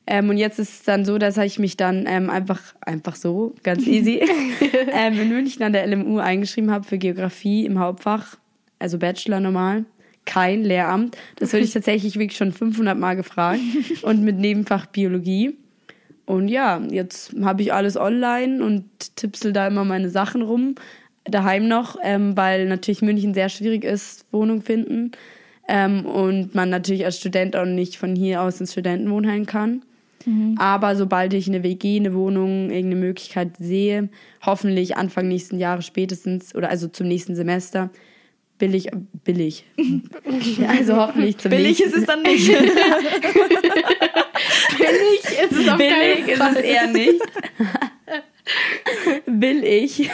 Ähm, 0.08 0.30
und 0.30 0.38
jetzt 0.38 0.60
ist 0.60 0.70
es 0.70 0.84
dann 0.84 1.06
so, 1.06 1.18
dass 1.18 1.38
ich 1.38 1.60
mich 1.60 1.78
dann 1.78 2.06
ähm, 2.08 2.30
einfach, 2.30 2.60
einfach 2.82 3.16
so, 3.16 3.56
ganz 3.64 3.86
easy, 3.86 4.22
ähm, 4.92 5.20
in 5.20 5.30
München 5.30 5.64
an 5.64 5.74
der 5.74 5.86
LMU 5.88 6.18
eingeschrieben 6.18 6.72
habe 6.72 6.86
für 6.86 6.98
Geografie 6.98 7.66
im 7.66 7.80
Hauptfach, 7.80 8.38
also 8.80 8.98
Bachelor 8.98 9.40
normal. 9.40 9.86
Kein 10.26 10.64
Lehramt. 10.64 11.18
Das 11.38 11.54
wurde 11.54 11.64
ich 11.64 11.72
tatsächlich 11.74 12.16
wirklich 12.18 12.38
schon 12.38 12.52
500 12.52 12.98
Mal 12.98 13.16
gefragt. 13.16 13.62
Und 14.02 14.22
mit 14.22 14.38
Nebenfach 14.38 14.86
Biologie. 14.88 15.58
Und 16.26 16.48
ja, 16.48 16.82
jetzt 16.90 17.36
habe 17.44 17.62
ich 17.62 17.74
alles 17.74 17.98
online 17.98 18.64
und 18.64 18.86
tippsel 19.16 19.52
da 19.52 19.68
immer 19.68 19.84
meine 19.84 20.10
Sachen 20.10 20.42
rum. 20.42 20.76
Daheim 21.26 21.68
noch, 21.68 21.98
ähm, 22.04 22.38
weil 22.38 22.68
natürlich 22.68 23.02
München 23.02 23.34
sehr 23.34 23.50
schwierig 23.50 23.84
ist, 23.84 24.26
Wohnung 24.32 24.62
finden. 24.62 25.12
Ähm, 25.68 26.06
und 26.06 26.56
man 26.56 26.70
natürlich 26.70 27.06
als 27.06 27.18
Student 27.18 27.56
auch 27.56 27.66
nicht 27.66 27.98
von 27.98 28.16
hier 28.16 28.42
aus 28.42 28.60
ins 28.60 28.72
Studentenwohnheim 28.72 29.46
kann. 29.46 29.84
Aber 30.58 30.96
sobald 30.96 31.34
ich 31.34 31.48
eine 31.48 31.64
WG, 31.64 31.98
eine 31.98 32.14
Wohnung, 32.14 32.70
irgendeine 32.70 33.02
Möglichkeit 33.02 33.58
sehe, 33.58 34.10
hoffentlich 34.46 34.98
Anfang 34.98 35.28
nächsten 35.28 35.58
Jahres 35.58 35.86
spätestens 35.86 36.56
oder 36.56 36.70
also 36.70 36.88
zum 36.88 37.08
nächsten 37.08 37.36
Semester, 37.36 37.90
billig, 38.62 38.90
billig. 39.24 39.66
also 40.68 40.96
hoffentlich 40.96 41.38
zum 41.40 41.50
Billig 41.50 41.80
nächsten 41.80 41.88
ist 41.88 41.98
es 41.98 42.06
dann 42.06 42.22
nicht. 42.22 42.48
Billig 44.78 45.24
ist 45.44 45.52
es 45.52 45.68
auf 45.68 45.78
Billig 45.78 46.28
ist 46.28 46.42
es 46.42 46.56
eher 46.58 46.88
nicht. 46.88 47.22
Will 49.26 49.64
ich 49.64 50.10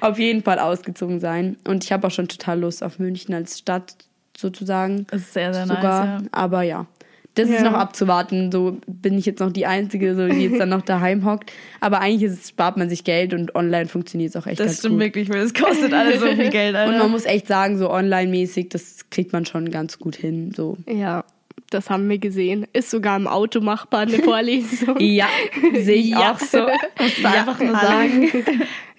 auf 0.00 0.18
jeden 0.18 0.42
Fall 0.42 0.58
ausgezogen 0.58 1.20
sein. 1.20 1.56
Und 1.66 1.84
ich 1.84 1.92
habe 1.92 2.06
auch 2.06 2.10
schon 2.10 2.28
total 2.28 2.60
Lust 2.60 2.82
auf 2.82 2.98
München 2.98 3.34
als 3.34 3.58
Stadt 3.58 3.94
sozusagen. 4.36 5.06
Das 5.10 5.20
ist 5.22 5.32
sehr, 5.32 5.54
sehr 5.54 5.66
Sogar. 5.66 6.06
nice. 6.06 6.22
Ja. 6.22 6.28
Aber 6.32 6.62
ja. 6.62 6.86
Das 7.34 7.48
ist 7.48 7.56
Ja. 7.56 7.62
noch 7.70 7.72
abzuwarten. 7.78 8.52
So 8.52 8.76
bin 8.86 9.16
ich 9.16 9.24
jetzt 9.24 9.40
noch 9.40 9.50
die 9.52 9.64
Einzige, 9.64 10.14
so, 10.14 10.28
die 10.28 10.44
jetzt 10.48 10.60
dann 10.60 10.68
noch 10.68 10.82
daheim 10.82 11.24
hockt. 11.24 11.50
Aber 11.80 12.00
eigentlich 12.00 12.30
ist 12.30 12.48
spart 12.50 12.76
man 12.76 12.90
sich 12.90 13.04
Geld 13.04 13.32
und 13.32 13.54
online 13.54 13.86
funktioniert 13.86 14.30
es 14.30 14.36
auch 14.36 14.46
echt 14.46 14.60
Das 14.60 14.78
stimmt 14.78 14.94
gut. 14.96 15.00
wirklich, 15.04 15.28
weil 15.30 15.38
es 15.40 15.54
kostet 15.54 15.94
alles 15.94 16.20
so 16.20 16.26
viel 16.26 16.50
Geld. 16.50 16.74
Alter. 16.76 16.92
Und 16.92 16.98
man 16.98 17.10
muss 17.10 17.24
echt 17.24 17.46
sagen, 17.46 17.78
so 17.78 17.90
online-mäßig, 17.90 18.68
das 18.68 19.08
kriegt 19.10 19.32
man 19.32 19.46
schon 19.46 19.70
ganz 19.70 19.98
gut 19.98 20.14
hin. 20.16 20.52
So. 20.54 20.76
Ja, 20.86 21.24
das 21.70 21.88
haben 21.88 22.06
wir 22.10 22.18
gesehen. 22.18 22.66
Ist 22.74 22.90
sogar 22.90 23.16
im 23.16 23.26
Auto 23.26 23.60
machbar, 23.62 24.00
eine 24.00 24.18
Vorlesung. 24.22 25.00
Ja, 25.00 25.28
sehe 25.72 25.96
ich 26.02 26.10
Ja. 26.10 26.32
auch 26.32 26.38
so. 26.38 26.58
Muss 26.98 27.22
da 27.22 27.30
einfach 27.30 27.58
nur 27.60 27.74
sagen. 27.76 28.30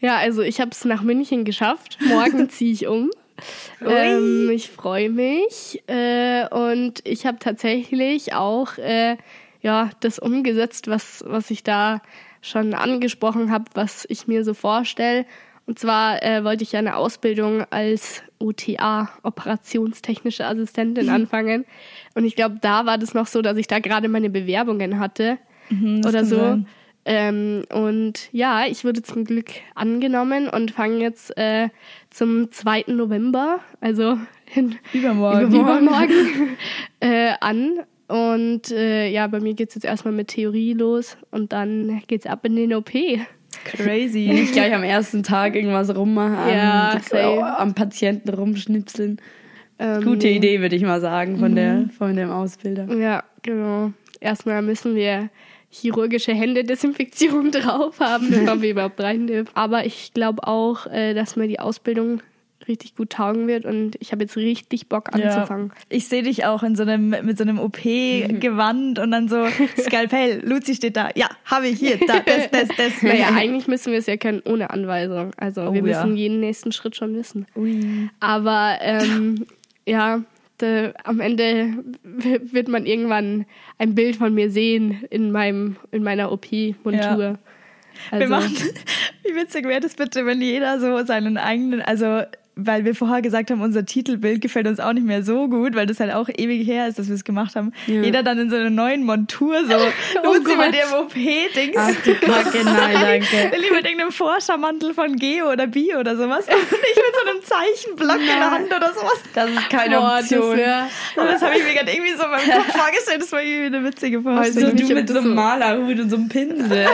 Ja, 0.01 0.17
also 0.17 0.41
ich 0.41 0.59
habe 0.59 0.71
es 0.71 0.83
nach 0.83 1.01
München 1.01 1.45
geschafft. 1.45 1.97
Morgen 2.05 2.49
ziehe 2.49 2.73
ich 2.73 2.87
um. 2.87 3.09
Ähm, 3.85 4.49
ich 4.51 4.69
freue 4.69 5.09
mich. 5.09 5.83
Äh, 5.87 6.47
und 6.47 7.01
ich 7.05 7.25
habe 7.25 7.39
tatsächlich 7.39 8.33
auch 8.33 8.77
äh, 8.77 9.17
ja, 9.61 9.89
das 9.99 10.19
umgesetzt, 10.19 10.87
was, 10.87 11.23
was 11.27 11.51
ich 11.51 11.63
da 11.63 12.01
schon 12.41 12.73
angesprochen 12.73 13.51
habe, 13.51 13.65
was 13.73 14.05
ich 14.09 14.27
mir 14.27 14.43
so 14.43 14.53
vorstelle. 14.53 15.25
Und 15.65 15.79
zwar 15.79 16.21
äh, 16.23 16.43
wollte 16.43 16.63
ich 16.63 16.73
ja 16.73 16.79
eine 16.79 16.95
Ausbildung 16.97 17.63
als 17.69 18.21
OTA, 18.39 19.09
operationstechnische 19.23 20.45
Assistentin, 20.45 21.09
anfangen. 21.09 21.65
Und 22.15 22.25
ich 22.25 22.35
glaube, 22.35 22.57
da 22.61 22.85
war 22.85 22.97
das 22.97 23.13
noch 23.13 23.27
so, 23.27 23.41
dass 23.41 23.57
ich 23.57 23.67
da 23.67 23.79
gerade 23.79 24.07
meine 24.09 24.29
Bewerbungen 24.29 24.99
hatte 24.99 25.37
Mhm, 25.69 26.01
oder 26.05 26.25
so. 26.25 26.35
sein. 26.35 26.67
Ähm, 27.05 27.63
und 27.69 28.29
ja, 28.31 28.65
ich 28.65 28.85
wurde 28.85 29.01
zum 29.01 29.25
Glück 29.25 29.51
angenommen 29.75 30.47
und 30.47 30.71
fange 30.71 30.99
jetzt 30.99 31.37
äh, 31.37 31.69
zum 32.09 32.51
2. 32.51 32.85
November, 32.87 33.59
also 33.81 34.17
in 34.55 34.75
Übermorgen. 34.93 35.53
übermorgen, 35.53 36.57
äh, 37.01 37.33
an. 37.41 37.79
Und 38.07 38.71
äh, 38.71 39.09
ja, 39.09 39.27
bei 39.27 39.39
mir 39.39 39.53
geht 39.53 39.69
es 39.69 39.75
jetzt 39.75 39.85
erstmal 39.85 40.13
mit 40.13 40.29
Theorie 40.29 40.73
los 40.73 41.17
und 41.31 41.51
dann 41.51 42.01
geht's 42.07 42.25
ab 42.25 42.45
in 42.45 42.55
den 42.55 42.73
OP. 42.73 42.91
Crazy. 43.65 44.29
Nicht 44.33 44.53
gleich 44.53 44.73
am 44.73 44.83
ersten 44.83 45.23
Tag 45.23 45.55
irgendwas 45.55 45.95
rummachen, 45.95 46.53
Ja, 46.53 46.97
am, 47.57 47.73
Patienten 47.73 48.29
rumschnipseln. 48.29 49.19
Ähm, 49.79 50.03
Gute 50.03 50.27
Idee, 50.27 50.61
würde 50.61 50.75
ich 50.75 50.83
mal 50.83 51.01
sagen, 51.01 51.39
von, 51.39 51.55
der, 51.55 51.89
von 51.97 52.15
dem 52.15 52.29
Ausbilder. 52.29 52.87
Ja, 52.95 53.23
genau. 53.41 53.91
Erstmal 54.19 54.61
müssen 54.61 54.95
wir 54.95 55.29
chirurgische 55.73 56.33
Händedesinfektion 56.33 57.51
drauf 57.51 57.99
haben, 57.99 58.29
bevor 58.29 58.61
wir 58.61 58.71
überhaupt 58.71 59.01
rein 59.01 59.27
dürfen. 59.27 59.51
Aber 59.55 59.85
ich 59.85 60.13
glaube 60.13 60.47
auch, 60.47 60.85
äh, 60.87 61.13
dass 61.13 61.35
mir 61.35 61.47
die 61.47 61.59
Ausbildung 61.59 62.21
richtig 62.67 62.95
gut 62.95 63.09
taugen 63.09 63.47
wird 63.47 63.65
und 63.65 63.97
ich 63.99 64.13
habe 64.13 64.23
jetzt 64.23 64.37
richtig 64.37 64.87
Bock 64.87 65.13
anzufangen. 65.13 65.67
Ja. 65.67 65.81
Ich 65.89 66.07
sehe 66.07 66.23
dich 66.23 66.45
auch 66.45 66.63
in 66.63 66.77
so 66.77 66.83
einem, 66.83 67.09
mit 67.09 67.37
so 67.37 67.43
einem 67.43 67.59
OP-Gewand 67.59 68.99
und 68.99 69.11
dann 69.11 69.27
so 69.27 69.45
Skalpell. 69.77 70.41
Luzi 70.47 70.75
steht 70.75 70.95
da. 70.95 71.09
Ja, 71.15 71.27
habe 71.43 71.67
ich 71.67 71.79
hier. 71.79 71.97
Da, 72.07 72.21
das, 72.21 72.49
das, 72.51 72.69
das. 72.77 73.01
Naja, 73.01 73.31
eigentlich 73.35 73.67
müssen 73.67 73.91
wir 73.91 73.99
es 73.99 74.05
ja 74.05 74.15
können 74.15 74.41
ohne 74.45 74.69
Anweisung. 74.69 75.31
Also 75.35 75.63
Oh, 75.63 75.73
wir 75.73 75.81
ja. 75.85 76.05
müssen 76.05 76.15
jeden 76.15 76.39
nächsten 76.39 76.71
Schritt 76.71 76.95
schon 76.95 77.13
wissen. 77.15 77.47
Ui. 77.57 78.09
Aber 78.21 78.77
ähm, 78.81 79.45
ja, 79.85 80.21
de, 80.63 80.93
am 81.03 81.19
Ende 81.19 81.83
wird 82.03 82.67
man 82.67 82.85
irgendwann 82.85 83.45
ein 83.77 83.93
Bild 83.93 84.15
von 84.15 84.33
mir 84.33 84.49
sehen 84.49 85.03
in 85.09 85.31
meinem 85.31 85.75
in 85.91 86.03
meiner 86.03 86.31
OP-Montur. 86.31 86.93
Ja. 86.93 87.37
Also, 88.09 88.21
Wir 88.21 88.29
machen, 88.29 88.55
wie 89.23 89.35
witzig 89.35 89.65
wäre 89.65 89.81
das 89.81 89.95
bitte, 89.95 90.25
wenn 90.25 90.41
jeder 90.41 90.79
so 90.79 91.05
seinen 91.05 91.37
eigenen, 91.37 91.81
also 91.81 92.23
weil 92.55 92.85
wir 92.85 92.93
vorher 92.93 93.21
gesagt 93.21 93.49
haben, 93.49 93.61
unser 93.61 93.83
Titelbild 93.85 94.39
gefällt 94.41 94.67
uns 94.67 94.79
auch 94.79 94.93
nicht 94.93 95.05
mehr 95.07 95.23
so 95.23 95.47
gut, 95.47 95.75
weil 95.75 95.85
das 95.87 95.99
halt 95.99 96.13
auch 96.13 96.29
ewig 96.29 96.67
her 96.67 96.87
ist, 96.87 96.99
dass 96.99 97.07
wir 97.07 97.15
es 97.15 97.23
gemacht 97.23 97.55
haben. 97.55 97.71
Ja. 97.87 98.01
Jeder 98.03 98.21
dann 98.21 98.37
in 98.37 98.49
so 98.49 98.55
einer 98.55 98.69
neuen 98.69 99.03
Montur, 99.05 99.65
so 99.65 99.73
Oh 100.23 100.33
Luzi 100.35 100.55
Gott. 100.55 100.67
mit 100.67 100.75
ihrem 100.75 100.93
OP-Dings. 101.03 101.75
Ach 101.77 101.91
du 102.03 102.13
Kacke, 102.15 102.59
nein, 102.63 102.93
danke. 103.01 103.55
Lilly 103.55 103.71
mit 103.71 103.85
irgendeinem 103.85 104.11
Forschermantel 104.11 104.93
von 104.93 105.15
Geo 105.15 105.51
oder 105.51 105.65
Bio 105.67 105.99
oder 105.99 106.15
sowas. 106.15 106.45
Und 106.47 106.53
ich 106.55 106.71
mit 106.71 107.15
so 107.21 107.29
einem 107.29 107.43
Zeichenblock 107.43 108.19
in 108.19 108.25
der 108.39 108.51
Hand 108.51 108.67
oder 108.67 108.93
sowas. 108.93 109.19
Das 109.33 109.49
ist 109.49 109.69
keine 109.69 109.97
boah, 109.97 110.17
das 110.19 110.31
Option. 110.31 110.57
wär, 110.57 110.87
Und 111.15 111.25
das 111.25 111.41
habe 111.41 111.57
ich 111.57 111.63
mir 111.63 111.73
gerade 111.73 111.91
irgendwie 111.91 112.13
so 112.13 112.23
in 112.23 112.31
meinem 112.31 112.51
Kopf 112.51 112.71
vorgestellt. 112.77 113.21
Das 113.21 113.31
war 113.31 113.41
irgendwie 113.41 113.75
eine 113.75 113.83
witzige 113.85 114.17
Also 114.17 114.29
Vorstellung. 114.29 114.75
nicht, 114.75 114.89
du 114.89 114.93
mit 114.93 115.09
das 115.09 115.15
so 115.17 115.21
einem 115.23 115.33
Malerhut 115.35 115.99
und 115.99 116.09
so 116.09 116.15
einem 116.17 116.29
Pinsel. 116.29 116.85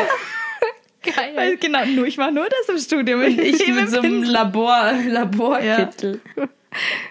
Geil. 1.03 1.33
Weil, 1.35 1.57
genau, 1.57 1.85
nur, 1.85 2.07
ich 2.07 2.17
mache 2.17 2.31
nur 2.31 2.45
das 2.45 2.75
im 2.75 2.77
Studium. 2.81 3.21
Ich 3.21 3.67
Wie 3.67 3.71
mit 3.71 3.89
so 3.89 3.99
einem. 3.99 4.23
Labor, 4.23 4.93
Laborkittel. 5.07 6.21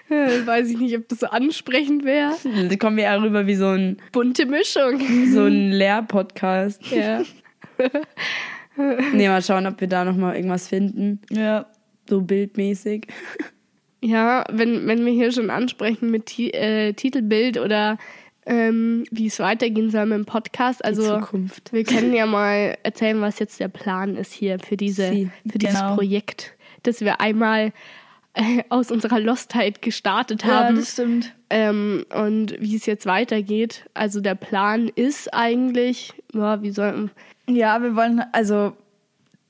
Äh, 0.09 0.15
Weiß 0.45 0.69
ich 0.69 0.77
nicht, 0.77 0.95
ob 0.97 1.07
das 1.09 1.19
so 1.19 1.27
ansprechend 1.27 2.05
wäre. 2.05 2.33
Da 2.69 2.75
kommen 2.77 2.97
wir 2.97 3.05
ja 3.05 3.15
rüber 3.15 3.47
wie 3.47 3.55
so 3.55 3.67
ein, 3.67 3.97
Bunte 4.11 4.45
Mischung. 4.45 4.99
so 5.31 5.45
ein 5.45 5.71
Lehrpodcast. 5.71 6.91
Ja. 6.91 7.23
Nee, 9.13 9.27
mal 9.27 9.41
schauen, 9.41 9.67
ob 9.67 9.81
wir 9.81 9.87
da 9.87 10.05
nochmal 10.05 10.35
irgendwas 10.35 10.67
finden. 10.67 11.21
Ja. 11.29 11.65
So 12.09 12.21
bildmäßig. 12.21 13.07
Ja, 14.01 14.45
wenn, 14.49 14.87
wenn 14.87 15.05
wir 15.05 15.11
hier 15.11 15.31
schon 15.31 15.49
ansprechen 15.49 16.09
mit 16.09 16.27
Ti 16.27 16.51
äh, 16.51 16.93
Titelbild 16.93 17.59
oder 17.59 17.97
ähm, 18.49 19.05
wie 19.11 19.27
es 19.27 19.39
weitergehen 19.39 19.91
soll 19.91 20.05
mit 20.07 20.17
dem 20.17 20.25
Podcast. 20.25 20.83
Also 20.83 21.19
Zukunft. 21.19 21.71
wir 21.71 21.83
können 21.85 22.13
ja 22.13 22.25
mal 22.25 22.77
erzählen, 22.83 23.21
was 23.21 23.39
jetzt 23.39 23.59
der 23.59 23.67
Plan 23.69 24.15
ist 24.17 24.33
hier 24.33 24.57
für 24.59 24.75
diese 24.75 25.09
Sie. 25.11 25.29
für 25.49 25.59
dieses 25.59 25.79
Genau. 25.79 25.95
Projekt, 25.95 26.53
das 26.83 26.99
wir 27.01 27.21
einmal 27.21 27.71
äh, 28.33 28.63
aus 28.69 28.91
unserer 28.91 29.19
Lostheit 29.19 29.81
gestartet 29.81 30.43
Ja, 30.43 30.65
haben. 30.65 30.75
das 30.75 30.93
stimmt. 30.93 31.33
ähm, 31.49 32.05
und 32.13 32.55
wie 32.59 32.75
es 32.75 32.85
jetzt 32.85 33.05
weitergeht. 33.05 33.85
Also 33.93 34.19
der 34.19 34.35
Plan 34.35 34.87
ist 34.93 35.33
eigentlich, 35.33 36.13
ja, 36.33 36.61
wie 36.61 36.71
soll 36.71 37.09
Ja, 37.47 37.81
wir 37.81 37.95
wollen, 37.95 38.21
also, 38.31 38.73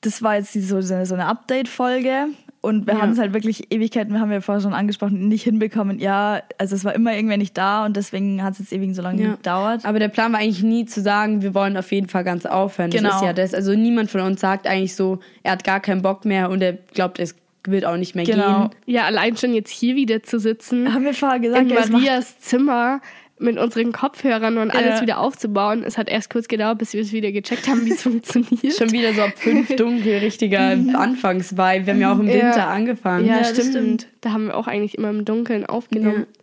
das 0.02 0.22
war 0.22 0.36
jetzt 0.38 0.54
so, 0.54 0.82
so 0.82 0.94
eine 1.14 1.26
Update-Folge. 1.26 2.28
Und 2.62 2.88
wir 2.88 2.96
Ja. 2.96 3.02
haben 3.02 3.12
es 3.12 3.20
halt 3.20 3.34
wirklich 3.34 3.72
Ewigkeiten, 3.72 4.12
wir 4.14 4.20
haben 4.20 4.32
ja 4.34 4.42
vorher 4.42 4.62
schon 4.62 4.74
angesprochen, 4.74 5.30
nicht 5.30 5.44
hinbekommen. 5.44 5.98
Ja, 6.00 6.42
also 6.58 6.76
es 6.76 6.84
war 6.84 6.94
immer 6.94 7.14
irgendwer 7.16 7.38
nicht 7.38 7.58
da 7.58 7.86
und 7.86 7.96
deswegen 7.96 8.44
hat 8.44 8.54
es 8.54 8.60
jetzt 8.60 8.74
ewig 8.74 8.94
so 8.96 9.02
lange 9.02 9.24
Ja. 9.24 9.32
gedauert. 9.36 9.86
Aber 9.86 9.98
der 10.00 10.10
Plan 10.10 10.34
war 10.34 10.40
eigentlich 10.42 10.62
nie 10.64 10.86
zu 10.86 11.02
sagen, 11.02 11.42
wir 11.42 11.54
wollen 11.54 11.78
auf 11.78 11.90
jeden 11.94 12.10
Fall 12.10 12.26
ganz 12.26 12.46
aufhören. 12.46 12.92
Das 12.92 13.00
Genau. 13.02 13.16
ist 13.16 13.22
ja 13.22 13.32
das. 13.34 13.54
Also 13.54 13.74
niemand 13.76 14.12
von 14.12 14.22
uns 14.22 14.42
sagt 14.42 14.68
eigentlich 14.68 14.96
so, 14.96 15.20
er 15.44 15.54
hat 15.54 15.64
gar 15.64 15.80
keinen 15.80 16.02
Bock 16.02 16.26
mehr 16.26 16.50
und 16.50 16.62
er 16.62 16.74
glaubt, 16.74 17.18
es 17.20 17.36
wird 17.66 17.86
auch 17.86 17.96
nicht 17.98 18.16
mehr 18.16 18.26
Genau. 18.26 18.68
gehen. 18.70 18.70
ja, 18.88 19.04
allein 19.06 19.38
schon 19.38 19.54
jetzt 19.54 19.70
hier 19.70 19.96
wieder 19.96 20.22
zu 20.24 20.38
sitzen. 20.40 20.94
Haben 20.94 21.06
wir 21.06 21.14
vorher 21.14 21.40
gesagt, 21.40 21.62
in 21.64 21.70
ja, 21.70 21.86
Marias 21.88 22.40
Zimmer 22.40 23.00
mit 23.40 23.58
unseren 23.58 23.92
Kopfhörern 23.92 24.58
und 24.58 24.72
alles 24.72 24.96
Ja. 24.98 25.02
wieder 25.02 25.20
aufzubauen. 25.20 25.84
Es 25.86 25.98
hat 25.98 26.10
erst 26.10 26.30
kurz 26.30 26.48
gedauert, 26.48 26.78
bis 26.78 26.94
wir 26.94 27.02
es 27.02 27.12
wieder 27.14 27.32
gecheckt 27.32 27.68
haben, 27.68 27.86
wie 27.86 27.92
es 27.92 28.02
funktioniert. 28.04 28.76
Schon 28.78 28.92
wieder 28.92 29.14
so 29.14 29.22
ab 29.22 29.34
fünf 29.38 29.76
dunkel, 29.76 30.18
richtiger 30.20 30.72
Anfangsvibe. 30.94 31.86
Wir 31.86 31.94
haben 31.94 32.02
ja 32.02 32.14
auch 32.14 32.20
im 32.20 32.28
Ja. 32.28 32.34
Winter 32.34 32.68
angefangen. 32.68 33.26
ja, 33.26 33.38
Ja, 33.38 33.44
stimmt. 33.46 33.70
stimmt. 33.70 34.08
Da 34.22 34.32
haben 34.32 34.48
wir 34.48 34.58
auch 34.58 34.68
eigentlich 34.68 34.98
immer 34.98 35.10
im 35.10 35.26
Dunkeln 35.26 35.66
aufgenommen. 35.66 36.26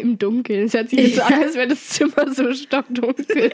Im 0.00 0.18
Dunkeln. 0.18 0.64
Es 0.64 0.72
hört 0.72 0.88
sich 0.88 0.98
jetzt 0.98 1.16
so 1.16 1.22
an, 1.22 1.34
als 1.34 1.56
wäre 1.56 1.68
das 1.68 1.88
Zimmer 1.90 2.32
so 2.32 2.54
stockdunkel. 2.54 3.52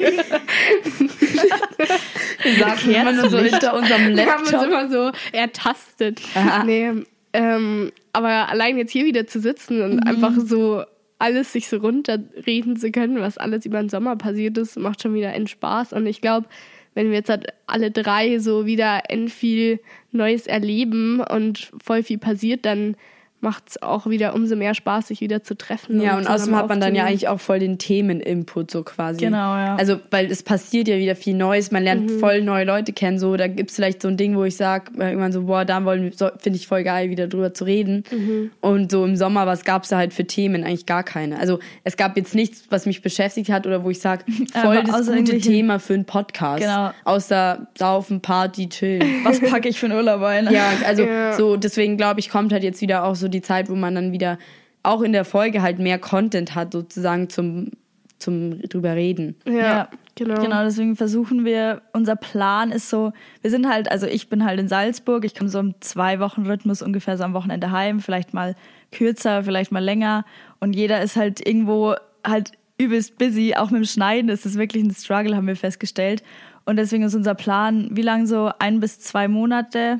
Wir 2.42 2.54
saßen 2.58 2.94
immer 2.94 3.12
nur 3.12 3.28
so 3.30 3.38
hinter 3.38 3.74
unserem 3.76 4.16
Wir 4.16 4.26
haben 4.26 4.42
uns 4.42 4.52
Laptop. 4.52 4.68
immer 4.70 4.88
so 4.88 5.10
ertastet. 5.32 6.20
Aha. 6.34 6.64
Nee, 6.64 6.90
ähm, 7.32 7.90
aber 8.12 8.48
allein 8.48 8.78
jetzt 8.78 8.92
hier 8.92 9.04
wieder 9.04 9.26
zu 9.26 9.40
sitzen 9.40 9.78
Mhm. 9.78 9.84
und 9.84 10.06
einfach 10.06 10.32
so 10.38 10.84
alles 11.20 11.52
sich 11.52 11.68
so 11.68 11.76
runterreden 11.76 12.76
zu 12.76 12.90
können, 12.90 13.20
was 13.20 13.38
alles 13.38 13.66
über 13.66 13.80
den 13.80 13.88
Sommer 13.88 14.16
passiert 14.16 14.56
ist, 14.58 14.78
macht 14.78 15.02
schon 15.02 15.14
wieder 15.14 15.34
end 15.34 15.50
Spaß. 15.50 15.92
Und 15.92 16.06
ich 16.06 16.20
glaube, 16.20 16.48
wenn 16.94 17.08
wir 17.08 17.18
jetzt 17.18 17.30
halt 17.30 17.46
alle 17.66 17.90
drei 17.90 18.38
so 18.38 18.66
wieder 18.66 19.02
viel 19.28 19.80
Neues 20.12 20.46
erleben 20.46 21.20
und 21.20 21.70
voll 21.82 22.02
viel 22.02 22.18
passiert, 22.18 22.64
dann 22.64 22.96
macht 23.40 23.64
es 23.70 23.82
auch 23.82 24.06
wieder 24.06 24.34
umso 24.34 24.54
mehr 24.56 24.74
Spaß, 24.74 25.08
sich 25.08 25.20
wieder 25.20 25.42
zu 25.42 25.56
treffen. 25.56 26.00
Ja, 26.00 26.12
und 26.16 26.20
zusammen 26.24 26.34
außerdem 26.36 26.56
hat 26.56 26.68
man 26.68 26.80
dann 26.80 26.94
ja 26.94 27.04
eigentlich 27.04 27.28
auch 27.28 27.40
voll 27.40 27.58
den 27.58 27.78
Themeninput 27.78 28.70
so 28.70 28.82
quasi. 28.82 29.20
Genau, 29.20 29.56
ja. 29.56 29.76
Also, 29.76 29.96
weil 30.10 30.30
es 30.30 30.42
passiert 30.42 30.88
ja 30.88 30.98
wieder 30.98 31.16
viel 31.16 31.34
Neues, 31.34 31.70
man 31.70 31.82
Mhm. 31.82 31.84
lernt 31.84 32.10
voll 32.12 32.42
neue 32.42 32.64
Leute 32.64 32.92
kennen, 32.92 33.18
so, 33.18 33.36
da 33.36 33.46
gibt's 33.48 33.76
vielleicht 33.76 34.02
so 34.02 34.08
ein 34.08 34.16
Ding, 34.16 34.36
wo 34.36 34.44
ich 34.44 34.56
sag 34.56 34.90
irgendwann 34.98 35.32
so, 35.32 35.42
boah, 35.44 35.64
da 35.64 35.84
wollen 35.84 36.12
so, 36.14 36.28
finde 36.38 36.58
ich 36.58 36.66
voll 36.66 36.82
geil, 36.84 37.10
wieder 37.10 37.28
drüber 37.28 37.54
zu 37.54 37.64
reden. 37.64 38.04
Mhm. 38.10 38.50
Und 38.60 38.90
so 38.90 39.04
im 39.04 39.16
Sommer, 39.16 39.46
was 39.46 39.64
gab's 39.64 39.88
da 39.88 39.96
halt 39.96 40.12
für 40.12 40.26
Themen? 40.26 40.64
Eigentlich 40.64 40.86
gar 40.86 41.02
keine. 41.02 41.38
Also, 41.38 41.58
es 41.84 41.96
gab 41.96 42.16
jetzt 42.16 42.34
nichts, 42.34 42.64
was 42.70 42.86
mich 42.86 43.02
beschäftigt 43.02 43.50
hat 43.50 43.66
oder 43.66 43.84
wo 43.84 43.90
ich 43.90 44.00
sag, 44.00 44.24
voll 44.52 44.76
Aber 44.78 44.82
das 44.82 45.06
gute 45.06 45.38
Thema 45.38 45.78
für 45.78 45.94
einen 45.94 46.04
Podcast. 46.04 46.62
Genau. 46.62 46.90
Außer 47.04 47.68
Saufen, 47.78 48.20
Party, 48.20 48.68
chillen. 48.68 49.24
Was 49.24 49.40
packe 49.40 49.68
ich 49.68 49.78
für 49.80 49.86
einen 49.86 49.96
Urlaub 49.96 50.22
ein? 50.22 50.52
Ja, 50.52 50.64
also 50.86 51.02
Ja. 51.04 51.32
so 51.32 51.56
deswegen 51.56 51.96
glaube 51.96 52.20
ich, 52.20 52.28
kommt 52.28 52.52
halt 52.52 52.62
jetzt 52.62 52.80
wieder 52.82 53.04
auch 53.04 53.14
so 53.14 53.28
die 53.30 53.42
Zeit, 53.42 53.68
wo 53.68 53.74
man 53.74 53.94
dann 53.94 54.12
wieder 54.12 54.38
auch 54.82 55.02
in 55.02 55.12
der 55.12 55.24
Folge 55.24 55.62
halt 55.62 55.78
mehr 55.78 55.98
Content 55.98 56.54
hat, 56.54 56.72
sozusagen 56.72 57.28
zum, 57.28 57.70
zum 58.18 58.60
drüber 58.62 58.94
reden. 58.94 59.36
Ja, 59.46 59.52
Ja, 59.52 59.88
genau. 60.14 60.42
Genau, 60.42 60.64
deswegen 60.64 60.96
versuchen 60.96 61.44
wir, 61.44 61.82
unser 61.92 62.16
Plan 62.16 62.72
ist 62.72 62.88
so, 62.88 63.12
wir 63.42 63.50
sind 63.50 63.68
halt, 63.68 63.90
also 63.90 64.06
ich 64.06 64.28
bin 64.28 64.44
halt 64.44 64.58
in 64.58 64.68
Salzburg, 64.68 65.24
ich 65.24 65.34
komme 65.34 65.50
so 65.50 65.58
im 65.58 65.74
Zwei-Wochen-Rhythmus 65.80 66.82
ungefähr 66.82 67.16
so 67.16 67.24
am 67.24 67.34
Wochenende 67.34 67.70
heim, 67.70 68.00
vielleicht 68.00 68.32
mal 68.32 68.54
kürzer, 68.92 69.44
vielleicht 69.44 69.72
mal 69.72 69.84
länger 69.84 70.24
und 70.60 70.74
jeder 70.74 71.02
ist 71.02 71.16
halt 71.16 71.46
irgendwo 71.46 71.94
halt 72.26 72.52
übelst 72.80 73.18
busy, 73.18 73.54
auch 73.56 73.70
mit 73.70 73.82
dem 73.82 73.84
Schneiden 73.84 74.30
ist 74.30 74.46
es 74.46 74.56
wirklich 74.56 74.82
ein 74.82 74.94
Struggle, 74.94 75.36
haben 75.36 75.46
wir 75.46 75.56
festgestellt. 75.56 76.22
Und 76.70 76.76
deswegen 76.76 77.02
ist 77.02 77.16
unser 77.16 77.34
Plan, 77.34 77.88
wie 77.90 78.02
lange 78.02 78.28
so 78.28 78.48
ein 78.60 78.78
bis 78.78 79.00
zwei 79.00 79.26
Monate 79.26 79.98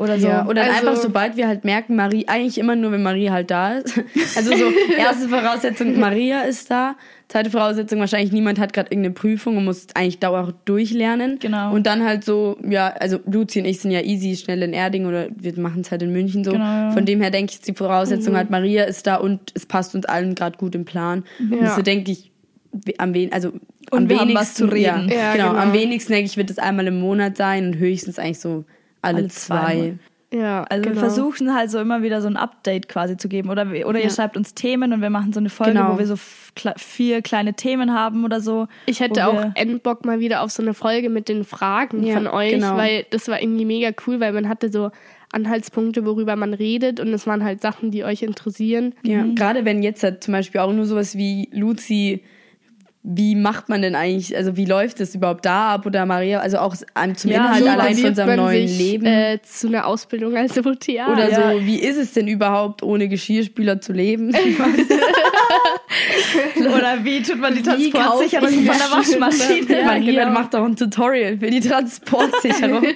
oder 0.00 0.18
so. 0.18 0.26
Ja, 0.26 0.46
oder 0.48 0.62
Also- 0.64 0.74
einfach 0.88 0.96
sobald 0.96 1.36
wir 1.36 1.46
halt 1.46 1.64
merken, 1.64 1.94
Marie, 1.94 2.26
eigentlich 2.26 2.58
immer 2.58 2.74
nur, 2.74 2.90
wenn 2.90 3.02
Marie 3.04 3.30
halt 3.30 3.50
da 3.52 3.74
ist. 3.78 4.00
Also 4.36 4.50
so, 4.56 4.64
erste 4.98 5.28
Voraussetzung, 5.28 5.98
Maria 6.00 6.40
ist 6.42 6.70
da. 6.70 6.96
Zweite 7.28 7.50
Voraussetzung, 7.50 8.00
wahrscheinlich 8.00 8.32
niemand 8.32 8.58
hat 8.58 8.72
gerade 8.72 8.90
irgendeine 8.90 9.14
Prüfung 9.14 9.56
und 9.56 9.64
muss 9.64 9.86
eigentlich 9.94 10.18
dauerhaft 10.18 10.56
durchlernen. 10.64 11.38
Genau. 11.38 11.72
Und 11.72 11.86
dann 11.86 12.04
halt 12.04 12.24
so, 12.24 12.58
ja, 12.68 12.88
also 12.88 13.20
Luzi 13.30 13.60
und 13.60 13.64
ich 13.66 13.80
sind 13.80 13.90
ja 13.92 14.00
easy, 14.02 14.36
schnell 14.36 14.60
in 14.62 14.72
Erding 14.72 15.06
oder 15.06 15.28
wir 15.34 15.58
machen 15.58 15.82
es 15.82 15.90
halt 15.92 16.02
in 16.02 16.12
München 16.12 16.42
so. 16.44 16.50
Genau, 16.52 16.64
ja. 16.64 16.90
Von 16.90 17.04
dem 17.06 17.20
her 17.20 17.30
denke 17.30 17.52
ich, 17.52 17.60
die 17.60 17.74
Voraussetzung 17.74 18.36
halt, 18.36 18.50
Maria 18.50 18.84
ist 18.84 19.06
da 19.06 19.16
und 19.16 19.52
es 19.54 19.64
passt 19.66 19.94
uns 19.94 20.04
allen 20.04 20.34
gerade 20.34 20.58
gut 20.58 20.74
im 20.74 20.84
Plan. 20.84 21.22
Und 21.38 21.62
Ja. 21.62 21.74
so 21.76 21.80
denke 21.82 22.10
ich, 22.10 22.32
am 22.98 23.14
wen, 23.14 23.32
also 23.32 23.52
Und 23.92 24.04
am 24.04 24.08
wir 24.08 24.16
wenigsten 24.20 24.34
was 24.40 24.54
zu 24.54 24.64
reden. 24.66 25.08
Ja, 25.08 25.14
Ja, 25.16 25.32
genau, 25.34 25.48
genau. 25.50 25.60
Am 25.62 25.72
wenigsten 25.72 26.12
denke 26.12 26.26
ich, 26.26 26.36
wird 26.36 26.50
es 26.50 26.58
einmal 26.58 26.86
im 26.86 26.98
Monat 27.00 27.36
sein 27.36 27.66
und 27.68 27.76
höchstens 27.78 28.18
eigentlich 28.18 28.40
so 28.40 28.64
alle, 29.02 29.18
Alle 29.18 29.28
zwei 29.28 29.56
zwei. 29.56 29.94
Ja, 30.34 30.62
Also 30.70 30.84
wir 30.84 30.92
genau. 30.92 31.00
versuchen 31.02 31.54
halt 31.54 31.70
so 31.70 31.78
immer 31.78 32.02
wieder 32.02 32.22
so 32.22 32.26
ein 32.28 32.38
Update 32.38 32.88
quasi 32.88 33.18
zu 33.18 33.28
geben. 33.28 33.50
Oder, 33.50 33.70
wir- 33.70 33.86
oder 33.86 33.98
ihr 33.98 34.06
Ja. 34.06 34.10
schreibt 34.10 34.34
uns 34.38 34.54
Themen 34.54 34.94
und 34.94 35.02
wir 35.02 35.10
machen 35.10 35.34
so 35.34 35.40
eine 35.40 35.50
Folge, 35.50 35.74
Genau. 35.74 35.92
wo 35.92 35.98
wir 35.98 36.06
so 36.06 36.16
vier 36.16 37.20
kleine 37.20 37.52
Themen 37.52 37.92
haben 37.92 38.24
oder 38.24 38.40
so. 38.40 38.66
Ich 38.86 39.00
hätte 39.00 39.26
auch 39.28 39.34
wir- 39.34 39.52
Endbock 39.56 40.06
mal 40.06 40.20
wieder 40.20 40.40
auf 40.42 40.50
so 40.50 40.62
eine 40.62 40.72
Folge 40.72 41.10
mit 41.10 41.28
den 41.28 41.44
Fragen 41.44 42.10
von 42.10 42.26
euch, 42.26 42.52
genau. 42.52 42.76
weil 42.78 43.04
das 43.10 43.28
war 43.28 43.42
irgendwie 43.42 43.66
mega 43.66 43.90
cool, 44.06 44.20
weil 44.20 44.32
man 44.32 44.48
hatte 44.48 44.70
so 44.72 44.90
Anhaltspunkte, 45.32 46.04
worüber 46.06 46.36
man 46.36 46.54
redet 46.54 47.00
und 47.00 47.08
es 47.12 47.26
waren 47.26 47.42
halt 47.44 47.60
Sachen, 47.62 47.90
die 47.90 48.04
euch 48.04 48.22
interessieren. 48.22 48.94
Ja, 49.02 49.24
gerade 49.34 49.64
wenn 49.64 49.82
jetzt 49.82 50.02
halt 50.02 50.22
zum 50.24 50.32
Beispiel 50.32 50.60
auch 50.60 50.72
nur 50.72 50.84
sowas 50.86 51.16
wie 51.16 51.48
Luzi, 51.52 52.22
wie 53.04 53.34
macht 53.34 53.68
man 53.68 53.82
denn 53.82 53.96
eigentlich, 53.96 54.36
also 54.36 54.56
wie 54.56 54.64
läuft 54.64 55.00
es 55.00 55.14
überhaupt 55.14 55.44
da 55.44 55.74
ab 55.74 55.86
oder 55.86 56.06
Maria, 56.06 56.38
also 56.38 56.58
auch 56.58 56.76
zum 56.76 57.30
Ja, 57.30 57.46
Inhalt 57.46 57.64
so 57.64 57.68
allein 57.68 57.96
von 57.96 58.10
unserem 58.10 58.36
neuen 58.36 58.68
sich, 58.68 58.78
Leben. 58.78 59.06
Äh, 59.06 59.40
zu 59.42 59.66
einer 59.66 59.86
Ausbildung 59.86 60.36
als 60.36 60.54
Sommelier. 60.54 61.08
oder 61.10 61.28
ja. 61.28 61.52
so, 61.52 61.66
wie 61.66 61.80
ist 61.80 61.96
es 61.96 62.12
denn 62.12 62.28
überhaupt, 62.28 62.82
ohne 62.82 63.08
Geschirrspüler 63.08 63.80
zu 63.80 63.92
leben? 63.92 64.32
Oder 66.56 67.04
wie 67.04 67.22
tut 67.22 67.38
man 67.38 67.54
die 67.54 67.62
Transportsicherung 67.62 68.48
ich 68.48 68.66
von 68.66 68.78
der 68.78 68.90
Waschmaschine? 68.90 69.78
Ja, 69.78 69.84
Maria 69.84 70.24
genau. 70.24 70.32
macht 70.32 70.54
auch 70.54 70.64
ein 70.64 70.76
Tutorial 70.76 71.38
für 71.38 71.50
die 71.50 71.60
Transportsicherung. 71.60 72.84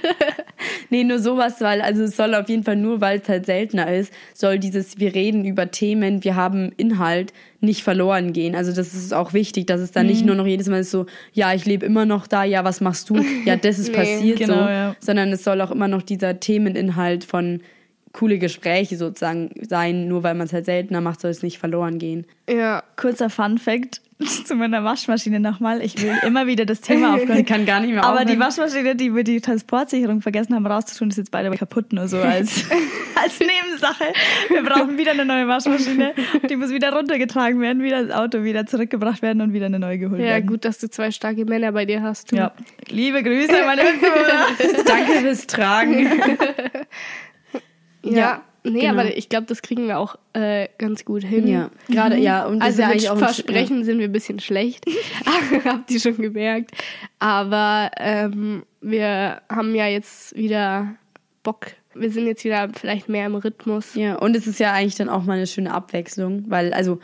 nee, 0.91 1.05
nur 1.05 1.19
sowas, 1.19 1.61
weil, 1.61 1.81
also 1.81 2.03
es 2.05 2.17
soll 2.17 2.35
auf 2.35 2.49
jeden 2.49 2.63
Fall 2.65 2.77
nur, 2.77 3.01
weil 3.01 3.21
es 3.21 3.29
halt 3.29 3.47
seltener 3.47 3.93
ist, 3.93 4.13
soll 4.35 4.59
dieses, 4.59 4.99
wir 4.99 5.15
reden 5.15 5.45
über 5.45 5.71
Themen, 5.71 6.25
wir 6.25 6.37
haben 6.37 6.73
Inhalt, 6.77 7.33
nicht 7.61 7.83
verloren 7.83 8.33
gehen. 8.33 8.55
Also 8.55 8.73
das 8.73 8.95
ist 8.95 9.13
auch 9.15 9.33
wichtig, 9.33 9.67
dass 9.67 9.81
es 9.81 9.91
dann 9.91 10.07
nicht 10.07 10.21
Mhm. 10.21 10.27
nur 10.27 10.37
noch 10.37 10.47
jedes 10.47 10.69
Mal 10.69 10.81
ist 10.81 10.91
so, 10.91 11.07
ja, 11.33 11.53
ich 11.55 11.65
lebe 11.65 11.85
immer 11.87 12.05
noch 12.05 12.27
da, 12.27 12.45
ja, 12.45 12.65
was 12.65 12.81
machst 12.81 13.09
du? 13.11 13.17
Ja, 13.45 13.57
das 13.63 13.79
ist 13.79 13.89
Nee. 13.91 13.97
passiert 13.97 14.39
Genau, 14.39 14.55
so. 14.65 14.69
ja. 14.69 14.97
Sondern 15.01 15.33
es 15.33 15.43
soll 15.43 15.61
auch 15.61 15.71
immer 15.71 15.89
noch 15.89 16.03
dieser 16.03 16.39
Themeninhalt 16.39 17.25
von 17.25 17.61
coole 18.13 18.39
Gespräche 18.39 18.97
sozusagen 18.97 19.51
sein, 19.69 20.09
nur 20.09 20.23
weil 20.23 20.35
man 20.35 20.47
es 20.47 20.53
halt 20.53 20.65
seltener 20.65 21.01
macht, 21.03 21.21
soll 21.21 21.31
es 21.31 21.43
nicht 21.43 21.59
verloren 21.59 21.99
gehen. 21.99 22.27
ja. 22.49 22.83
Kurzer 22.97 23.29
Fun 23.31 23.59
Fact 23.59 24.01
zu 24.45 24.55
meiner 24.55 24.83
Waschmaschine 24.83 25.41
nochmal. 25.41 25.83
Ich 25.83 26.01
will 26.03 26.15
immer 26.25 26.47
wieder 26.47 26.65
das 26.65 26.81
Thema 26.81 27.09
aufgreifen. 27.15 27.37
Sie 27.37 27.45
kann 27.45 27.67
gar 27.67 27.81
nicht 27.81 27.93
mehr 27.93 28.03
Aber 28.03 28.25
die 28.25 28.33
aufhören. 28.33 28.41
Waschmaschine, 28.41 28.97
die 28.97 29.15
wir 29.15 29.25
die 29.25 29.41
Transportsicherung 29.41 30.23
vergessen 30.23 30.55
haben 30.55 30.67
rauszutun, 30.67 31.11
ist 31.11 31.19
jetzt 31.19 31.31
beide 31.31 31.51
kaputt, 31.51 31.93
nur 31.93 32.09
so 32.09 32.19
als, 32.19 32.65
als 33.23 33.39
Nebensache. 33.41 34.05
Wir 34.49 34.63
brauchen 34.63 34.97
wieder 34.97 35.11
eine 35.11 35.25
neue 35.27 35.47
Waschmaschine. 35.47 36.15
Die 36.49 36.57
muss 36.57 36.71
wieder 36.71 36.93
runtergetragen 36.93 37.61
werden, 37.61 37.83
wieder 37.83 38.01
ins 38.01 38.13
Auto, 38.13 38.43
wieder 38.43 38.65
zurückgebracht 38.67 39.21
werden 39.21 39.43
und 39.43 39.53
wieder 39.53 39.67
eine 39.67 39.79
neue 39.79 39.99
geholt 39.99 40.21
ja, 40.21 40.27
werden. 40.29 40.47
gut, 40.47 40.65
dass 40.65 40.79
du 40.79 40.89
zwei 40.89 41.11
starke 41.11 41.45
Männer 41.45 41.73
bei 41.73 41.85
dir 41.85 42.03
hast. 42.03 42.33
Du. 42.33 42.37
Ja. 42.37 42.53
Liebe 42.89 43.23
Grüße, 43.23 43.53
meine 43.67 43.83
Mitbewohner. 43.83 44.85
Danke 44.87 45.13
fürs 45.21 45.47
Tragen. 45.47 46.09
Ja, 48.03 48.13
Ja, 48.13 48.43
nee, 48.73 48.81
genau. 48.81 48.93
aber 48.93 49.17
ich 49.17 49.29
glaube, 49.29 49.47
das 49.47 49.63
kriegen 49.63 49.87
wir 49.87 49.99
auch 49.99 50.17
äh, 50.33 50.69
ganz 50.79 51.05
gut 51.05 51.25
hin. 51.25 51.47
Ja, 51.47 51.71
gerade, 51.89 52.17
ja. 52.19 52.47
Und 52.47 52.63
Also 52.63 52.83
ja 52.83 52.89
mit 52.89 53.03
Versprechen 53.03 53.85
sind 53.85 53.99
wir 53.99 54.09
ein 54.09 54.13
bisschen 54.13 54.41
schlecht. 54.41 54.85
Habt 55.65 55.91
ihr 55.91 56.01
schon 56.01 56.17
gemerkt. 56.17 56.73
Aber 57.19 57.91
ähm, 57.99 58.65
wir 58.81 59.43
haben 59.49 59.75
ja 59.75 59.87
jetzt 59.87 60.37
wieder 60.37 60.95
Bock. 61.43 61.67
Wir 61.95 62.11
sind 62.11 62.27
jetzt 62.27 62.45
wieder 62.45 62.69
vielleicht 62.75 63.09
mehr 63.09 63.27
im 63.27 63.37
Rhythmus. 63.37 63.95
Ja, 63.95 64.17
und 64.17 64.37
es 64.37 64.47
ist 64.47 64.61
ja 64.61 64.73
eigentlich 64.73 64.97
dann 64.97 65.09
auch 65.09 65.25
mal 65.25 65.35
eine 65.35 65.47
schöne 65.47 65.73
Abwechslung, 65.73 66.45
weil 66.49 66.73
also 66.75 66.99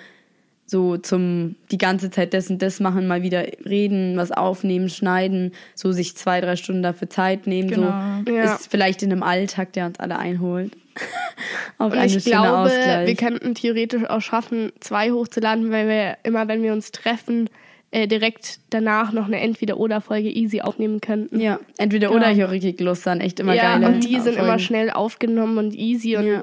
so 0.73 0.97
zum 0.97 1.55
die 1.71 1.77
ganze 1.79 2.11
Zeit 2.11 2.33
das 2.33 2.49
und 2.51 2.63
das 2.63 2.81
machen, 2.81 3.07
mal 3.07 3.23
wieder 3.23 3.45
reden, 3.65 4.17
was 4.17 4.33
aufnehmen, 4.33 4.89
schneiden, 4.89 5.53
so 5.75 5.93
sich 5.93 6.17
zwei, 6.17 6.41
drei 6.41 6.57
Stunden 6.57 6.83
dafür 6.83 7.11
Zeit 7.11 7.47
nehmen, 7.47 7.69
Genau. 7.69 7.95
so 8.27 8.33
Ja. 8.35 8.55
ist 8.55 8.69
vielleicht 8.71 9.03
in 9.03 9.13
einem 9.13 9.23
Alltag, 9.23 9.75
der 9.75 9.87
uns 9.87 10.01
alle 10.01 10.19
einholt. 10.19 10.73
auch 11.79 11.87
Und 11.87 11.93
ein 11.99 12.09
ich 12.09 12.25
glaube, 12.25 12.59
Ausgleich. 12.73 13.07
wir 13.07 13.15
könnten 13.17 13.55
theoretisch 13.55 14.05
auch 14.09 14.21
schaffen, 14.21 14.73
zwei 14.81 15.11
hochzuladen, 15.11 15.71
weil 15.71 15.89
wir 15.89 16.17
immer, 16.25 16.49
wenn 16.49 16.63
wir 16.63 16.73
uns 16.73 16.91
treffen, 16.91 17.49
äh, 17.91 18.09
direkt 18.09 18.61
danach 18.71 19.13
noch 19.13 19.27
eine 19.27 19.39
Entweder-Oder-Folge 19.41 20.31
easy 20.31 20.63
aufnehmen 20.63 21.01
könnten. 21.03 21.39
ja, 21.39 21.61
entweder 21.77 22.13
oder 22.13 22.31
ich 22.33 22.43
auch 22.43 22.51
richtig 22.51 22.81
Lust 22.81 23.07
an, 23.07 23.21
echt 23.21 23.41
immer 23.41 23.55
ja, 23.55 23.75
geile 23.79 23.87
und 23.89 24.01
die 24.05 24.15
sind 24.21 24.35
Folgen. 24.35 24.41
immer 24.41 24.59
schnell 24.59 24.91
aufgenommen 24.91 25.59
und 25.59 25.75
easy 25.75 26.17
und 26.17 26.27
Ja. 26.27 26.41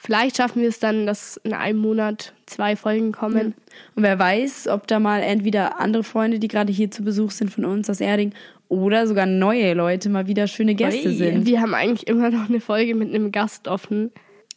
Vielleicht 0.00 0.38
schaffen 0.38 0.62
wir 0.62 0.68
es 0.68 0.78
dann, 0.78 1.06
dass 1.06 1.36
in 1.44 1.52
einem 1.52 1.78
Monat 1.78 2.32
zwei 2.46 2.74
Folgen 2.74 3.12
kommen. 3.12 3.54
Und 3.94 4.02
wer 4.02 4.18
weiß, 4.18 4.68
ob 4.68 4.86
da 4.86 4.98
mal 4.98 5.20
entweder 5.20 5.78
andere 5.78 6.02
Freunde, 6.02 6.38
die 6.38 6.48
gerade 6.48 6.72
hier 6.72 6.90
zu 6.90 7.04
Besuch 7.04 7.30
sind 7.30 7.50
von 7.50 7.64
uns 7.64 7.88
aus 7.90 8.00
Erding, 8.00 8.32
oder 8.68 9.06
sogar 9.06 9.26
neue 9.26 9.74
Leute 9.74 10.08
mal 10.08 10.26
wieder 10.26 10.46
schöne 10.46 10.74
Gäste 10.74 11.08
Ui. 11.08 11.14
sind. 11.14 11.44
Wir 11.44 11.60
haben 11.60 11.74
eigentlich 11.74 12.06
immer 12.08 12.30
noch 12.30 12.48
eine 12.48 12.60
Folge 12.60 12.94
mit 12.94 13.12
einem 13.12 13.32
Gast 13.32 13.68
offen. 13.68 14.10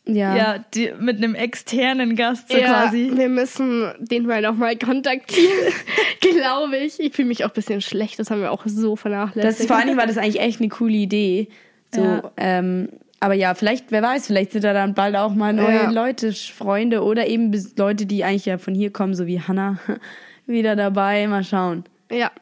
Ja. 0.05 0.35
Ja, 0.35 0.65
die, 0.73 0.91
mit 0.99 1.17
einem 1.17 1.33
externen 1.33 2.15
Gast 2.15 2.51
so 2.51 2.57
ja, 2.57 2.67
quasi. 2.67 3.11
wir 3.15 3.29
müssen 3.29 3.91
den 3.99 4.25
mal 4.25 4.41
nochmal 4.41 4.77
kontaktieren, 4.77 5.73
glaube 6.21 6.77
ich. 6.77 6.99
Ich 6.99 7.13
fühle 7.13 7.29
mich 7.29 7.43
auch 7.45 7.49
ein 7.49 7.53
bisschen 7.53 7.81
schlecht, 7.81 8.19
das 8.19 8.29
haben 8.29 8.41
wir 8.41 8.51
auch 8.51 8.63
so 8.65 8.95
vernachlässigt. 8.95 9.61
Das 9.61 9.67
vor 9.67 9.77
allen 9.77 9.87
Dingen 9.87 9.97
war 9.97 10.07
das 10.07 10.17
eigentlich 10.17 10.41
echt 10.41 10.59
eine 10.59 10.69
coole 10.69 10.93
Idee. 10.93 11.47
So, 11.93 12.01
Ja. 12.01 12.31
ähm, 12.37 12.89
aber 13.23 13.35
ja, 13.35 13.53
vielleicht, 13.53 13.89
wer 13.93 14.01
weiß, 14.01 14.27
vielleicht 14.27 14.51
sind 14.51 14.65
da 14.65 14.73
dann 14.73 14.93
bald 14.93 15.15
auch 15.15 15.33
mal 15.33 15.53
neue 15.53 15.75
Ja. 15.75 15.89
Leute, 15.89 16.33
Freunde 16.33 17.03
oder 17.03 17.25
eben 17.25 17.53
Leute, 17.77 18.05
die 18.05 18.25
eigentlich 18.25 18.45
ja 18.45 18.57
von 18.57 18.75
hier 18.75 18.91
kommen, 18.91 19.15
so 19.15 19.25
wie 19.27 19.39
Hannah, 19.39 19.79
wieder 20.45 20.75
dabei. 20.75 21.25
Mal 21.27 21.45
schauen. 21.45 21.85
Ja. 22.11 22.33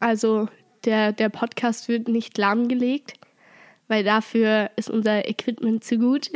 Also 0.00 0.48
der, 0.84 1.12
der 1.12 1.28
Podcast 1.28 1.88
wird 1.88 2.08
nicht 2.08 2.36
lahmgelegt, 2.36 3.12
weil 3.88 4.02
dafür 4.02 4.70
ist 4.76 4.90
unser 4.90 5.28
Equipment 5.28 5.84
zu 5.84 5.98
gut. 5.98 6.30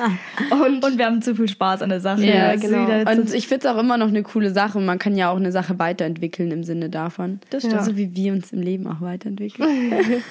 und, 0.50 0.84
Und 0.84 0.98
wir 0.98 1.06
haben 1.06 1.22
zu 1.22 1.36
viel 1.36 1.48
Spaß 1.48 1.82
an 1.82 1.90
der 1.90 2.00
Sache. 2.00 2.24
Ja, 2.24 2.56
genau. 2.56 3.10
Und 3.10 3.32
ich 3.32 3.46
finde 3.46 3.68
es 3.68 3.74
auch 3.74 3.78
immer 3.78 3.96
noch 3.96 4.08
eine 4.08 4.24
coole 4.24 4.50
Sache. 4.50 4.80
Man 4.80 4.98
kann 4.98 5.16
ja 5.16 5.30
auch 5.30 5.36
eine 5.36 5.52
Sache 5.52 5.78
weiterentwickeln 5.78 6.50
im 6.50 6.64
Sinne 6.64 6.90
davon. 6.90 7.40
Das 7.50 7.64
stimmt. 7.64 7.84
So 7.84 7.96
wie 7.96 8.14
wir 8.16 8.32
uns 8.32 8.52
im 8.52 8.60
Leben 8.60 8.88
auch 8.88 9.00
weiterentwickeln. 9.00 9.92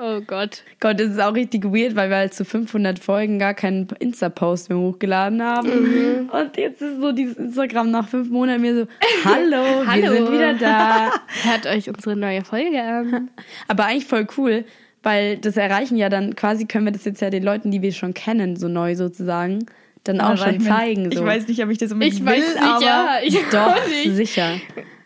oh 0.00 0.20
Gott. 0.26 0.64
Gott, 0.80 0.98
das 0.98 1.10
ist 1.10 1.20
auch 1.20 1.34
richtig 1.34 1.64
weird, 1.64 1.94
weil 1.94 2.10
wir 2.10 2.16
halt 2.16 2.34
zu 2.34 2.44
500 2.44 2.98
Folgen 2.98 3.38
gar 3.38 3.54
keinen 3.54 3.86
Insta-Post 4.00 4.68
mehr 4.68 4.78
hochgeladen 4.78 5.42
haben. 5.42 5.68
Mhm. 5.68 6.28
Und 6.30 6.56
jetzt 6.56 6.82
ist 6.82 7.00
so 7.00 7.12
dieses 7.12 7.36
Instagram 7.36 7.92
nach 7.92 8.08
fünf 8.08 8.30
Monaten 8.30 8.62
mir 8.62 8.74
so, 8.74 8.86
hallo, 9.24 9.84
wir 9.84 9.86
Hallo. 9.86 10.12
sind 10.12 10.32
wieder 10.32 10.54
da. 10.54 11.12
Hört 11.44 11.66
euch 11.66 11.88
unsere 11.88 12.16
neue 12.16 12.44
Folge 12.44 12.82
an. 12.82 13.30
Aber 13.68 13.84
eigentlich 13.84 14.06
voll 14.06 14.26
cool, 14.36 14.64
weil 15.02 15.38
das 15.38 15.56
erreichen 15.56 15.96
ja 15.96 16.08
dann, 16.08 16.34
quasi 16.36 16.66
können 16.66 16.86
wir 16.86 16.92
das 16.92 17.04
jetzt 17.04 17.20
ja 17.20 17.30
den 17.30 17.42
Leuten, 17.42 17.70
die 17.70 17.82
wir 17.82 17.92
schon 17.92 18.14
kennen, 18.14 18.56
so 18.56 18.68
neu 18.68 18.96
sozusagen, 18.96 19.66
dann 20.04 20.20
auch 20.20 20.36
schon 20.36 20.60
zeigen. 20.60 21.10
So. 21.12 21.20
Ich 21.20 21.24
weiß 21.24 21.48
nicht, 21.48 21.62
ob 21.62 21.70
ich 21.70 21.78
das 21.78 21.92
unbedingt 21.92 22.20
Ich 22.20 22.24
will, 22.24 22.32
weiß 22.32 22.54
nicht, 22.54 22.62
aber 22.62 22.84
ja. 22.84 23.18
Ich 23.22 23.38
Doch, 23.50 24.12
sicher. 24.12 24.60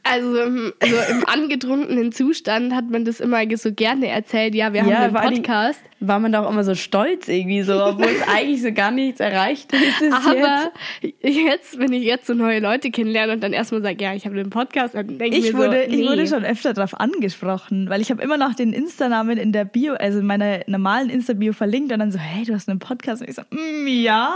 Also 0.05 0.40
im, 0.40 0.72
also 0.80 0.96
im 1.11 1.26
angetrunkenen 1.26 2.12
Zustand 2.12 2.74
hat 2.74 2.90
man 2.90 3.05
das 3.05 3.20
immer 3.20 3.42
so 3.57 3.72
gerne 3.72 4.09
erzählt. 4.09 4.55
Ja, 4.55 4.72
wir 4.72 4.84
Ja, 4.84 4.98
haben 4.98 5.16
einen 5.16 5.36
Podcast. 5.36 5.80
War 6.00 6.18
man 6.18 6.32
doch 6.32 6.50
immer 6.50 6.64
so 6.64 6.74
stolz 6.74 7.28
irgendwie 7.28 7.62
so, 7.62 7.74
obwohl 7.84 8.07
es 8.07 8.28
eigentlich 8.34 8.62
so 8.62 8.72
gar 8.72 8.90
nichts 8.90 9.20
erreicht 9.20 9.72
ist. 9.72 10.12
Aber 10.12 10.72
jetzt. 11.20 11.78
wenn 11.78 11.92
ich 11.92 12.03
jetzt 12.03 12.26
so 12.26 12.34
neue 12.34 12.59
Leute 12.59 12.90
kennenlerne 12.90 13.34
und 13.34 13.40
dann 13.42 13.53
erstmal 13.53 13.82
sage, 13.82 14.03
ja, 14.03 14.12
ich 14.14 14.24
habe 14.26 14.38
einen 14.38 14.50
Podcast, 14.50 14.94
dann 14.94 15.18
denke 15.18 15.36
ich, 15.36 15.46
ich 15.46 15.53
mir 15.53 15.59
wurde, 15.59 15.84
so, 15.84 15.90
nee. 15.90 16.03
ich 16.03 16.09
wurde 16.09 16.26
schon 16.26 16.44
öfter 16.44 16.74
darauf 16.74 16.98
angesprochen, 16.98 17.88
weil 17.88 18.00
ich 18.00 18.11
habe 18.11 18.20
immer 18.20 18.36
noch 18.36 18.55
den 18.55 18.72
Insta-Namen 18.72 19.38
in 19.38 19.53
der 19.53 19.64
Bio, 19.64 19.94
also 19.94 20.18
in 20.18 20.26
meiner 20.26 20.61
normalen 20.66 21.11
Insta-Bio 21.11 21.53
verlinkt 21.53 21.92
und 21.92 22.00
dann 22.00 22.11
so, 22.11 22.18
hey, 22.18 22.44
du 22.44 22.55
hast 22.55 22.68
einen 22.68 22.80
Podcast. 22.80 23.22
Und 23.22 23.28
ich 23.28 23.36
so, 23.36 23.42
mm, 23.50 23.86
ja, 23.86 24.34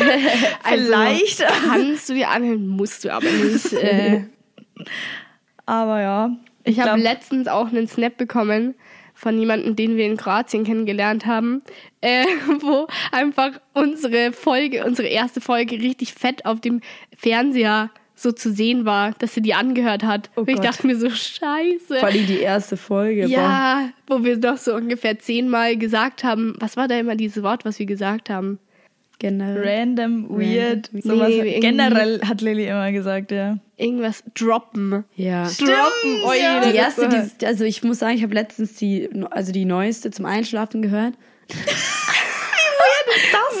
Also, 0.62 0.84
vielleicht. 0.86 1.44
Kannst 1.66 2.08
du 2.08 2.14
dir 2.14 2.30
anhören, 2.30 2.66
musst 2.66 3.04
du 3.04 3.12
aber 3.12 3.26
nicht. 3.26 3.72
Äh, 3.74 4.22
aber 5.66 6.00
ja. 6.00 6.36
ich 6.64 6.80
habe 6.80 7.00
letztens 7.00 7.48
auch 7.48 7.68
einen 7.68 7.86
Snap 7.88 8.16
bekommen 8.16 8.74
von 9.14 9.38
jemandem, 9.38 9.76
den 9.76 9.96
wir 9.96 10.06
in 10.06 10.16
Kroatien 10.16 10.64
kennengelernt 10.64 11.26
haben, 11.26 11.62
äh, 12.00 12.24
wo 12.60 12.86
einfach 13.12 13.60
unsere 13.72 14.32
Folge, 14.32 14.84
unsere 14.84 15.08
erste 15.08 15.40
Folge 15.40 15.76
richtig 15.76 16.14
fett 16.14 16.44
auf 16.44 16.60
dem 16.60 16.80
Fernseher 17.16 17.90
so 18.14 18.32
zu 18.32 18.52
sehen 18.52 18.84
war, 18.84 19.12
dass 19.18 19.34
sie 19.34 19.42
die 19.42 19.54
angehört 19.54 20.04
hat. 20.04 20.30
Oh 20.36 20.40
Und 20.40 20.48
ich 20.48 20.56
Gott. 20.56 20.64
dachte 20.64 20.86
mir 20.86 20.96
so, 20.96 21.10
scheiße. 21.10 21.98
Vor 21.98 22.08
allem 22.08 22.26
die 22.26 22.38
erste 22.38 22.76
Folge. 22.76 23.26
Ja, 23.26 23.90
wo 24.06 24.22
wir 24.22 24.36
doch 24.38 24.58
so 24.58 24.74
ungefähr 24.74 25.18
zehnmal 25.18 25.76
gesagt 25.76 26.22
haben, 26.22 26.54
was 26.58 26.76
war 26.76 26.88
da 26.88 26.98
immer 26.98 27.16
dieses 27.16 27.42
Wort, 27.42 27.64
was 27.64 27.78
wir 27.78 27.86
gesagt 27.86 28.30
haben? 28.30 28.58
Generell. 29.22 29.62
Random, 29.64 30.26
weird, 30.28 30.90
Random. 30.92 31.00
sowas. 31.02 31.28
Nee, 31.28 31.60
Generell 31.60 32.20
hat 32.26 32.40
Lilly 32.40 32.66
immer 32.66 32.90
gesagt, 32.90 33.30
ja. 33.30 33.58
Irgendwas 33.76 34.24
droppen. 34.34 35.04
Ja. 35.14 35.44
Droppen, 35.44 36.20
oh 36.26 36.32
ja. 36.32 36.60
je, 36.64 36.70
Die 36.72 36.76
das 36.76 36.98
erste, 36.98 37.30
die, 37.40 37.46
also 37.46 37.64
ich 37.64 37.82
muss 37.84 38.00
sagen, 38.00 38.16
ich 38.16 38.22
habe 38.24 38.34
letztens 38.34 38.74
die, 38.74 39.08
also 39.30 39.52
die 39.52 39.64
neueste 39.64 40.10
zum 40.10 40.26
Einschlafen 40.26 40.82
gehört. 40.82 41.14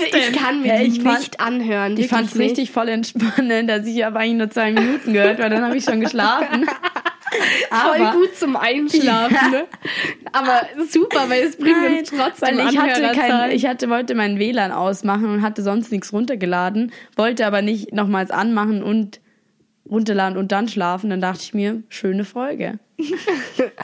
Ich 0.04 0.32
kann 0.36 0.62
mir 0.62 0.68
Ja, 0.68 0.78
die 0.80 0.86
ich 0.88 1.00
fand- 1.02 1.18
nicht 1.18 1.40
anhören. 1.40 1.96
Ich 1.96 2.08
fand 2.08 2.28
es 2.30 2.38
richtig 2.38 2.70
voll 2.70 2.88
entspannend, 2.88 3.68
dass 3.70 3.86
ich 3.86 4.04
aber 4.04 4.20
eigentlich 4.20 4.38
nur 4.38 4.50
zwei 4.50 4.72
Minuten 4.72 5.12
gehört, 5.12 5.38
weil 5.38 5.50
dann 5.50 5.62
habe 5.64 5.76
ich 5.76 5.84
schon 5.84 6.00
geschlafen. 6.00 6.66
voll 7.70 8.00
aber, 8.00 8.12
gut 8.18 8.36
zum 8.36 8.56
Einschlafen. 8.56 9.50
Ne? 9.50 9.64
Aber 10.32 10.62
super, 10.88 11.28
weil 11.28 11.44
es 11.44 11.56
bringt 11.56 11.76
uns 11.76 12.10
trotzdem 12.10 12.58
weil 12.58 12.68
ich 12.68 12.78
hatte 12.78 13.02
kein, 13.18 13.50
ich 13.50 13.66
hatte, 13.66 13.88
wollte 13.90 14.14
meinen 14.14 14.38
WLAN 14.38 14.72
ausmachen 14.72 15.26
und 15.26 15.42
hatte 15.42 15.62
sonst 15.62 15.92
nichts 15.92 16.12
runtergeladen, 16.12 16.92
wollte 17.16 17.46
aber 17.46 17.62
nicht 17.62 17.92
nochmals 17.92 18.30
anmachen 18.30 18.82
und 18.82 19.20
runterladen 19.90 20.38
und 20.38 20.52
dann 20.52 20.68
schlafen. 20.68 21.10
Dann 21.10 21.20
dachte 21.20 21.42
ich 21.42 21.54
mir, 21.54 21.82
schöne 21.88 22.24
Folge. 22.24 22.78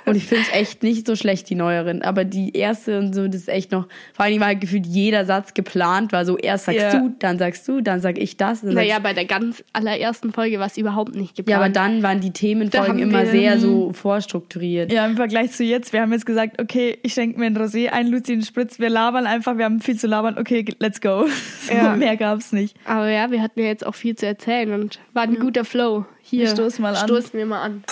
Und 0.06 0.14
ich 0.16 0.26
finde 0.26 0.44
es 0.48 0.54
echt 0.54 0.82
nicht 0.82 1.06
so 1.06 1.16
schlecht, 1.16 1.48
die 1.50 1.54
neueren. 1.54 2.02
Aber 2.02 2.24
die 2.24 2.56
erste 2.56 2.98
und 2.98 3.14
so, 3.14 3.26
das 3.26 3.36
ist 3.42 3.48
echt 3.48 3.72
noch, 3.72 3.86
vor 4.14 4.24
allem 4.24 4.38
war 4.40 4.48
halt 4.48 4.61
gefühlt 4.61 4.86
jeder 4.86 5.24
Satz 5.24 5.54
geplant, 5.54 6.12
war 6.12 6.24
so, 6.24 6.36
erst 6.38 6.66
sagst 6.66 6.80
Ja. 6.80 6.98
du, 6.98 7.14
dann 7.18 7.38
sagst 7.38 7.66
du, 7.66 7.80
dann 7.80 8.00
sag 8.00 8.18
ich 8.18 8.36
das. 8.36 8.61
Dann 8.61 8.74
Naja, 8.74 8.98
bei 8.98 9.12
der 9.14 9.24
ganz 9.24 9.64
allerersten 9.72 10.32
Folge 10.32 10.59
war 10.59 10.66
es 10.66 10.76
überhaupt 10.76 11.14
nicht 11.14 11.38
ja, 11.38 11.42
geplant. 11.44 11.62
aber 11.62 11.68
dann 11.72 12.02
waren 12.02 12.20
die 12.20 12.28
Da 12.32 12.38
Themenfolgen 12.38 12.98
immer 12.98 13.22
wir- 13.24 13.30
sehr 13.30 13.59
so 13.59 13.92
vorstrukturiert. 13.92 14.92
Ja, 14.92 15.06
im 15.06 15.16
Vergleich 15.16 15.52
zu 15.52 15.64
jetzt, 15.64 15.92
wir 15.92 16.00
haben 16.02 16.12
jetzt 16.12 16.26
gesagt, 16.26 16.61
okay, 16.61 16.98
ich 17.02 17.14
schenke 17.14 17.38
mir 17.38 17.46
ein 17.46 17.56
Rosé 17.56 17.88
ein, 17.88 18.06
Luzi 18.09 18.32
einen 18.32 18.42
Spritz, 18.42 18.78
wir 18.78 18.90
labern 18.90 19.26
einfach, 19.26 19.56
wir 19.59 19.64
haben 19.64 19.80
viel 19.80 19.98
zu 19.98 20.06
labern, 20.06 20.38
okay, 20.38 20.64
let's 20.78 21.00
go. 21.00 21.26
So, 21.68 21.74
Ja. 21.74 21.96
Mehr 21.96 22.16
gab's 22.16 22.52
nicht. 22.52 22.76
Aber 22.86 23.11
ja, 23.11 23.30
wir 23.30 23.42
hatten 23.42 23.61
ja 23.61 23.66
jetzt 23.66 23.84
auch 23.84 23.94
viel 23.94 24.16
zu 24.16 24.24
erzählen 24.26 24.72
und 24.72 24.98
war 25.12 25.24
ein 25.24 25.38
guter 25.38 25.64
Flow. 25.64 26.06
Hier, 26.22 26.40
Wir 26.40 26.48
stoßen 26.48 26.80
mal 26.82 26.94
an. 26.94 27.06
Stoßen 27.06 27.32
wir 27.38 27.44
mal 27.46 27.61
an. 27.62 27.84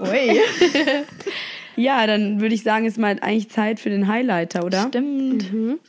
Ui. 0.00 0.40
Ja, 1.76 2.06
dann 2.06 2.40
würde 2.40 2.54
ich 2.54 2.62
sagen, 2.62 2.86
ist 2.86 2.98
mal 2.98 3.18
eigentlich 3.20 3.50
Zeit 3.50 3.80
für 3.80 3.90
den 3.90 4.08
Highlighter, 4.08 4.64
oder? 4.64 4.86
Stimmt. 4.88 5.44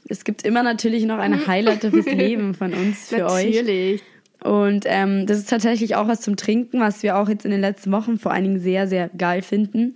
Es 0.09 0.25
gibt 0.25 0.43
immer 0.43 0.61
natürlich 0.61 1.05
noch 1.05 1.17
eine 1.17 1.47
Highlighter 1.47 1.91
fürs 1.91 2.05
Leben 2.05 2.53
von 2.53 2.73
uns, 2.73 3.07
für 3.07 3.25
euch. 3.25 3.55
Natürlich. 3.55 4.03
Und 4.43 4.85
ähm, 4.85 5.25
das 5.25 5.39
ist 5.39 5.49
tatsächlich 5.49 5.95
auch 5.95 6.07
was 6.07 6.21
zum 6.21 6.35
Trinken, 6.35 6.79
was 6.79 7.03
wir 7.03 7.17
auch 7.17 7.29
jetzt 7.29 7.45
in 7.45 7.51
den 7.51 7.61
letzten 7.61 7.91
Wochen 7.91 8.19
vor 8.19 8.33
allen 8.33 8.43
Dingen 8.43 8.59
sehr, 8.59 8.87
sehr 8.87 9.09
geil 9.17 9.41
finden. 9.41 9.93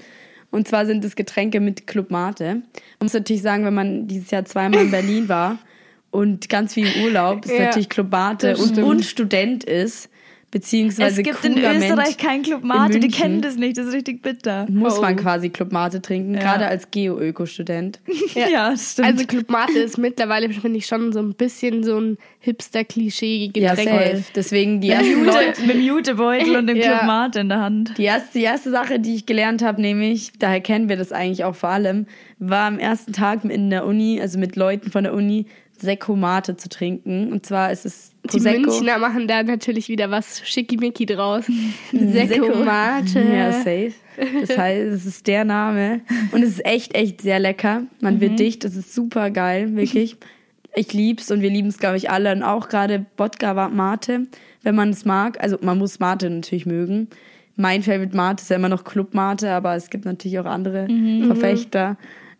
Und 0.49 0.67
zwar 0.67 0.85
sind 0.85 1.05
es 1.05 1.15
Getränke 1.15 1.59
mit 1.59 1.87
Club 1.87 2.09
Mate. 2.09 2.45
Man 2.45 2.63
muss 3.01 3.13
natürlich 3.13 3.41
sagen, 3.41 3.65
wenn 3.65 3.73
man 3.73 4.07
dieses 4.07 4.31
Jahr 4.31 4.45
zweimal 4.45 4.85
in 4.85 4.91
Berlin 4.91 5.29
war 5.29 5.59
und 6.09 6.49
ganz 6.49 6.73
viel 6.73 6.87
im 6.87 7.03
Urlaub, 7.03 7.45
ist 7.45 7.53
Ja, 7.53 7.65
natürlich 7.65 7.89
Club 7.89 8.11
Mate 8.11 8.57
und, 8.57 8.77
und 8.77 9.05
Student 9.05 9.63
ist, 9.63 10.09
beziehungsweise 10.51 11.21
Es 11.21 11.25
gibt 11.25 11.43
in 11.45 11.53
cooler 11.55 11.75
Österreich 11.75 11.95
Mensch, 11.97 12.17
kein 12.17 12.41
Club 12.43 12.63
Mate, 12.63 12.93
in 12.95 13.01
die 13.01 13.07
kennen 13.07 13.41
das 13.41 13.55
nicht, 13.55 13.77
das 13.77 13.87
ist 13.87 13.93
richtig 13.93 14.21
bitter. 14.21 14.67
muss 14.69 14.99
Oh. 14.99 15.01
man 15.01 15.15
quasi 15.15 15.49
Club 15.49 15.71
Mate 15.71 16.01
trinken, 16.01 16.33
Ja. 16.35 16.41
gerade 16.41 16.67
als 16.67 16.91
Geo-Öko-Student. 16.91 17.99
Ja, 18.35 18.71
das 18.71 18.93
stimmt. 18.93 19.07
Also 19.07 19.25
Club 19.25 19.49
Mate 19.49 19.79
ist 19.79 19.97
mittlerweile, 19.97 20.49
finde 20.49 20.77
ich, 20.77 20.85
schon 20.85 21.11
so 21.13 21.19
ein 21.19 21.33
bisschen 21.33 21.83
so 21.83 21.97
ein 21.99 22.17
Ja, 22.43 22.51
Hipster-Klischee-Getränk. 22.51 23.89
safe. 23.89 24.23
Deswegen 24.35 24.81
die 24.81 24.89
Jute, 24.89 25.23
Leute, 25.23 25.61
mit 25.61 25.75
dem 25.75 25.81
Jutebeutel 25.81 26.55
und 26.57 26.67
dem 26.67 26.77
Ja. 26.81 26.97
Club 26.97 27.03
Mate 27.07 27.39
in 27.39 27.49
der 27.49 27.59
Hand. 27.59 27.97
Die 27.97 28.03
erste, 28.03 28.37
die 28.39 28.43
erste 28.45 28.71
Sache, 28.71 28.99
die 28.99 29.15
ich 29.15 29.25
gelernt 29.25 29.61
habe, 29.63 29.81
nämlich, 29.81 30.31
daher 30.39 30.61
kennen 30.61 30.89
wir 30.89 30.97
das 30.97 31.11
eigentlich 31.11 31.43
auch 31.43 31.55
vor 31.55 31.69
allem, 31.69 32.07
war 32.39 32.67
am 32.67 32.79
ersten 32.79 33.13
Tag 33.13 33.43
in 33.45 33.69
der 33.69 33.85
Uni, 33.85 34.19
also 34.19 34.39
mit 34.39 34.55
Leuten 34.55 34.89
von 34.91 35.03
der 35.03 35.13
Uni, 35.13 35.45
Sekko 35.81 36.15
Mate 36.15 36.55
zu 36.57 36.69
trinken. 36.69 37.31
Und 37.31 37.45
zwar 37.45 37.71
ist 37.71 37.85
es 37.85 38.11
Die 38.23 38.27
Prosecco. 38.27 38.61
Münchner 38.71 38.97
machen 38.99 39.27
da 39.27 39.43
natürlich 39.43 39.89
wieder 39.89 40.09
was 40.11 40.41
schickimicki 40.47 41.05
draus. 41.05 41.45
Sekko 41.91 42.63
Mate. 42.63 43.19
Ja, 43.21 43.51
safe. 43.51 43.93
Das 44.41 44.57
heißt, 44.57 44.87
es 44.91 45.05
ist 45.05 45.27
der 45.27 45.45
Name. 45.45 46.01
Und 46.31 46.43
es 46.43 46.49
ist 46.51 46.65
echt, 46.65 46.95
echt 46.95 47.21
sehr 47.21 47.39
lecker. 47.39 47.83
Man 47.99 48.15
Mhm. 48.15 48.21
wird 48.21 48.39
dicht. 48.39 48.63
Es 48.65 48.75
ist 48.75 48.93
super 48.93 49.29
geil, 49.31 49.75
wirklich. 49.75 50.17
Ich 50.75 50.93
lieb's 50.93 51.31
und 51.31 51.41
wir 51.41 51.49
lieben 51.49 51.67
es, 51.69 51.79
glaube 51.79 51.97
ich, 51.97 52.09
alle. 52.09 52.31
Und 52.31 52.43
auch 52.43 52.69
gerade 52.69 53.05
Bodka 53.17 53.53
Mate, 53.69 54.27
wenn 54.63 54.75
man 54.75 54.89
es 54.91 55.03
mag. 55.05 55.41
Also 55.43 55.57
man 55.61 55.77
muss 55.77 55.99
Mate 55.99 56.29
natürlich 56.29 56.65
mögen. 56.65 57.07
Mein 57.57 57.83
Favorite 57.83 58.15
Mate 58.15 58.41
ist 58.41 58.49
ja 58.49 58.55
immer 58.55 58.69
noch 58.69 58.83
Club 58.85 59.13
Mate, 59.13 59.51
aber 59.51 59.75
es 59.75 59.89
gibt 59.89 60.05
natürlich 60.05 60.39
auch 60.39 60.45
andere 60.45 60.87
Mhm. 60.87 61.25
Verfechter. 61.25 61.97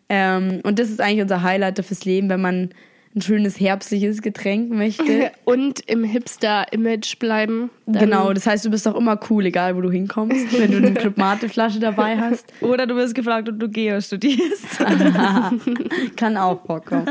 Ähm, 0.08 0.60
und 0.62 0.78
das 0.78 0.88
ist 0.90 1.00
eigentlich 1.00 1.22
unser 1.22 1.42
Highlight 1.42 1.84
fürs 1.84 2.04
Leben, 2.04 2.28
wenn 2.28 2.40
man 2.40 2.70
ein 3.14 3.20
schönes 3.22 3.60
herbstliches 3.60 4.22
Getränk 4.22 4.70
möchte. 4.70 5.32
Und 5.44 5.80
im 5.80 6.04
Hipster-Image 6.04 7.18
bleiben. 7.18 7.70
Genau, 7.86 8.32
das 8.32 8.46
heißt, 8.46 8.64
du 8.64 8.70
bist 8.70 8.88
auch 8.88 8.94
immer 8.94 9.18
cool, 9.28 9.46
egal 9.46 9.76
wo 9.76 9.80
du 9.82 9.90
hinkommst, 9.90 10.58
wenn 10.58 10.70
du 10.70 10.78
eine 10.78 10.94
Club 10.94 11.18
Mate 11.18 11.48
Flasche 11.48 11.78
dabei 11.78 12.16
hast. 12.18 12.46
Oder 12.62 12.86
du 12.86 12.96
wirst 12.96 13.14
gefragt, 13.14 13.48
ob 13.48 13.58
du 13.58 13.68
Geo 13.68 14.00
studierst. 14.00 14.78
Kann 16.16 16.36
auch 16.36 16.64
vorkommen. 16.64 17.06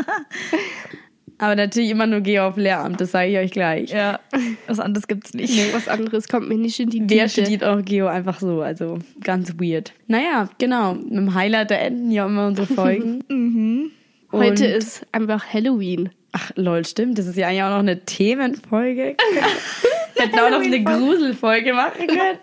Aber 1.38 1.56
natürlich 1.56 1.90
immer 1.90 2.06
nur 2.06 2.22
gehe 2.22 2.44
auf 2.44 2.56
Lehramt, 2.56 3.02
das 3.02 3.12
sage 3.12 3.32
ich 3.32 3.38
euch 3.38 3.52
gleich. 3.52 3.90
ja, 3.90 4.20
was 4.68 4.80
anderes 4.80 5.08
gibt's 5.08 5.34
nicht. 5.34 5.56
Nee, 5.56 5.74
was 5.74 5.88
anderes 5.88 6.28
kommt 6.28 6.48
mir 6.48 6.58
nicht 6.58 6.80
in 6.80 6.92
die 6.92 7.02
Wer 7.08 7.28
Tüte. 7.28 7.42
studiert 7.42 7.64
auch 7.64 7.84
Geo 7.84 8.06
einfach 8.06 8.40
so? 8.40 8.62
Also 8.62 9.00
ganz 9.24 9.56
weird. 9.60 9.92
Naja, 10.08 10.50
genau. 10.60 10.94
Mit 10.94 11.14
dem 11.14 11.34
Highlighter 11.34 11.80
enden 11.80 12.12
ja 12.12 12.28
immer 12.28 12.46
unsere 12.46 12.68
Folgen. 12.68 13.24
Heute 14.32 14.66
Und- 14.66 14.72
ist 14.72 15.06
einfach 15.12 15.46
Halloween. 15.54 16.10
Ach, 16.34 16.52
lol, 16.56 16.86
stimmt. 16.86 17.18
Das 17.18 17.26
ist 17.28 17.36
ja 17.36 17.48
eigentlich 17.50 17.64
auch 17.64 17.70
noch 17.72 17.80
eine 17.80 18.06
Themenfolge. 18.06 19.18
Wir 19.34 20.24
hätten 20.24 20.40
auch 20.40 20.50
noch 20.50 20.62
eine 20.62 20.82
Gruselfolge 20.82 21.74
machen 21.74 22.08
können. 22.08 22.38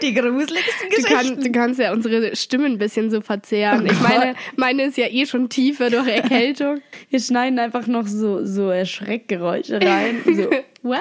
Die 0.00 0.14
gruseligsten 0.14 0.88
Du, 0.88 0.96
Geschichten. 0.96 1.34
kann, 1.34 1.40
du 1.44 1.52
kannst 1.52 1.78
ja 1.80 1.92
unsere 1.92 2.34
Stimmen 2.34 2.72
ein 2.72 2.78
bisschen 2.78 3.10
so 3.10 3.20
verzehren. 3.20 3.84
ich 3.84 4.00
meine, 4.00 4.34
meine 4.56 4.84
ist 4.84 4.96
ja 4.96 5.08
eh 5.08 5.26
schon 5.26 5.50
tiefer 5.50 5.90
durch 5.90 6.06
Erkältung. 6.06 6.80
Wir 7.10 7.20
schneiden 7.20 7.58
einfach 7.58 7.86
noch 7.86 8.06
so, 8.06 8.46
so 8.46 8.70
Erschreckgeräusche 8.70 9.78
rein. 9.82 10.22
So. 10.24 10.48
Wow. 10.82 11.00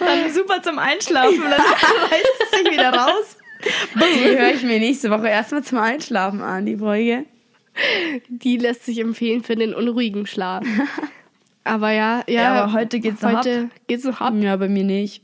Dann 0.00 0.30
super 0.32 0.62
zum 0.62 0.78
Einschlafen 0.78 1.40
dann 1.42 1.52
reißt 1.52 2.42
es 2.44 2.58
sich 2.58 2.70
wieder 2.70 2.92
raus. 2.94 3.36
Die 3.94 4.38
höre 4.38 4.54
ich 4.54 4.62
mir 4.62 4.78
nächste 4.78 5.10
Woche 5.10 5.28
erstmal 5.28 5.62
zum 5.62 5.78
Einschlafen 5.78 6.40
an, 6.42 6.66
die 6.66 6.76
Folge. 6.76 7.24
Die 8.28 8.56
lässt 8.58 8.84
sich 8.84 8.98
empfehlen 8.98 9.42
für 9.42 9.56
den 9.56 9.74
unruhigen 9.74 10.26
Schlaf. 10.26 10.64
Aber 11.64 11.92
ja, 11.92 12.24
ja, 12.28 12.42
Ja, 12.42 12.52
aber 12.64 12.72
heute 12.72 12.98
geht's 12.98 13.22
noch 13.22 13.34
heute 13.34 13.68
geht's 13.86 14.02
noch 14.02 14.20
ab. 14.20 14.34
Ja, 14.40 14.56
bei 14.56 14.68
mir 14.68 14.82
nicht. 14.82 15.22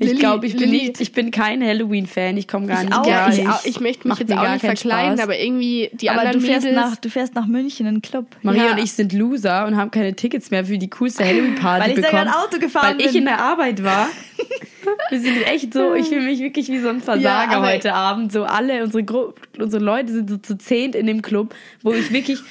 Ich 0.00 0.18
glaube, 0.18 0.46
ich 0.46 0.56
bin 0.56 0.68
Lilly. 0.70 0.88
nicht, 0.88 1.00
ich 1.00 1.12
bin 1.12 1.30
kein 1.30 1.62
Halloween-Fan. 1.64 2.36
Ich 2.36 2.48
komme 2.48 2.66
gar 2.66 2.82
Ich 2.82 2.88
nicht. 2.88 2.98
auch, 2.98 3.06
gar 3.06 3.28
ich, 3.30 3.38
nicht. 3.38 3.48
auch, 3.48 3.64
ich 3.64 3.78
möchte 3.80 4.00
mich 4.08 4.18
Macht 4.18 4.20
jetzt 4.28 4.32
auch 4.36 4.50
nicht 4.52 4.60
verkleiden, 4.64 5.12
Spaß. 5.16 5.20
aber 5.24 5.38
irgendwie 5.38 5.90
die 5.94 6.10
aber 6.10 6.20
anderen 6.22 6.40
du 6.40 6.46
fährst, 6.46 6.66
Mädels, 6.66 6.90
nach, 6.90 6.96
du 6.96 7.08
fährst 7.08 7.34
nach 7.36 7.46
München 7.46 7.86
in 7.86 7.94
den 7.96 8.02
Club. 8.02 8.26
Maria 8.42 8.66
Ja. 8.66 8.72
und 8.72 8.78
ich 8.78 8.92
sind 8.92 9.12
Loser 9.12 9.66
und 9.66 9.76
haben 9.76 9.92
keine 9.92 10.14
Tickets 10.16 10.50
mehr 10.50 10.64
für 10.64 10.76
die 10.76 10.90
coolste 10.90 11.24
Halloween-Party 11.24 11.82
Weil 11.84 11.90
ich 11.90 11.96
bekommen. 11.96 12.12
sehr 12.16 12.24
gern 12.24 12.34
Auto 12.34 12.58
gefahren 12.58 12.98
Weil 12.98 13.00
ich 13.06 13.12
bin. 13.12 13.16
in 13.18 13.24
der 13.26 13.40
Arbeit 13.40 13.84
war. 13.84 14.08
Wir 15.10 15.20
sind 15.20 15.46
echt 15.46 15.72
so, 15.72 15.94
ich 15.94 16.06
fühle 16.06 16.22
mich 16.22 16.40
wirklich 16.40 16.68
wie 16.68 16.78
so 16.78 16.88
ein 16.88 17.00
Versager 17.00 17.52
Ja, 17.52 17.62
heute 17.62 17.94
Abend. 17.94 18.32
So 18.32 18.44
alle, 18.44 18.84
unsere, 18.84 19.34
unsere 19.58 19.82
Leute 19.84 20.12
sind 20.12 20.30
so 20.30 20.36
zu 20.36 20.58
zehnt 20.58 20.94
in 20.94 21.06
dem 21.06 21.22
Club, 21.22 21.54
wo 21.82 21.92
ich 21.92 22.10
wirklich... 22.12 22.40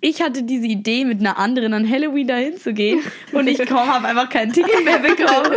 Ich 0.00 0.22
hatte 0.22 0.44
diese 0.44 0.66
Idee, 0.66 1.04
mit 1.04 1.18
einer 1.18 1.38
anderen 1.38 1.74
an 1.74 1.90
Halloween 1.90 2.28
dahin 2.28 2.56
zu 2.56 2.72
gehen 2.72 3.00
und 3.32 3.48
ich 3.48 3.58
komm, 3.66 3.78
habe 3.78 4.06
einfach 4.06 4.28
kein 4.28 4.52
Ticket 4.52 4.84
mehr 4.84 5.00
bekommen. 5.00 5.56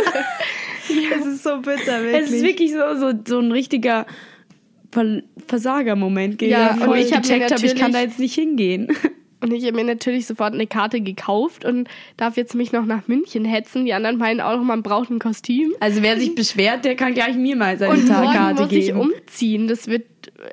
Es 1.16 1.24
ist 1.24 1.44
so 1.44 1.58
bitter, 1.58 2.02
wirklich. 2.02 2.22
Es 2.22 2.30
ist 2.32 2.42
wirklich 2.42 2.72
so, 2.72 2.96
so, 2.98 3.12
so 3.24 3.38
ein 3.38 3.52
richtiger 3.52 4.04
Ver 4.90 5.22
Versager-Moment 5.46 6.38
gewesen, 6.38 6.52
Ja, 6.52 6.76
wo 6.80 6.90
und 6.90 6.98
ich 6.98 7.12
hab 7.12 7.22
gecheckt 7.22 7.52
habe, 7.52 7.64
ich 7.64 7.76
kann 7.76 7.92
da 7.92 8.00
jetzt 8.00 8.18
nicht 8.18 8.34
hingehen. 8.34 8.88
Und 9.42 9.52
ich 9.52 9.64
habe 9.64 9.74
mir 9.74 9.84
natürlich 9.84 10.26
sofort 10.26 10.54
eine 10.54 10.66
Karte 10.66 11.00
gekauft 11.00 11.64
und 11.64 11.88
darf 12.16 12.36
jetzt 12.36 12.54
mich 12.54 12.72
noch 12.72 12.84
nach 12.86 13.08
München 13.08 13.44
hetzen. 13.44 13.84
Die 13.84 13.92
anderen 13.92 14.16
meinen 14.18 14.40
auch 14.40 14.56
noch, 14.56 14.62
man 14.64 14.82
braucht 14.82 15.10
ein 15.10 15.18
Kostüm. 15.18 15.74
Also 15.80 16.00
wer 16.02 16.18
sich 16.18 16.34
beschwert, 16.34 16.84
der 16.84 16.94
kann 16.94 17.12
gleich 17.14 17.34
mir 17.36 17.56
mal 17.56 17.76
seine 17.76 17.92
Und 17.94 18.08
morgen 18.08 18.24
Tagkarte 18.24 18.62
muss 18.62 18.72
ich 18.72 18.86
geben. 18.86 19.00
umziehen. 19.00 19.66
Das 19.68 19.88
wird, 19.88 20.04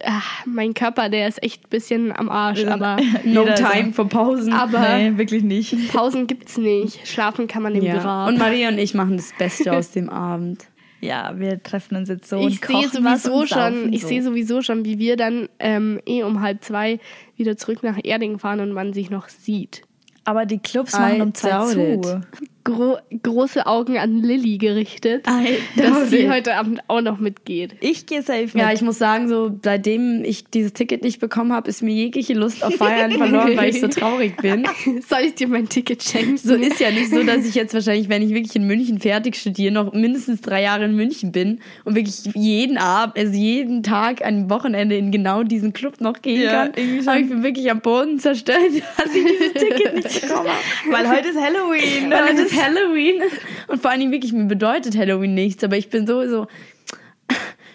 ach, 0.03 0.45
mein 0.45 0.73
Körper, 0.73 1.09
der 1.09 1.27
ist 1.27 1.41
echt 1.43 1.65
ein 1.65 1.69
bisschen 1.69 2.11
am 2.11 2.29
Arsch. 2.29 2.65
Aber 2.65 2.97
no 3.23 3.45
time 3.45 3.93
for 3.93 4.09
Pausen. 4.09 4.53
Aber- 4.53 4.97
Nee, 4.97 5.17
wirklich 5.17 5.43
nicht. 5.43 5.93
Pausen 5.93 6.25
gibt's 6.27 6.57
nicht. 6.57 7.07
Schlafen 7.07 7.47
kann 7.47 7.61
man 7.63 7.75
im 7.75 7.83
ja. 7.83 7.97
Grab. 8.01 8.29
Und 8.29 8.39
Maria 8.39 8.69
und 8.69 8.79
ich 8.79 8.93
machen 8.95 9.17
das 9.17 9.31
Beste 9.37 9.71
aus 9.77 9.91
dem 9.91 10.09
Abend. 10.09 10.65
Ja, 11.01 11.39
wir 11.39 11.61
treffen 11.63 11.95
uns 11.95 12.09
jetzt 12.09 12.29
so 12.29 12.39
ich 12.39 12.61
und 12.61 12.65
sehe 12.65 12.89
sowieso 12.89 13.45
schon, 13.45 13.93
ich 13.93 14.01
so. 14.01 14.07
sehe 14.07 14.23
sowieso 14.23 14.61
schon, 14.61 14.83
wie 14.85 14.99
wir 14.99 15.15
dann 15.15 15.47
ähm, 15.59 16.01
eh 16.05 16.23
um 16.23 16.41
halb 16.41 16.63
zwei 16.63 16.99
wieder 17.37 17.55
zurück 17.57 17.83
nach 17.83 17.97
Erding 18.03 18.37
fahren 18.39 18.59
und 18.59 18.73
man 18.73 18.93
sich 18.93 19.09
noch 19.09 19.29
sieht. 19.29 19.83
Aber 20.25 20.45
die 20.45 20.59
Clubs 20.59 20.93
machen 20.93 21.21
um 21.21 21.33
zwei 21.33 21.73
zu. 21.73 22.21
Gro 22.69 22.97
große 23.23 23.65
Augen 23.65 23.97
an 23.97 24.21
Lilly 24.21 24.57
gerichtet, 24.57 25.25
I 25.27 25.57
dass 25.81 26.09
sie 26.09 26.29
heute 26.29 26.55
Abend 26.55 26.81
auch 26.87 27.01
noch 27.01 27.19
mitgeht. 27.19 27.75
Ich 27.81 28.05
gehe 28.05 28.21
safe 28.21 28.45
mit. 28.45 28.55
Ja, 28.55 28.71
ich 28.71 28.81
muss 28.81 28.97
sagen, 28.99 29.27
so 29.27 29.51
seitdem 29.63 30.23
ich 30.23 30.45
dieses 30.45 30.73
Ticket 30.73 31.03
nicht 31.03 31.19
bekommen 31.19 31.51
habe, 31.53 31.69
ist 31.69 31.81
mir 31.81 31.93
jegliche 31.93 32.33
Lust 32.33 32.63
auf 32.63 32.75
Feiern 32.75 33.11
verloren, 33.17 33.57
weil 33.57 33.69
ich 33.69 33.81
so 33.81 33.87
traurig 33.87 34.37
bin. 34.37 34.67
Soll 35.07 35.21
ich 35.25 35.35
dir 35.35 35.47
mein 35.47 35.67
Ticket 35.67 36.03
schenken? 36.03 36.37
So 36.37 36.53
ist 36.53 36.79
ja 36.79 36.91
nicht 36.91 37.09
so, 37.09 37.23
dass 37.23 37.45
ich 37.45 37.55
jetzt 37.55 37.73
wahrscheinlich, 37.73 38.09
wenn 38.09 38.21
ich 38.21 38.29
wirklich 38.29 38.55
in 38.55 38.67
München 38.67 38.99
fertig 38.99 39.35
studiere, 39.35 39.73
noch 39.73 39.93
mindestens 39.93 40.41
drei 40.41 40.61
Jahre 40.61 40.85
in 40.85 40.95
München 40.95 41.31
bin 41.31 41.59
und 41.85 41.95
wirklich 41.95 42.29
jeden 42.35 42.77
Abend, 42.77 43.17
also 43.17 43.33
jeden 43.33 43.83
Tag 43.83 44.23
ein 44.23 44.49
Wochenende 44.49 44.95
in 44.95 45.11
genau 45.11 45.43
diesen 45.43 45.73
Club 45.73 46.01
noch 46.01 46.21
gehen 46.21 46.43
Ja, 46.43 46.67
kann. 46.67 46.71
Aber 47.05 47.19
ich 47.19 47.29
bin 47.29 47.43
wirklich 47.43 47.69
am 47.71 47.81
Boden 47.81 48.19
zerstört, 48.19 48.59
dass 48.97 49.13
ich 49.13 49.25
dieses 49.25 49.53
Ticket 49.53 49.95
nicht 49.95 50.21
bekommen 50.21 50.49
habe. 50.49 50.59
Weil 50.91 51.09
heute 51.09 51.29
ist 51.29 51.39
Halloween. 51.39 52.11
Weil 52.11 52.23
Heute 52.29 52.41
es 52.43 52.51
ist 52.51 52.58
Halloween 52.61 53.21
und 53.67 53.81
vor 53.81 53.91
allen 53.91 53.99
Dingen 54.01 54.11
wirklich, 54.11 54.33
mir 54.33 54.45
bedeutet 54.45 54.97
Halloween 54.97 55.33
nichts, 55.33 55.63
aber 55.63 55.77
ich 55.77 55.89
bin 55.89 56.05
so, 56.07 56.27
so 56.27 56.47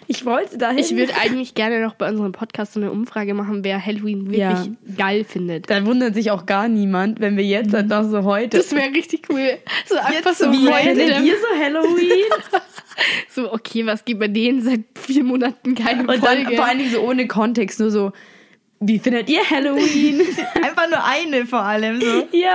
Ich 0.07 0.23
wollte 0.23 0.59
dahin. 0.59 0.77
Ich 0.79 0.95
würde 0.95 1.13
eigentlich 1.19 1.55
gerne 1.55 1.81
noch 1.81 1.95
bei 1.95 2.07
unserem 2.09 2.31
Podcast 2.31 2.73
so 2.73 2.79
eine 2.79 2.91
Umfrage 2.91 3.33
machen, 3.33 3.63
wer 3.63 3.83
Halloween 3.83 4.25
wirklich 4.29 4.37
Ja. 4.39 4.65
geil 4.97 5.23
findet. 5.23 5.67
da 5.69 5.83
wundert 5.85 6.13
sich 6.13 6.29
auch 6.29 6.45
gar 6.45 6.67
niemand, 6.67 7.19
wenn 7.21 7.37
wir 7.37 7.43
jetzt 7.43 7.73
halt 7.73 7.87
noch 7.87 8.03
so 8.03 8.23
heute. 8.23 8.57
Das 8.57 8.71
wäre 8.71 8.91
richtig 8.93 9.27
cool. 9.31 9.57
So 9.87 9.95
einfach 9.97 10.33
so 10.35 10.51
Wie 10.51 10.67
heute. 10.71 11.01
ihr 11.01 11.35
so 11.35 11.59
Halloween? 11.63 12.09
So, 13.29 13.51
okay, 13.51 13.85
was 13.85 14.05
geht 14.05 14.19
bei 14.19 14.29
denen 14.29 14.61
seit 14.61 14.79
vier 14.97 15.25
Monaten 15.25 15.75
keine 15.75 16.03
Und 16.03 16.23
dann 16.23 16.43
Folge? 16.43 16.55
vor 16.55 16.63
allen 16.65 16.77
Dingen 16.77 16.91
so 16.91 17.01
ohne 17.01 17.27
Kontext, 17.27 17.77
nur 17.81 17.91
so, 17.91 18.13
wie 18.79 18.99
findet 18.99 19.29
ihr 19.29 19.41
Halloween? 19.49 20.21
Einfach 20.63 20.89
nur 20.89 21.03
eine 21.03 21.45
vor 21.45 21.61
allem. 21.61 21.99
So. 22.01 22.27
ja. 22.31 22.53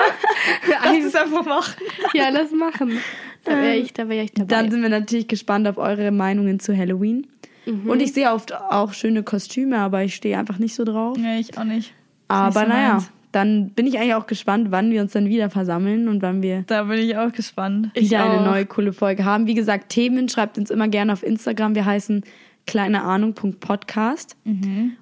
Lass 0.85 1.05
es 1.05 1.15
einfach 1.15 1.45
machen. 1.45 1.83
ja, 2.15 2.29
lass 2.29 2.51
machen. 2.53 2.99
Da 3.45 3.53
wäre 3.53 3.77
ich, 3.77 3.93
da 3.95 4.09
wäre 4.09 4.25
ich 4.25 4.33
dabei. 4.33 4.49
Dann 4.49 4.71
sind 4.71 4.83
wir 4.83 4.91
natürlich 4.91 5.29
gespannt 5.29 5.67
auf 5.67 5.79
eure 5.79 6.11
Meinungen 6.11 6.61
zu 6.61 6.77
Halloween. 6.77 7.27
Und 7.67 8.01
ich 8.01 8.13
sehe 8.13 8.33
oft 8.33 8.53
auch 8.55 8.93
schöne 8.93 9.23
Kostüme, 9.23 9.79
aber 9.79 10.03
ich 10.03 10.15
stehe 10.17 10.37
einfach 10.37 10.59
nicht 10.59 10.75
so 10.75 10.85
drauf. 10.85 11.17
Nee, 11.17 11.39
ich 11.41 11.57
auch 11.57 11.65
nicht. 11.65 11.93
Aber 12.27 12.63
so 12.63 12.67
naja, 12.67 12.93
meins. 12.95 13.11
dann 13.33 13.71
bin 13.71 13.87
ich 13.87 13.99
eigentlich 13.99 14.15
auch 14.15 14.27
gespannt, 14.27 14.69
wann 14.71 14.91
wir 14.91 15.01
uns 15.01 15.13
dann 15.13 15.27
wieder 15.29 15.51
versammeln 15.51 16.09
und 16.09 16.21
wann 16.21 16.43
wir 16.43 16.65
Da 16.67 16.85
bin 16.85 16.99
ich 16.99 17.17
auch 17.17 17.31
gespannt. 17.33 17.91
Ich 17.95 18.11
wieder 18.11 18.25
eine 18.25 18.41
auch. 18.41 18.45
neue 18.47 18.67
coole 18.67 18.93
Folge 18.93 19.25
haben. 19.25 19.47
Wie 19.47 19.55
gesagt, 19.55 19.91
Themen 19.91 20.29
schreibt 20.29 20.59
uns 20.59 20.71
immer 20.71 20.89
gerne 20.89 21.13
auf 21.13 21.23
Instagram. 21.23 21.75
Wir 21.75 21.85
heißen 21.85 22.25
kleineahnung.podcast. 22.67 24.37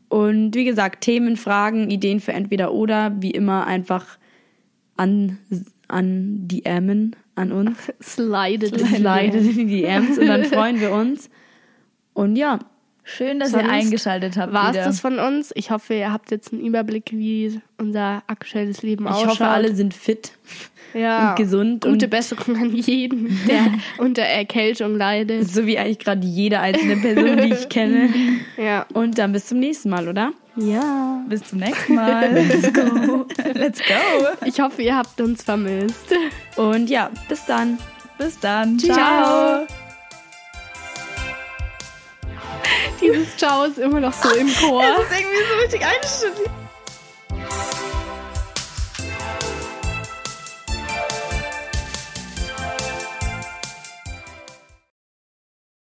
Und 0.09 0.55
wie 0.55 0.65
gesagt, 0.65 1.03
Themen, 1.03 1.37
Fragen, 1.37 1.91
Ideen 1.91 2.21
für 2.21 2.33
entweder 2.33 2.73
oder, 2.73 3.13
wie 3.21 3.31
immer 3.31 3.67
einfach 3.67 4.19
an, 4.97 5.39
an 5.89 6.49
die 6.49 6.65
Ämmen, 6.65 7.17
an 7.35 7.53
uns. 7.53 7.93
Slidet. 8.03 8.79
Slidet 8.79 9.35
in 9.35 9.55
die 9.55 9.67
DMs 9.67 10.19
und 10.19 10.27
dann 10.27 10.45
freuen 10.47 10.81
wir 10.81 10.93
uns. 10.93 11.31
Und 12.15 12.37
ja, 12.37 12.59
Schön, 13.11 13.41
dass 13.41 13.53
Sonst 13.53 13.65
ihr 13.65 13.71
eingeschaltet 13.71 14.37
habt. 14.37 14.53
War 14.53 14.69
es 14.69 14.85
das 14.85 15.01
von 15.01 15.19
uns? 15.19 15.51
Ich 15.55 15.71
hoffe, 15.71 15.95
ihr 15.95 16.13
habt 16.13 16.31
jetzt 16.31 16.53
einen 16.53 16.63
Überblick, 16.63 17.11
wie 17.13 17.59
unser 17.79 18.23
aktuelles 18.27 18.83
Leben 18.83 19.07
ich 19.07 19.11
ausschaut. 19.11 19.31
hoffe, 19.31 19.47
alle 19.47 19.75
sind 19.75 19.95
fit 19.95 20.33
ja. 20.95 21.30
und 21.30 21.36
gesund. 21.36 21.84
Gute 21.84 22.07
und 22.07 22.11
Besserung 22.11 22.57
an 22.57 22.74
jeden, 22.74 23.39
der 23.49 23.72
unter 23.99 24.22
Erkältung 24.22 24.97
leidet. 24.97 25.49
so 25.49 25.66
wie 25.66 25.78
eigentlich 25.78 25.99
gerade 25.99 26.26
jede 26.26 26.61
einzelne 26.61 26.97
Person, 26.97 27.36
die 27.39 27.55
ich 27.55 27.68
kenne. 27.68 28.09
Ja. 28.57 28.86
Und 28.93 29.18
dann 29.18 29.32
bis 29.32 29.47
zum 29.47 29.61
nächsten 29.61 29.89
Mal, 29.91 30.09
oder? 30.09 30.32
Ja. 30.57 31.22
Bis 31.28 31.45
zum 31.45 31.61
nächsten 31.61 31.95
Mal. 31.95 32.32
Let's 32.32 32.72
go. 32.72 33.26
Let's 33.55 33.78
go. 33.78 34.45
Ich 34.45 34.61
hoffe, 34.61 34.82
ihr 34.82 34.97
habt 34.97 35.20
uns 35.20 35.45
vermisst. 35.45 36.12
Und 36.57 36.91
ja, 36.91 37.11
bis 37.28 37.45
dann. 37.47 37.78
Bis 38.18 38.39
dann. 38.41 38.78
Tschüss. 38.78 38.95
Ciao. 38.95 39.66
Dieses 43.01 43.36
Ciao 43.36 43.64
ist 43.64 43.78
immer 43.78 44.01
noch 44.01 44.12
so 44.12 44.28
im 44.34 44.49
Chor. 44.49 44.82
Das 44.82 45.05
ist 45.05 45.20
irgendwie 45.20 45.45
so 45.49 45.62
richtig 45.62 45.82
einstudiert. 45.86 46.51